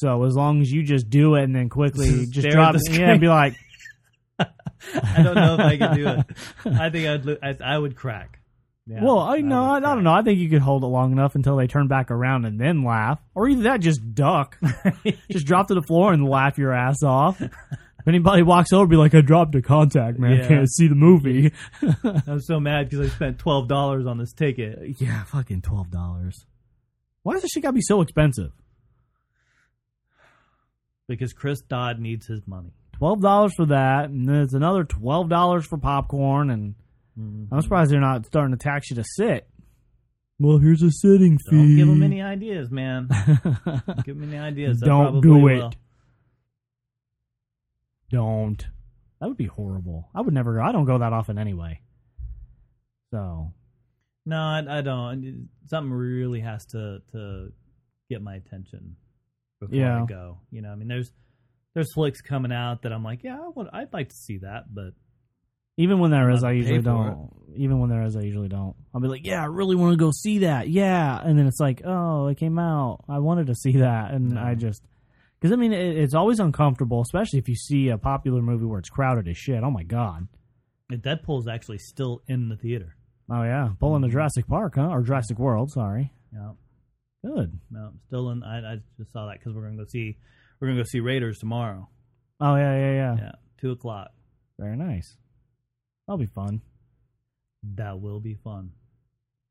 So 0.00 0.24
as 0.24 0.34
long 0.34 0.62
as 0.62 0.72
you 0.72 0.82
just 0.82 1.10
do 1.10 1.34
it 1.34 1.42
and 1.44 1.54
then 1.54 1.68
quickly 1.68 2.24
just 2.26 2.48
drop 2.48 2.74
it, 2.74 2.80
the 2.86 2.98
yeah, 2.98 3.10
and 3.12 3.20
be 3.20 3.28
like, 3.28 3.54
I 4.38 5.22
don't 5.22 5.34
know 5.34 5.54
if 5.54 5.60
I 5.60 5.76
can 5.76 5.94
do 5.94 6.08
it. 6.08 6.26
I 6.80 6.88
think 6.88 7.06
I'd. 7.06 7.24
lo- 7.26 7.36
I, 7.42 7.56
I 7.62 7.76
would 7.78 7.96
crack. 7.96 8.38
Yeah, 8.86 9.04
well, 9.04 9.18
I 9.18 9.36
no, 9.38 9.62
I, 9.62 9.76
I 9.76 9.80
don't 9.80 10.02
know. 10.04 10.12
I 10.14 10.22
think 10.22 10.38
you 10.38 10.48
could 10.48 10.62
hold 10.62 10.82
it 10.82 10.86
long 10.86 11.12
enough 11.12 11.34
until 11.34 11.54
they 11.56 11.66
turn 11.66 11.86
back 11.86 12.10
around 12.10 12.46
and 12.46 12.58
then 12.58 12.82
laugh, 12.82 13.20
or 13.34 13.46
either 13.46 13.64
that, 13.64 13.80
just 13.80 14.14
duck, 14.14 14.56
just 15.30 15.46
drop 15.46 15.68
to 15.68 15.74
the 15.74 15.82
floor 15.82 16.12
and 16.14 16.26
laugh 16.26 16.56
your 16.56 16.72
ass 16.72 17.02
off. 17.02 17.40
If 17.42 18.08
anybody 18.08 18.42
walks 18.42 18.72
over, 18.72 18.86
be 18.86 18.96
like, 18.96 19.14
"I 19.14 19.20
dropped 19.20 19.54
a 19.54 19.60
contact, 19.60 20.18
man. 20.18 20.32
I 20.32 20.36
Yeah. 20.38 20.48
can't 20.48 20.70
see 20.72 20.88
the 20.88 20.94
movie." 20.94 21.52
I'm 22.26 22.40
so 22.40 22.58
mad 22.58 22.88
because 22.88 23.06
I 23.06 23.14
spent 23.14 23.38
twelve 23.38 23.68
dollars 23.68 24.06
on 24.06 24.16
this 24.16 24.32
ticket. 24.32 24.78
yeah, 24.98 25.24
fucking 25.24 25.60
twelve 25.60 25.90
dollars. 25.90 26.46
Why 27.22 27.34
does 27.34 27.42
this 27.42 27.50
shit 27.52 27.62
got 27.62 27.70
to 27.70 27.74
be 27.74 27.82
so 27.82 28.00
expensive? 28.00 28.52
Because 31.10 31.32
Chris 31.32 31.60
Dodd 31.60 31.98
needs 31.98 32.26
his 32.26 32.46
money. 32.46 32.72
Twelve 32.92 33.20
dollars 33.20 33.52
for 33.54 33.66
that, 33.66 34.08
and 34.08 34.28
then 34.28 34.36
it's 34.36 34.54
another 34.54 34.84
twelve 34.84 35.28
dollars 35.28 35.66
for 35.66 35.76
popcorn, 35.76 36.50
and 36.50 36.74
mm-hmm. 37.18 37.52
I'm 37.52 37.60
surprised 37.62 37.90
they're 37.90 38.00
not 38.00 38.26
starting 38.26 38.56
to 38.56 38.62
tax 38.62 38.90
you 38.90 38.96
to 38.96 39.04
sit. 39.04 39.48
Well, 40.38 40.58
here's 40.58 40.82
a 40.82 40.90
sitting 40.90 41.38
fee. 41.50 41.56
Don't 41.56 41.76
give 41.76 41.88
him 41.88 42.02
any 42.02 42.22
ideas, 42.22 42.70
man. 42.70 43.08
Give 44.04 44.16
him 44.16 44.32
any 44.32 44.38
ideas. 44.38 44.80
Don't 44.80 45.20
do 45.20 45.36
will. 45.36 45.68
it. 45.68 45.76
Don't. 48.10 48.66
That 49.20 49.28
would 49.28 49.36
be 49.36 49.46
horrible. 49.46 50.08
I 50.14 50.22
would 50.22 50.32
never 50.32 50.54
go. 50.54 50.62
I 50.62 50.72
don't 50.72 50.86
go 50.86 50.98
that 50.98 51.12
often 51.12 51.36
anyway. 51.36 51.80
So 53.12 53.52
No, 54.24 54.36
I, 54.36 54.78
I 54.78 54.80
don't. 54.80 55.50
Something 55.66 55.92
really 55.92 56.40
has 56.40 56.64
to 56.66 57.02
to 57.12 57.52
get 58.08 58.22
my 58.22 58.36
attention 58.36 58.96
before 59.60 59.76
Yeah. 59.76 60.02
I 60.02 60.06
go. 60.06 60.38
You 60.50 60.62
know, 60.62 60.70
I 60.70 60.74
mean, 60.74 60.88
there's 60.88 61.12
there's 61.74 61.92
flicks 61.92 62.20
coming 62.20 62.52
out 62.52 62.82
that 62.82 62.92
I'm 62.92 63.04
like, 63.04 63.22
yeah, 63.22 63.38
I 63.38 63.48
would, 63.54 63.68
I'd 63.72 63.92
like 63.92 64.08
to 64.08 64.16
see 64.16 64.38
that, 64.38 64.74
but 64.74 64.94
even 65.76 65.98
when 65.98 66.10
there 66.10 66.28
is, 66.30 66.36
I'm 66.36 66.36
is, 66.36 66.42
not 66.42 66.48
I 66.48 66.52
usually 66.52 66.82
don't. 66.82 67.30
Even 67.56 67.80
when 67.80 67.90
there 67.90 68.02
is, 68.02 68.16
I 68.16 68.22
usually 68.22 68.48
don't. 68.48 68.76
I'll 68.92 69.00
be 69.00 69.08
like, 69.08 69.24
yeah, 69.24 69.42
I 69.42 69.46
really 69.46 69.76
want 69.76 69.92
to 69.92 69.96
go 69.96 70.10
see 70.10 70.38
that. 70.40 70.68
Yeah, 70.68 71.20
and 71.22 71.38
then 71.38 71.46
it's 71.46 71.60
like, 71.60 71.82
oh, 71.84 72.26
it 72.26 72.38
came 72.38 72.58
out. 72.58 73.04
I 73.08 73.18
wanted 73.20 73.46
to 73.46 73.54
see 73.54 73.78
that, 73.78 74.12
and 74.12 74.32
No. 74.32 74.42
I 74.42 74.54
just 74.56 74.82
because 75.40 75.52
I 75.52 75.56
mean, 75.56 75.72
it, 75.72 75.96
it's 75.96 76.14
always 76.14 76.38
uncomfortable, 76.38 77.00
especially 77.00 77.38
if 77.38 77.48
you 77.48 77.54
see 77.54 77.88
a 77.88 77.98
popular 77.98 78.42
movie 78.42 78.66
where 78.66 78.78
it's 78.78 78.90
crowded 78.90 79.28
as 79.28 79.38
shit. 79.38 79.62
Oh 79.62 79.70
my 79.70 79.84
god. 79.84 80.28
Deadpool's 80.90 81.46
actually 81.46 81.78
still 81.78 82.20
in 82.26 82.48
the 82.48 82.56
theater. 82.56 82.96
Oh 83.30 83.42
yeah, 83.42 83.70
pulling 83.78 84.02
to 84.02 84.08
mm-hmm. 84.08 84.12
Jurassic 84.12 84.48
Park, 84.48 84.74
huh? 84.74 84.88
Or 84.88 85.02
Jurassic 85.02 85.38
World? 85.38 85.70
Sorry. 85.70 86.12
Yeah, 86.32 86.50
Good. 87.24 87.58
no, 87.70 87.92
still 88.06 88.30
in. 88.30 88.42
I, 88.42 88.74
I 88.74 88.76
just 88.98 89.12
saw 89.12 89.26
that 89.26 89.38
because 89.38 89.54
we're 89.54 89.62
gonna 89.62 89.76
go 89.76 89.84
see 89.84 90.16
we're 90.58 90.68
gonna 90.68 90.80
go 90.80 90.84
see 90.88 91.00
Raiders 91.00 91.38
tomorrow. 91.38 91.88
Oh 92.40 92.56
yeah, 92.56 92.76
yeah, 92.78 92.92
yeah. 92.92 93.16
Yeah, 93.18 93.32
two 93.60 93.72
o'clock. 93.72 94.10
Very 94.58 94.76
nice. 94.76 95.16
That'll 96.06 96.18
be 96.18 96.26
fun. 96.26 96.62
That 97.74 98.00
will 98.00 98.20
be 98.20 98.34
fun. 98.34 98.70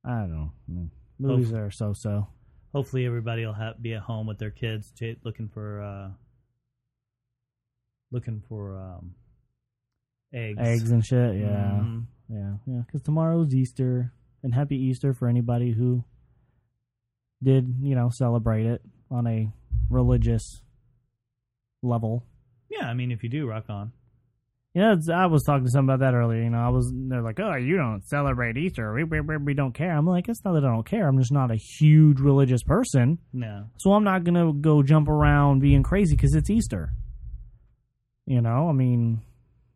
I 0.03 0.22
don't 0.22 0.32
know. 0.67 0.89
Movies 1.20 1.53
are 1.53 1.70
so 1.70 1.93
so. 1.93 2.28
Hopefully, 2.74 3.05
everybody 3.05 3.45
will 3.45 3.53
have, 3.53 3.82
be 3.82 3.93
at 3.93 4.01
home 4.01 4.26
with 4.28 4.38
their 4.39 4.51
kids, 4.51 4.91
ch- 4.91 5.17
looking 5.24 5.47
for 5.49 5.82
uh, 5.82 6.09
looking 8.11 8.41
for 8.47 8.78
um, 8.78 9.13
eggs. 10.34 10.57
Eggs 10.59 10.91
and 10.91 11.05
shit. 11.05 11.36
Yeah, 11.36 11.80
Mhm. 11.84 12.05
yeah, 12.30 12.53
yeah. 12.65 12.82
Because 12.86 13.01
tomorrow's 13.01 13.53
Easter, 13.53 14.13
and 14.43 14.53
happy 14.53 14.76
Easter 14.78 15.13
for 15.13 15.28
anybody 15.28 15.72
who 15.72 16.03
did, 17.41 17.75
you 17.81 17.95
know, 17.95 18.09
celebrate 18.09 18.65
it 18.65 18.81
on 19.09 19.27
a 19.27 19.51
religious 19.89 20.61
level. 21.81 22.23
Yeah, 22.69 22.87
I 22.87 22.93
mean, 22.93 23.11
if 23.11 23.23
you 23.23 23.29
do, 23.29 23.47
rock 23.47 23.65
on. 23.69 23.91
You 24.73 24.81
know, 24.83 24.93
it's, 24.93 25.09
I 25.09 25.25
was 25.25 25.43
talking 25.43 25.65
to 25.65 25.71
somebody 25.71 25.95
about 25.95 26.11
that 26.11 26.15
earlier. 26.15 26.43
You 26.43 26.51
know, 26.51 26.59
I 26.59 26.69
was 26.69 26.93
they're 26.93 27.23
like, 27.23 27.39
"Oh, 27.39 27.55
you 27.55 27.75
don't 27.75 28.03
celebrate 28.05 28.55
Easter. 28.55 28.93
We, 28.93 29.03
we, 29.03 29.37
we, 29.37 29.53
don't 29.55 29.73
care." 29.73 29.91
I'm 29.91 30.05
like, 30.05 30.29
"It's 30.29 30.45
not 30.45 30.53
that 30.53 30.63
I 30.63 30.69
don't 30.69 30.85
care. 30.85 31.07
I'm 31.07 31.17
just 31.17 31.31
not 31.31 31.49
a 31.49 31.55
huge 31.55 32.19
religious 32.19 32.61
person, 32.61 33.17
No, 33.33 33.65
so 33.77 33.93
I'm 33.93 34.03
not 34.03 34.23
gonna 34.23 34.53
go 34.53 34.83
jump 34.83 35.09
around 35.09 35.61
being 35.61 35.81
crazy 35.81 36.15
because 36.15 36.35
it's 36.35 36.51
Easter." 36.51 36.93
You 38.27 38.41
know, 38.41 38.69
I 38.69 38.73
mean, 38.73 39.21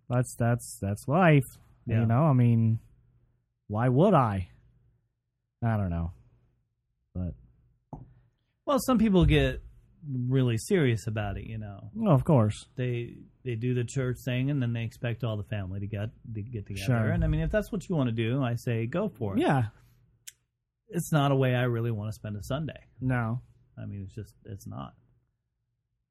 that's 0.10 0.36
that's 0.36 0.78
that's 0.80 1.08
life. 1.08 1.44
Yeah. 1.88 2.02
You 2.02 2.06
know, 2.06 2.26
I 2.26 2.34
mean, 2.34 2.80
why 3.68 3.90
would 3.90 4.14
I? 4.14 4.50
I 5.66 5.76
don't 5.76 5.90
know, 5.90 6.12
well, 8.66 8.80
some 8.80 8.98
people 8.98 9.26
get 9.26 9.62
really 10.10 10.58
serious 10.58 11.08
about 11.08 11.38
it. 11.38 11.46
You 11.46 11.58
know, 11.58 11.90
well, 11.96 12.14
of 12.14 12.24
course, 12.24 12.66
they 12.76 13.16
they 13.44 13.56
do 13.56 13.74
the 13.74 13.84
church 13.84 14.18
thing, 14.26 14.50
and 14.50 14.62
then 14.62 14.74
they 14.74 14.84
expect 14.84 15.24
all 15.24 15.38
the 15.38 15.44
family 15.44 15.80
to 15.80 15.88
get 15.88 16.10
to 16.34 16.42
get 16.42 16.66
together. 16.66 16.86
Sure. 16.86 17.10
And 17.10 17.24
I 17.24 17.28
mean, 17.28 17.42
if 17.42 17.52
that's 17.52 17.72
what 17.72 17.88
you 17.88 17.96
want 17.96 18.10
to 18.10 18.16
do, 18.16 18.44
I 18.44 18.56
say 18.56 18.86
go 18.86 19.10
for 19.10 19.36
it. 19.36 19.42
yeah, 19.42 19.64
it's 20.90 21.12
not 21.12 21.32
a 21.32 21.36
way 21.36 21.56
I 21.56 21.64
really 21.64 21.92
want 21.92 22.10
to 22.10 22.14
spend 22.14 22.36
a 22.38 22.44
Sunday. 22.44 22.80
no. 23.02 23.42
I 23.76 23.88
mean, 23.88 24.04
it's 24.04 24.14
just 24.14 24.36
it's 24.46 24.68
not. 24.68 24.94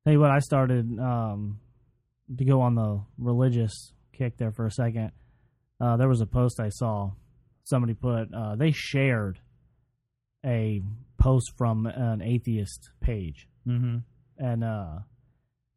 Hey, 0.04 0.16
what, 0.16 0.32
I 0.32 0.40
started 0.40 0.98
um, 0.98 1.60
to 2.36 2.44
go 2.44 2.60
on 2.60 2.74
the 2.74 3.02
religious 3.18 3.92
kick 4.12 4.36
there 4.36 4.50
for 4.50 4.66
a 4.66 4.70
second. 4.72 5.12
Uh, 5.80 5.96
there 5.96 6.08
was 6.08 6.20
a 6.20 6.26
post 6.26 6.58
I 6.58 6.70
saw. 6.70 7.12
Somebody 7.62 7.94
put 7.94 8.34
uh, 8.34 8.56
they 8.56 8.72
shared 8.72 9.38
a 10.44 10.82
post 11.22 11.52
from 11.56 11.86
an 11.86 12.20
atheist 12.22 12.90
page, 13.00 13.48
Mm-hmm. 13.66 13.98
and 14.38 14.64
uh, 14.64 14.98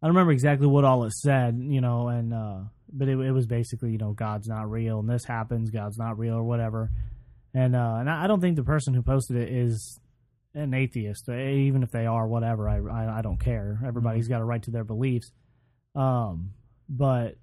I 0.01 0.07
don't 0.07 0.15
remember 0.15 0.31
exactly 0.31 0.67
what 0.67 0.85
all 0.85 1.03
it 1.05 1.13
said, 1.13 1.59
you 1.61 1.81
know, 1.81 2.07
and 2.07 2.33
uh, 2.33 2.59
but 2.91 3.07
it, 3.07 3.17
it 3.19 3.31
was 3.31 3.45
basically 3.45 3.91
you 3.91 3.97
know 3.97 4.13
God's 4.13 4.47
not 4.47 4.69
real 4.69 4.99
and 4.99 5.09
this 5.09 5.25
happens, 5.25 5.69
God's 5.69 5.97
not 5.97 6.17
real 6.17 6.35
or 6.35 6.43
whatever, 6.43 6.89
and 7.53 7.75
uh, 7.75 7.97
and 7.99 8.09
I 8.09 8.27
don't 8.27 8.41
think 8.41 8.55
the 8.55 8.63
person 8.63 8.93
who 8.93 9.01
posted 9.03 9.37
it 9.37 9.49
is 9.53 9.99
an 10.53 10.73
atheist, 10.73 11.29
uh, 11.29 11.35
even 11.35 11.83
if 11.83 11.91
they 11.91 12.05
are, 12.05 12.27
whatever. 12.27 12.67
I 12.69 12.77
I, 12.79 13.19
I 13.19 13.21
don't 13.21 13.39
care. 13.39 13.79
Everybody's 13.85 14.27
got 14.27 14.41
a 14.41 14.45
right 14.45 14.63
to 14.63 14.71
their 14.71 14.83
beliefs, 14.83 15.31
um, 15.95 16.51
but 16.89 17.35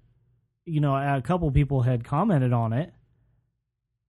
you 0.65 0.79
know, 0.81 0.95
a 0.95 1.21
couple 1.21 1.49
people 1.51 1.81
had 1.81 2.03
commented 2.03 2.53
on 2.53 2.73
it. 2.73 2.93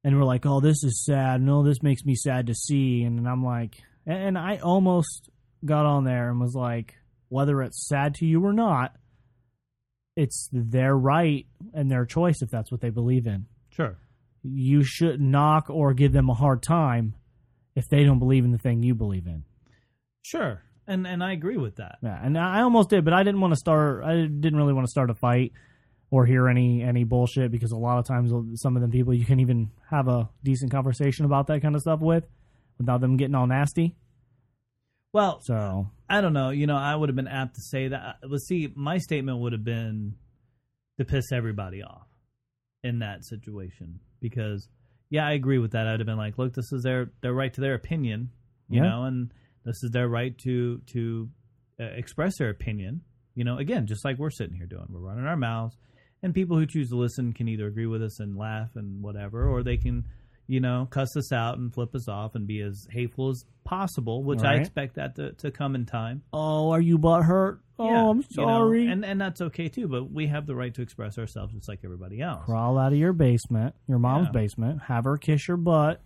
And 0.04 0.16
we're 0.16 0.24
like, 0.24 0.44
"Oh, 0.44 0.60
this 0.60 0.84
is 0.84 1.02
sad. 1.04 1.40
No, 1.40 1.62
this 1.62 1.82
makes 1.82 2.04
me 2.04 2.14
sad 2.14 2.46
to 2.48 2.54
see." 2.54 3.02
And 3.02 3.26
I'm 3.26 3.42
like, 3.42 3.82
and 4.06 4.36
I 4.36 4.58
almost 4.58 5.30
got 5.64 5.86
on 5.86 6.04
there 6.04 6.30
and 6.30 6.40
was 6.40 6.54
like, 6.54 6.94
whether 7.28 7.62
it's 7.62 7.88
sad 7.88 8.14
to 8.16 8.26
you 8.26 8.44
or 8.44 8.52
not, 8.52 8.94
it's 10.16 10.48
their 10.52 10.96
right 10.96 11.46
and 11.72 11.90
their 11.90 12.04
choice 12.04 12.42
if 12.42 12.50
that's 12.50 12.70
what 12.70 12.80
they 12.80 12.90
believe 12.90 13.26
in. 13.26 13.46
Sure. 13.70 13.96
You 14.42 14.84
should 14.84 15.20
knock 15.20 15.70
or 15.70 15.94
give 15.94 16.12
them 16.12 16.28
a 16.28 16.34
hard 16.34 16.62
time 16.62 17.14
if 17.74 17.88
they 17.88 18.04
don't 18.04 18.18
believe 18.18 18.44
in 18.44 18.52
the 18.52 18.58
thing 18.58 18.82
you 18.82 18.94
believe 18.94 19.26
in. 19.26 19.44
Sure. 20.22 20.62
And 20.86 21.06
and 21.06 21.24
I 21.24 21.32
agree 21.32 21.56
with 21.56 21.76
that. 21.76 21.96
Yeah, 22.02 22.18
and 22.22 22.36
I 22.36 22.60
almost 22.60 22.90
did, 22.90 23.06
but 23.06 23.14
I 23.14 23.22
didn't 23.22 23.40
want 23.40 23.54
to 23.54 23.58
start. 23.58 24.04
I 24.04 24.26
didn't 24.26 24.56
really 24.56 24.74
want 24.74 24.86
to 24.86 24.90
start 24.90 25.08
a 25.08 25.14
fight 25.14 25.52
or 26.14 26.24
hear 26.26 26.48
any 26.48 26.80
any 26.80 27.02
bullshit 27.02 27.50
because 27.50 27.72
a 27.72 27.76
lot 27.76 27.98
of 27.98 28.06
times 28.06 28.30
some 28.60 28.76
of 28.76 28.82
them 28.82 28.90
people 28.92 29.12
you 29.12 29.24
can 29.24 29.40
even 29.40 29.68
have 29.90 30.06
a 30.06 30.28
decent 30.44 30.70
conversation 30.70 31.24
about 31.24 31.48
that 31.48 31.60
kind 31.60 31.74
of 31.74 31.80
stuff 31.80 31.98
with 32.00 32.24
without 32.78 33.00
them 33.00 33.16
getting 33.16 33.34
all 33.34 33.46
nasty. 33.48 33.96
Well, 35.12 35.40
So 35.40 35.90
I 36.08 36.20
don't 36.20 36.32
know. 36.32 36.50
You 36.50 36.66
know, 36.66 36.76
I 36.76 36.94
would 36.94 37.08
have 37.08 37.16
been 37.16 37.28
apt 37.28 37.54
to 37.56 37.60
say 37.62 37.88
that. 37.88 38.16
But 38.28 38.38
see, 38.38 38.72
my 38.74 38.98
statement 38.98 39.38
would 39.38 39.52
have 39.52 39.64
been 39.64 40.14
to 40.98 41.04
piss 41.04 41.32
everybody 41.32 41.82
off 41.82 42.06
in 42.82 42.98
that 43.00 43.24
situation 43.24 44.00
because, 44.20 44.68
yeah, 45.10 45.26
I 45.26 45.32
agree 45.32 45.58
with 45.58 45.72
that. 45.72 45.86
I'd 45.86 46.00
have 46.00 46.06
been 46.06 46.16
like, 46.16 46.36
look, 46.38 46.54
this 46.54 46.72
is 46.72 46.82
their 46.82 47.10
their 47.22 47.32
right 47.32 47.52
to 47.54 47.60
their 47.60 47.74
opinion, 47.74 48.30
you 48.68 48.82
Yeah. 48.82 48.88
know, 48.88 49.04
and 49.04 49.32
this 49.64 49.82
is 49.82 49.90
their 49.92 50.08
right 50.08 50.36
to 50.38 50.78
to 50.92 51.28
uh, 51.80 51.84
express 51.84 52.38
their 52.38 52.50
opinion. 52.50 53.02
You 53.36 53.44
know, 53.44 53.58
again, 53.58 53.86
just 53.86 54.04
like 54.04 54.18
we're 54.18 54.30
sitting 54.30 54.54
here 54.56 54.66
doing, 54.66 54.86
we're 54.90 55.00
running 55.00 55.26
our 55.26 55.36
mouths, 55.36 55.76
and 56.24 56.34
people 56.34 56.56
who 56.58 56.66
choose 56.66 56.88
to 56.88 56.96
listen 56.96 57.32
can 57.32 57.46
either 57.46 57.68
agree 57.68 57.86
with 57.86 58.02
us 58.02 58.18
and 58.18 58.36
laugh 58.36 58.70
and 58.74 59.00
whatever, 59.02 59.46
or 59.48 59.62
they 59.62 59.76
can. 59.76 60.04
You 60.46 60.60
know, 60.60 60.86
cuss 60.90 61.16
us 61.16 61.32
out 61.32 61.56
and 61.56 61.72
flip 61.72 61.94
us 61.94 62.06
off 62.06 62.34
and 62.34 62.46
be 62.46 62.60
as 62.60 62.86
hateful 62.90 63.30
as 63.30 63.46
possible, 63.64 64.22
which 64.22 64.42
I 64.42 64.56
expect 64.56 64.96
that 64.96 65.16
to, 65.16 65.32
to 65.32 65.50
come 65.50 65.74
in 65.74 65.86
time. 65.86 66.20
oh, 66.34 66.70
are 66.70 66.82
you 66.82 66.98
butthurt? 66.98 67.60
Oh, 67.78 67.88
Yeah, 67.88 68.10
I'm 68.10 68.18
you 68.18 68.24
know, 68.36 68.46
sorry. 68.58 68.86
and 68.88 69.06
and 69.06 69.18
that's 69.18 69.40
okay 69.40 69.70
too. 69.70 69.88
But 69.88 70.12
we 70.12 70.26
have 70.26 70.46
the 70.46 70.54
right 70.54 70.74
to 70.74 70.82
express 70.82 71.16
ourselves 71.16 71.54
just 71.54 71.66
like 71.66 71.80
everybody 71.82 72.20
else. 72.20 72.44
Crawl 72.44 72.76
out 72.76 72.92
of 72.92 72.98
your 72.98 73.14
basement, 73.14 73.74
your 73.88 73.98
mom's 73.98 74.26
Yeah. 74.26 74.32
basement, 74.42 74.82
have 74.82 75.04
her 75.04 75.16
kiss 75.16 75.48
your 75.48 75.56
butt, 75.56 76.02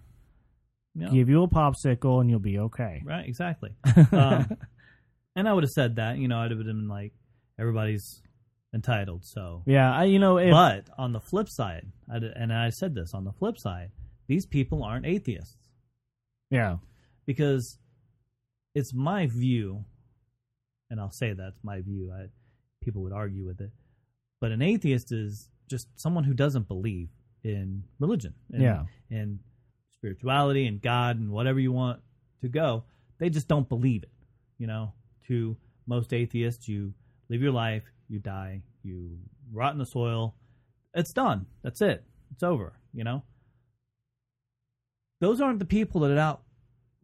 know? 0.94 1.10
give 1.10 1.28
you 1.28 1.42
a 1.42 1.48
popsicle, 1.48 2.20
and 2.20 2.30
you'll 2.30 2.38
be 2.38 2.60
okay. 2.60 3.02
Right, 3.04 3.26
exactly. 3.28 3.70
um, 4.12 4.56
and 5.34 5.48
I 5.48 5.52
would 5.52 5.64
have 5.64 5.70
said 5.72 5.96
that. 5.96 6.18
You 6.18 6.28
know, 6.28 6.38
I'd 6.38 6.52
have 6.52 6.60
been 6.64 6.86
like, 6.86 7.12
everybody's 7.58 8.22
entitled. 8.74 9.24
So, 9.24 9.62
yeah, 9.66 9.92
I, 9.92 10.04
you 10.04 10.18
know, 10.18 10.38
if, 10.38 10.50
but 10.50 10.88
on 10.98 11.12
the 11.12 11.20
flip 11.20 11.48
side, 11.48 11.86
I 12.12 12.16
and 12.16 12.52
I 12.52 12.70
said 12.70 12.94
this 12.94 13.14
on 13.14 13.24
the 13.24 13.32
flip 13.32 13.58
side, 13.58 13.90
these 14.26 14.46
people 14.46 14.82
aren't 14.82 15.06
atheists. 15.06 15.56
Yeah. 16.50 16.76
because 17.26 17.78
it's 18.74 18.94
my 18.94 19.26
view, 19.26 19.84
and 20.90 20.98
I'll 21.00 21.10
say 21.10 21.32
that's 21.34 21.58
my 21.62 21.80
view. 21.82 22.10
I, 22.12 22.26
people 22.82 23.02
would 23.02 23.12
argue 23.12 23.44
with 23.46 23.60
it, 23.60 23.70
but 24.40 24.50
an 24.52 24.62
atheist 24.62 25.12
is 25.12 25.50
just 25.68 25.88
someone 25.96 26.24
who 26.24 26.32
doesn't 26.32 26.66
believe 26.68 27.08
in 27.44 27.84
religion, 27.98 28.34
and, 28.52 28.62
Yeah. 28.62 28.84
and 29.10 29.40
spirituality 29.92 30.66
and 30.66 30.80
God 30.80 31.18
and 31.18 31.30
whatever 31.30 31.58
you 31.60 31.72
want 31.72 32.00
to 32.42 32.48
go. 32.48 32.84
They 33.18 33.28
just 33.30 33.48
don't 33.48 33.68
believe 33.68 34.04
it. 34.04 34.12
You 34.58 34.66
know, 34.68 34.92
to 35.26 35.56
most 35.86 36.12
atheists, 36.12 36.68
you 36.68 36.94
live 37.28 37.42
your 37.42 37.52
life, 37.52 37.82
you 38.09 38.18
die, 38.18 38.62
you 38.82 39.18
rot 39.52 39.72
in 39.72 39.78
the 39.78 39.86
soil. 39.86 40.34
It's 40.94 41.12
done. 41.12 41.46
That's 41.62 41.80
it. 41.80 42.04
It's 42.32 42.42
over. 42.42 42.72
You 42.92 43.04
know. 43.04 43.22
Those 45.20 45.40
aren't 45.40 45.59
the 45.59 45.64
people 45.64 46.00
that 46.02 46.11
are 46.12 46.18
out 46.18 46.42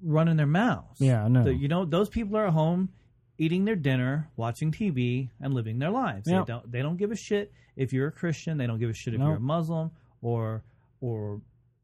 running 0.02 0.36
their 0.36 0.46
mouths. 0.46 1.00
Yeah, 1.00 1.26
no. 1.28 1.44
The- 1.44 1.54
you 1.54 1.68
know, 1.68 1.84
those 1.84 2.08
people 2.08 2.36
are 2.36 2.46
at 2.46 2.52
home 2.52 2.90
eating 3.38 3.64
their 3.64 3.76
dinner, 3.76 4.30
watching 4.36 4.70
TV, 4.70 5.30
and 5.40 5.52
living 5.54 5.78
their 5.78 5.90
lives. 5.90 6.28
Yep. 6.30 6.46
They 6.46 6.52
don't. 6.52 6.72
They 6.72 6.82
don't 6.82 6.96
give 6.96 7.10
a 7.10 7.16
shit 7.16 7.52
if 7.76 7.92
you're 7.92 8.08
a 8.08 8.12
Christian. 8.12 8.58
They 8.58 8.66
don't 8.66 8.78
give 8.78 8.90
a 8.90 8.94
shit 8.94 9.14
if 9.14 9.20
Nope. 9.20 9.28
you're 9.28 9.36
a 9.36 9.40
Muslim 9.40 9.90
or 10.22 10.62
or 11.00 11.40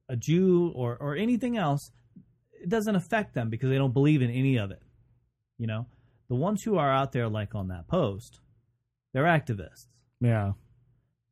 a 0.09 0.17
Jew 0.17 0.73
or 0.75 0.97
or 0.97 1.17
anything 1.17 1.57
else. 1.57 1.91
It 2.63 2.69
doesn't 2.69 2.95
affect 2.95 3.35
them 3.35 3.49
because 3.51 3.71
they 3.71 3.79
don't 3.79 3.95
believe 3.95 4.23
in 4.23 4.31
any 4.31 4.57
of 4.59 4.71
it. 4.71 4.83
You 5.59 5.67
know, 5.67 5.87
the 6.29 6.35
ones 6.37 6.63
who 6.63 6.77
are 6.77 6.91
out 6.93 7.13
there, 7.13 7.29
like 7.29 7.55
on 7.55 7.69
that 7.69 7.89
post, 7.89 8.41
they're 9.13 9.25
activists. 9.25 9.87
Yeah. 10.21 10.53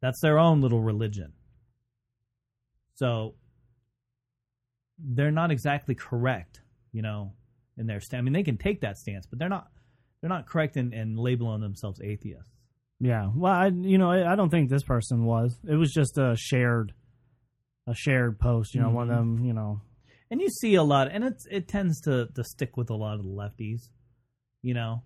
That's 0.00 0.20
their 0.20 0.38
own 0.38 0.60
little 0.60 0.80
religion. 0.80 1.32
So 2.94 3.34
they're 4.98 5.30
not 5.30 5.50
exactly 5.50 5.94
correct, 5.94 6.60
you 6.92 7.02
know, 7.02 7.32
in 7.76 7.86
their 7.86 8.00
stand. 8.00 8.20
I 8.20 8.24
mean, 8.24 8.32
they 8.32 8.42
can 8.42 8.56
take 8.56 8.80
that 8.80 8.96
stance, 8.96 9.26
but 9.26 9.38
they're 9.38 9.48
not. 9.48 9.68
They're 10.20 10.28
not 10.30 10.48
correct 10.48 10.76
in, 10.76 10.92
in 10.92 11.16
labeling 11.16 11.60
themselves 11.60 12.00
atheists. 12.02 12.50
Yeah. 12.98 13.30
Well, 13.34 13.52
I 13.52 13.68
you 13.68 13.98
know 13.98 14.10
I, 14.10 14.34
don't 14.34 14.50
think 14.50 14.68
this 14.68 14.82
person 14.82 15.24
was. 15.24 15.56
It 15.68 15.76
was 15.76 15.92
just 15.92 16.18
a 16.18 16.34
shared, 16.36 16.92
a 17.86 17.94
shared 17.94 18.40
post. 18.40 18.74
You 18.74 18.80
know, 18.80 18.90
one 18.90 19.10
of 19.10 19.16
Mhm. 19.16 19.36
them. 19.36 19.44
You 19.44 19.52
know. 19.52 19.80
And 20.30 20.40
you 20.40 20.48
see 20.48 20.74
a 20.74 20.82
lot, 20.82 21.08
and 21.12 21.22
it's 21.22 21.46
it 21.50 21.68
tends 21.68 22.00
to 22.02 22.26
to 22.34 22.42
stick 22.42 22.76
with 22.76 22.90
a 22.90 22.96
lot 22.96 23.14
of 23.20 23.22
the 23.22 23.30
lefties, 23.30 23.88
you 24.62 24.74
know, 24.74 25.04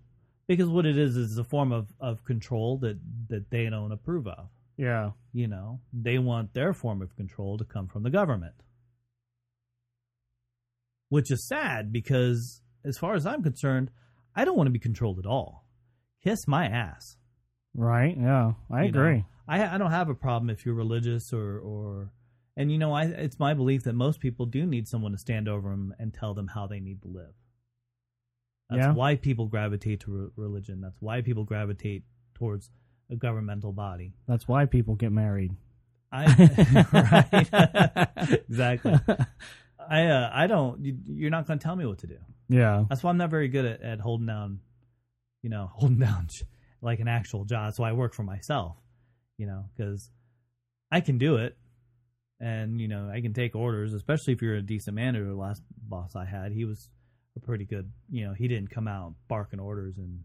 because 0.56 0.68
what 0.68 0.86
it 0.86 0.96
is 0.98 1.16
is 1.16 1.38
a 1.38 1.44
form 1.44 1.72
of 1.72 1.88
of 2.00 2.24
control 2.24 2.78
that 2.78 2.98
that 3.28 3.50
they 3.50 3.68
don't 3.68 3.92
approve 3.92 4.26
of. 4.26 4.48
Yeah. 4.76 5.10
you 5.32 5.46
know 5.46 5.80
they 5.92 6.18
want 6.18 6.54
their 6.54 6.72
form 6.72 7.02
of 7.02 7.14
control 7.14 7.56
to 7.58 7.64
come 7.64 7.86
from 7.88 8.02
the 8.02 8.10
government 8.10 8.54
which 11.08 11.30
is 11.30 11.46
sad 11.46 11.92
because 11.92 12.62
as 12.84 12.98
far 12.98 13.14
as 13.14 13.26
i'm 13.26 13.42
concerned 13.42 13.90
i 14.34 14.44
don't 14.44 14.56
want 14.56 14.66
to 14.66 14.72
be 14.72 14.78
controlled 14.78 15.18
at 15.18 15.26
all 15.26 15.66
kiss 16.24 16.46
my 16.48 16.66
ass 16.66 17.16
Right. 17.74 18.14
Yeah. 18.18 18.52
I 18.70 18.84
you 18.84 18.92
know? 18.92 19.00
agree. 19.00 19.24
I, 19.48 19.74
I 19.74 19.78
don't 19.78 19.92
have 19.92 20.10
a 20.10 20.14
problem 20.14 20.50
if 20.50 20.66
you're 20.66 20.74
religious 20.74 21.32
or 21.32 21.58
or 21.58 22.12
and 22.54 22.70
you 22.70 22.76
know 22.76 22.92
I 22.92 23.04
it's 23.04 23.38
my 23.38 23.54
belief 23.54 23.84
that 23.84 23.94
most 23.94 24.20
people 24.20 24.44
do 24.44 24.66
need 24.66 24.86
someone 24.88 25.12
to 25.12 25.18
stand 25.18 25.48
over 25.48 25.70
them 25.70 25.94
and 25.98 26.12
tell 26.12 26.34
them 26.34 26.48
how 26.48 26.66
they 26.66 26.80
need 26.80 27.00
to 27.02 27.08
live. 27.08 27.32
That's 28.70 28.80
Yeah. 28.86 28.92
why 28.92 29.16
people 29.16 29.46
gravitate 29.46 30.00
to 30.00 30.10
re- 30.12 30.28
religion. 30.36 30.80
That's 30.80 30.96
why 31.00 31.20
people 31.20 31.44
gravitate 31.44 32.04
towards 32.34 32.70
a 33.10 33.16
governmental 33.16 33.72
body. 33.72 34.14
That's 34.26 34.48
why 34.48 34.66
people 34.66 34.94
get 34.94 35.12
married. 35.12 35.52
I 36.10 36.24
right 38.22 38.40
exactly. 38.48 38.94
I 39.88 40.06
uh, 40.06 40.30
I 40.32 40.46
don't. 40.46 40.84
You, 40.84 40.96
you're 41.06 41.30
not 41.30 41.46
going 41.46 41.58
to 41.58 41.62
tell 41.62 41.76
me 41.76 41.86
what 41.86 41.98
to 41.98 42.06
do. 42.06 42.18
Yeah. 42.48 42.84
That's 42.88 43.02
why 43.02 43.10
I'm 43.10 43.16
not 43.16 43.30
very 43.30 43.48
good 43.48 43.64
at, 43.64 43.82
at 43.82 44.00
holding 44.00 44.26
down, 44.26 44.60
you 45.42 45.50
know, 45.50 45.70
holding 45.72 45.98
down 45.98 46.28
like 46.80 47.00
an 47.00 47.08
actual 47.08 47.44
job. 47.44 47.66
That's 47.66 47.78
why 47.78 47.90
I 47.90 47.92
work 47.92 48.14
for 48.14 48.22
myself, 48.22 48.76
you 49.38 49.46
know, 49.46 49.64
because 49.76 50.10
I 50.90 51.00
can 51.00 51.18
do 51.18 51.36
it, 51.36 51.56
and 52.40 52.80
you 52.80 52.88
know, 52.88 53.10
I 53.12 53.20
can 53.20 53.32
take 53.32 53.56
orders, 53.56 53.92
especially 53.94 54.34
if 54.34 54.42
you're 54.42 54.56
a 54.56 54.62
decent 54.62 54.94
manager. 54.94 55.26
The 55.26 55.34
last 55.34 55.62
boss 55.76 56.14
I 56.14 56.24
had, 56.26 56.52
he 56.52 56.64
was 56.64 56.88
a 57.36 57.40
pretty 57.40 57.64
good. 57.64 57.90
You 58.10 58.26
know, 58.26 58.34
he 58.34 58.48
didn't 58.48 58.70
come 58.70 58.88
out 58.88 59.14
barking 59.28 59.60
orders 59.60 59.98
and 59.98 60.20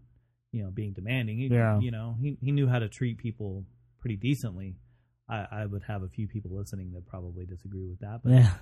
you 0.52 0.64
know 0.64 0.72
being 0.72 0.94
demanding. 0.94 1.38
He, 1.38 1.48
Yeah. 1.48 1.80
You 1.80 1.92
know, 1.92 2.16
he 2.22 2.38
he 2.42 2.52
knew 2.52 2.68
how 2.68 2.80
to 2.80 2.90
treat 2.90 3.18
people 3.18 3.66
pretty 4.00 4.16
decently. 4.18 4.76
I, 5.30 5.46
I 5.52 5.66
would 5.66 5.84
have 5.84 6.04
a 6.04 6.08
few 6.10 6.28
people 6.28 6.56
listening 6.56 6.94
that 6.94 7.06
probably 7.06 7.46
disagree 7.46 7.86
with 7.88 8.00
that, 8.00 8.22
but 8.24 8.32
Yeah. 8.34 8.54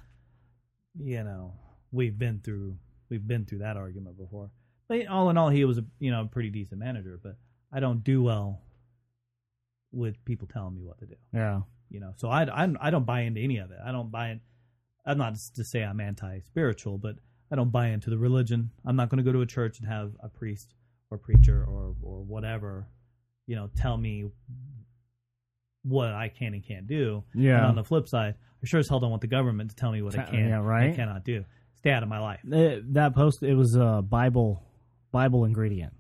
you 0.97 1.23
know, 1.23 1.53
we've 1.91 2.17
been 2.17 2.39
through 2.39 2.77
we've 3.09 3.25
been 3.27 3.45
through 3.45 3.59
that 3.59 3.77
argument 3.77 4.17
before. 4.17 4.49
But 4.87 5.07
all 5.07 5.29
in 5.29 5.37
all, 5.37 5.49
he 5.49 5.65
was 5.65 5.77
a 5.77 5.85
you 5.99 6.11
know 6.11 6.21
a 6.21 6.25
pretty 6.27 6.49
decent 6.49 6.79
manager. 6.79 7.19
But 7.21 7.37
I 7.71 7.79
don't 7.79 8.03
do 8.03 8.21
well 8.23 8.61
with 9.91 10.23
people 10.25 10.47
telling 10.47 10.75
me 10.75 10.81
what 10.83 10.99
to 10.99 11.05
do. 11.05 11.15
Yeah. 11.33 11.61
You 11.89 11.99
know, 11.99 12.13
so 12.17 12.29
I 12.29 12.43
I, 12.43 12.73
I 12.81 12.89
don't 12.89 13.05
buy 13.05 13.21
into 13.21 13.41
any 13.41 13.57
of 13.57 13.71
it. 13.71 13.77
I 13.83 13.91
don't 13.91 14.11
buy 14.11 14.29
in. 14.31 14.41
I'm 15.05 15.17
not 15.19 15.35
to 15.55 15.63
say 15.63 15.83
I'm 15.83 15.99
anti-spiritual, 15.99 16.97
but 16.97 17.17
I 17.51 17.55
don't 17.55 17.71
buy 17.71 17.87
into 17.89 18.09
the 18.09 18.17
religion. 18.17 18.71
I'm 18.85 18.95
not 18.95 19.09
going 19.09 19.17
to 19.17 19.23
go 19.23 19.31
to 19.31 19.41
a 19.41 19.45
church 19.45 19.79
and 19.79 19.87
have 19.87 20.13
a 20.21 20.29
priest 20.29 20.73
or 21.11 21.17
preacher 21.17 21.63
or 21.63 21.95
or 22.01 22.23
whatever, 22.23 22.87
you 23.47 23.55
know, 23.55 23.69
tell 23.75 23.97
me 23.97 24.25
what 25.83 26.13
I 26.13 26.29
can 26.29 26.53
and 26.53 26.65
can't 26.65 26.87
do. 26.87 27.23
Yeah. 27.33 27.57
And 27.57 27.65
on 27.67 27.75
the 27.75 27.83
flip 27.83 28.07
side, 28.07 28.35
I 28.63 28.65
sure 28.65 28.79
as 28.79 28.89
hell 28.89 28.99
don't 28.99 29.11
want 29.11 29.21
the 29.21 29.27
government 29.27 29.69
to 29.69 29.75
tell 29.75 29.91
me 29.91 30.01
what 30.01 30.17
I 30.17 30.23
can 30.23 30.49
yeah, 30.49 30.57
right. 30.57 30.87
and 30.87 30.95
cannot 30.95 31.23
do. 31.23 31.45
Stay 31.75 31.91
out 31.91 32.03
of 32.03 32.09
my 32.09 32.19
life. 32.19 32.39
It- 32.45 32.93
that 32.95 33.13
post 33.13 33.43
it 33.43 33.53
was 33.53 33.77
uh, 33.79 34.01
Bible 34.01 34.63
Bible 35.11 35.45
ingredients. 35.45 35.95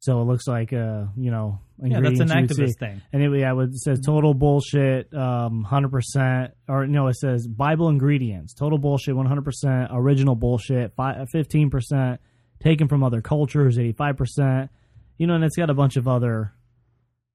So 0.00 0.20
it 0.20 0.24
looks 0.24 0.46
like 0.46 0.72
uh 0.72 1.06
you 1.16 1.30
know 1.30 1.58
Yeah, 1.82 2.00
that's 2.00 2.20
an 2.20 2.30
ingredients 2.30 2.58
you 2.58 2.64
would 2.64 2.70
activist 2.70 2.78
thing. 2.78 3.02
And 3.12 3.22
it, 3.22 3.38
yeah, 3.38 3.60
it 3.60 3.74
says 3.74 4.00
total 4.00 4.32
bullshit, 4.34 5.12
um, 5.12 5.64
hundred 5.64 5.90
percent, 5.90 6.52
or 6.68 6.86
no, 6.86 7.08
it 7.08 7.16
says 7.16 7.46
Bible 7.46 7.88
ingredients, 7.88 8.54
total 8.54 8.78
bullshit, 8.78 9.16
one 9.16 9.26
hundred 9.26 9.44
percent, 9.44 9.90
original 9.92 10.36
bullshit, 10.36 10.92
fifteen 11.32 11.70
percent, 11.70 12.20
taken 12.62 12.86
from 12.88 13.02
other 13.02 13.20
cultures, 13.20 13.78
eighty 13.78 13.92
five 13.92 14.16
percent. 14.16 14.70
You 15.16 15.26
know, 15.26 15.34
and 15.34 15.42
it's 15.44 15.56
got 15.56 15.68
a 15.68 15.74
bunch 15.74 15.96
of 15.96 16.06
other, 16.06 16.52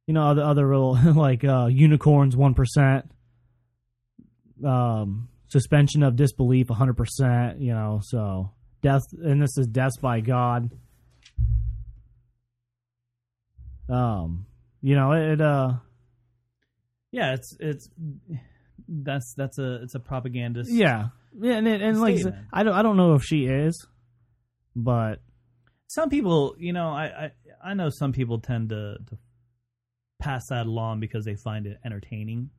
you 0.07 0.13
know, 0.13 0.23
other 0.23 0.43
other 0.43 0.65
real 0.67 0.93
like 1.15 1.43
uh, 1.43 1.67
unicorns, 1.67 2.35
one 2.37 2.53
percent, 2.53 3.11
um, 4.65 5.27
suspension 5.47 6.01
of 6.01 6.15
disbelief, 6.15 6.69
hundred 6.69 6.95
percent. 6.95 7.59
You 7.59 7.73
know, 7.73 7.99
so 8.01 8.51
death, 8.81 9.01
and 9.21 9.41
this 9.41 9.57
is 9.57 9.67
death 9.67 9.99
by 10.01 10.21
God. 10.21 10.71
Um, 13.89 14.45
you 14.81 14.95
know, 14.95 15.11
it, 15.13 15.41
uh, 15.41 15.73
Yeah, 17.11 17.33
it's 17.33 17.55
it's 17.59 17.89
that's 18.87 19.33
that's 19.35 19.57
a 19.59 19.81
it's 19.83 19.95
a 19.95 19.99
propagandist. 19.99 20.71
yeah, 20.71 21.07
yeah, 21.39 21.53
and, 21.53 21.67
it, 21.67 21.81
and 21.81 21.99
like 22.01 22.15
I 22.15 22.17
Statement. 22.17 22.45
I 22.51 22.63
don't, 22.63 22.73
I 22.73 22.81
don't 22.81 22.97
know 22.97 23.13
if 23.15 23.23
she 23.23 23.45
is, 23.45 23.85
but 24.75 25.19
Some 25.87 26.09
people, 26.09 26.55
you 26.57 26.73
know, 26.73 26.89
I 26.89 27.05
I, 27.05 27.31
I 27.71 27.73
know 27.73 27.89
some 27.89 28.11
people 28.13 28.39
tend 28.39 28.69
to 28.69 28.97
to 29.09 29.17
pass 30.19 30.47
that 30.49 30.65
along 30.65 30.99
because 31.01 31.25
they 31.25 31.35
find 31.35 31.65
it 31.67 31.77
entertaining. 31.85 32.49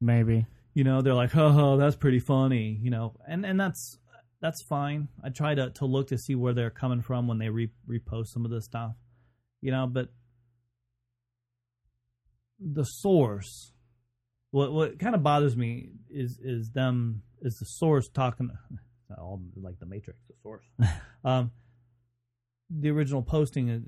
maybe, 0.00 0.46
You 0.74 0.84
know, 0.84 1.02
they're 1.02 1.14
like, 1.14 1.36
"Oh, 1.36 1.54
oh 1.74 1.76
that's 1.76 1.96
pretty 1.96 2.20
funny," 2.20 2.78
you 2.82 2.90
know, 2.90 3.14
and 3.28 3.44
and 3.44 3.60
that's 3.60 3.98
that's 4.40 4.62
fine. 4.62 5.08
I 5.22 5.28
try 5.30 5.54
to 5.54 5.70
to 5.70 5.84
look 5.86 6.08
to 6.08 6.18
see 6.18 6.34
where 6.34 6.54
they're 6.54 6.70
coming 6.70 7.02
from 7.02 7.26
when 7.28 7.38
they 7.38 7.48
re- 7.50 7.72
repost 7.88 8.28
some 8.28 8.44
of 8.44 8.50
this 8.50 8.64
stuff, 8.64 8.94
you 9.60 9.70
know, 9.70 9.86
but 9.86 10.08
the 12.60 12.84
source 12.84 13.72
what 14.50 14.72
what 14.72 14.98
kind 14.98 15.14
of 15.14 15.22
bothers 15.22 15.56
me 15.56 15.90
is 16.10 16.38
is 16.42 16.70
them 16.70 17.22
is 17.42 17.58
the 17.58 17.66
source 17.66 18.08
talking 18.08 18.50
all 19.18 19.40
like 19.56 19.78
the 19.78 19.86
matrix. 19.86 20.20
The 20.28 20.34
source. 20.42 20.64
Um 21.24 21.50
the 22.70 22.90
original 22.90 23.22
posting 23.22 23.68
is 23.68 23.82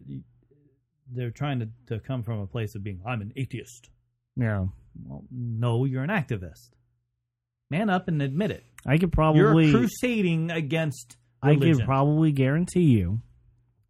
they're 1.12 1.30
trying 1.30 1.60
to, 1.60 1.68
to 1.88 2.00
come 2.00 2.22
from 2.22 2.40
a 2.40 2.46
place 2.46 2.74
of 2.74 2.82
being 2.82 3.00
i'm 3.06 3.20
an 3.20 3.32
atheist. 3.36 3.90
Yeah, 4.36 4.66
well 5.04 5.24
no 5.30 5.84
you're 5.84 6.02
an 6.02 6.10
activist. 6.10 6.70
Man 7.70 7.88
up 7.88 8.08
and 8.08 8.20
admit 8.20 8.50
it. 8.50 8.64
I 8.84 8.94
could 8.94 9.02
you're 9.02 9.08
probably, 9.10 9.70
crusading 9.70 10.50
against 10.50 11.16
I 11.42 11.56
could 11.56 11.84
probably 11.84 12.32
guarantee 12.32 12.90
you 12.90 13.20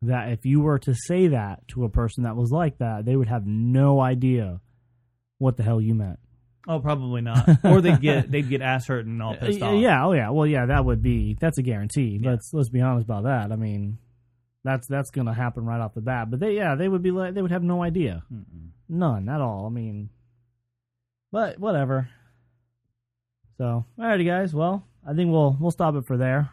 that 0.02 0.32
if 0.32 0.44
you 0.44 0.60
were 0.60 0.78
to 0.80 0.94
say 0.94 1.28
that 1.28 1.66
to 1.68 1.84
a 1.84 1.88
person 1.88 2.24
that 2.24 2.36
was 2.36 2.50
like 2.50 2.78
that, 2.78 3.04
they 3.04 3.16
would 3.16 3.28
have 3.28 3.46
no 3.46 4.00
idea 4.00 4.60
what 5.40 5.56
the 5.56 5.62
hell 5.64 5.80
you 5.80 5.94
meant. 5.94 6.18
oh 6.68 6.78
probably 6.78 7.22
not 7.22 7.48
or 7.64 7.80
they'd 7.80 8.00
get 8.00 8.30
they'd 8.32 8.48
get 8.48 8.60
ass 8.62 8.86
hurt 8.86 9.06
and 9.06 9.20
all 9.22 9.34
pissed 9.34 9.62
off 9.62 9.80
Yeah, 9.80 10.04
oh 10.06 10.12
yeah. 10.12 10.30
Well, 10.30 10.46
yeah, 10.46 10.66
that 10.66 10.84
would 10.84 11.02
be 11.02 11.34
that's 11.40 11.58
a 11.58 11.62
guarantee. 11.62 12.20
Yeah. 12.22 12.30
Let's 12.32 12.54
let's 12.54 12.68
be 12.68 12.80
honest 12.82 13.06
about 13.06 13.24
that. 13.24 13.50
I 13.50 13.56
mean, 13.56 13.98
that's 14.62 14.86
that's 14.86 15.10
going 15.10 15.26
to 15.26 15.32
happen 15.32 15.64
right 15.64 15.80
off 15.80 15.94
the 15.94 16.02
bat. 16.02 16.30
But 16.30 16.38
they 16.40 16.54
yeah, 16.54 16.74
they 16.74 16.86
would 16.88 17.02
be 17.02 17.10
like 17.10 17.32
they 17.34 17.42
would 17.42 17.50
have 17.50 17.62
no 17.62 17.82
idea. 17.82 18.22
Mm-mm. 18.32 18.68
None 18.88 19.28
at 19.28 19.40
all. 19.40 19.66
I 19.66 19.70
mean, 19.70 20.10
but 21.32 21.58
whatever. 21.58 22.08
So, 23.56 23.84
alrighty 23.98 24.26
guys. 24.26 24.54
Well, 24.54 24.84
I 25.06 25.14
think 25.14 25.30
we'll 25.30 25.56
we'll 25.60 25.70
stop 25.70 25.94
it 25.94 26.06
for 26.06 26.16
there. 26.16 26.50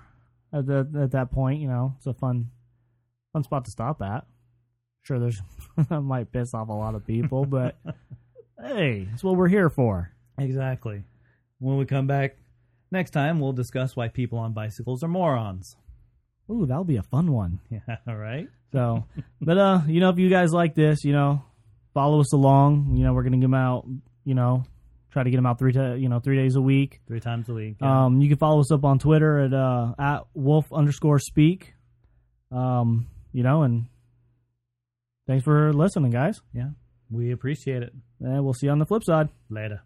at 0.53 0.65
the 0.65 0.88
at 1.01 1.11
that 1.11 1.31
point. 1.31 1.61
You 1.61 1.67
know, 1.67 1.93
it's 1.97 2.07
a 2.07 2.13
fun 2.13 2.51
fun 3.33 3.43
spot 3.43 3.65
to 3.65 3.71
stop 3.71 4.01
at. 4.01 4.25
Sure, 5.03 5.19
there's 5.19 5.41
that 5.89 6.01
might 6.01 6.31
piss 6.31 6.53
off 6.53 6.69
a 6.69 6.73
lot 6.73 6.95
of 6.95 7.05
people, 7.05 7.45
but 7.45 7.75
hey, 8.61 9.07
that's 9.09 9.23
what 9.23 9.35
we're 9.35 9.47
here 9.47 9.69
for. 9.69 10.11
Exactly. 10.37 11.03
When 11.59 11.77
we 11.77 11.85
come 11.85 12.07
back 12.07 12.37
next 12.91 13.11
time, 13.11 13.39
we'll 13.39 13.53
discuss 13.53 13.95
why 13.95 14.07
people 14.07 14.39
on 14.39 14.53
bicycles 14.53 15.03
are 15.03 15.07
morons. 15.07 15.75
Ooh, 16.49 16.65
that'll 16.65 16.83
be 16.83 16.97
a 16.97 17.03
fun 17.03 17.31
one. 17.31 17.59
Yeah, 17.71 17.97
all 18.07 18.15
right. 18.15 18.47
So, 18.71 19.05
but 19.41 19.57
uh, 19.57 19.81
you 19.87 19.99
know, 19.99 20.09
if 20.09 20.19
you 20.19 20.29
guys 20.29 20.51
like 20.51 20.75
this, 20.75 21.03
you 21.03 21.13
know, 21.13 21.43
follow 21.93 22.19
us 22.19 22.33
along. 22.33 22.95
You 22.95 23.03
know, 23.05 23.13
we're 23.13 23.23
gonna 23.23 23.37
get 23.37 23.41
them 23.43 23.53
out. 23.53 23.85
You 24.25 24.35
know, 24.35 24.63
try 25.11 25.23
to 25.23 25.29
get 25.29 25.37
them 25.37 25.45
out 25.45 25.57
three 25.57 25.73
to 25.73 25.97
you 25.97 26.09
know 26.09 26.19
three 26.19 26.35
days 26.35 26.55
a 26.55 26.61
week. 26.61 26.99
Three 27.07 27.19
times 27.21 27.47
a 27.49 27.53
week. 27.53 27.77
yeah. 27.81 28.05
Um, 28.05 28.21
you 28.21 28.27
can 28.29 28.37
follow 28.37 28.59
us 28.59 28.71
up 28.71 28.83
on 28.83 28.99
Twitter 28.99 29.39
at 29.39 29.53
uh 29.53 29.93
at 29.97 30.23
wolf 30.33 30.71
underscore 30.71 31.19
speak. 31.19 31.73
Um, 32.51 33.07
you 33.33 33.43
know, 33.43 33.63
and 33.63 33.85
thanks 35.27 35.43
for 35.43 35.73
listening, 35.73 36.11
guys. 36.11 36.39
yeah. 36.53 36.69
We 37.09 37.31
appreciate 37.31 37.83
it. 37.83 37.93
And 38.19 38.43
we'll 38.43 38.53
see 38.53 38.67
you 38.67 38.71
on 38.71 38.79
the 38.79 38.85
flip 38.85 39.03
side. 39.03 39.29
Later. 39.49 39.81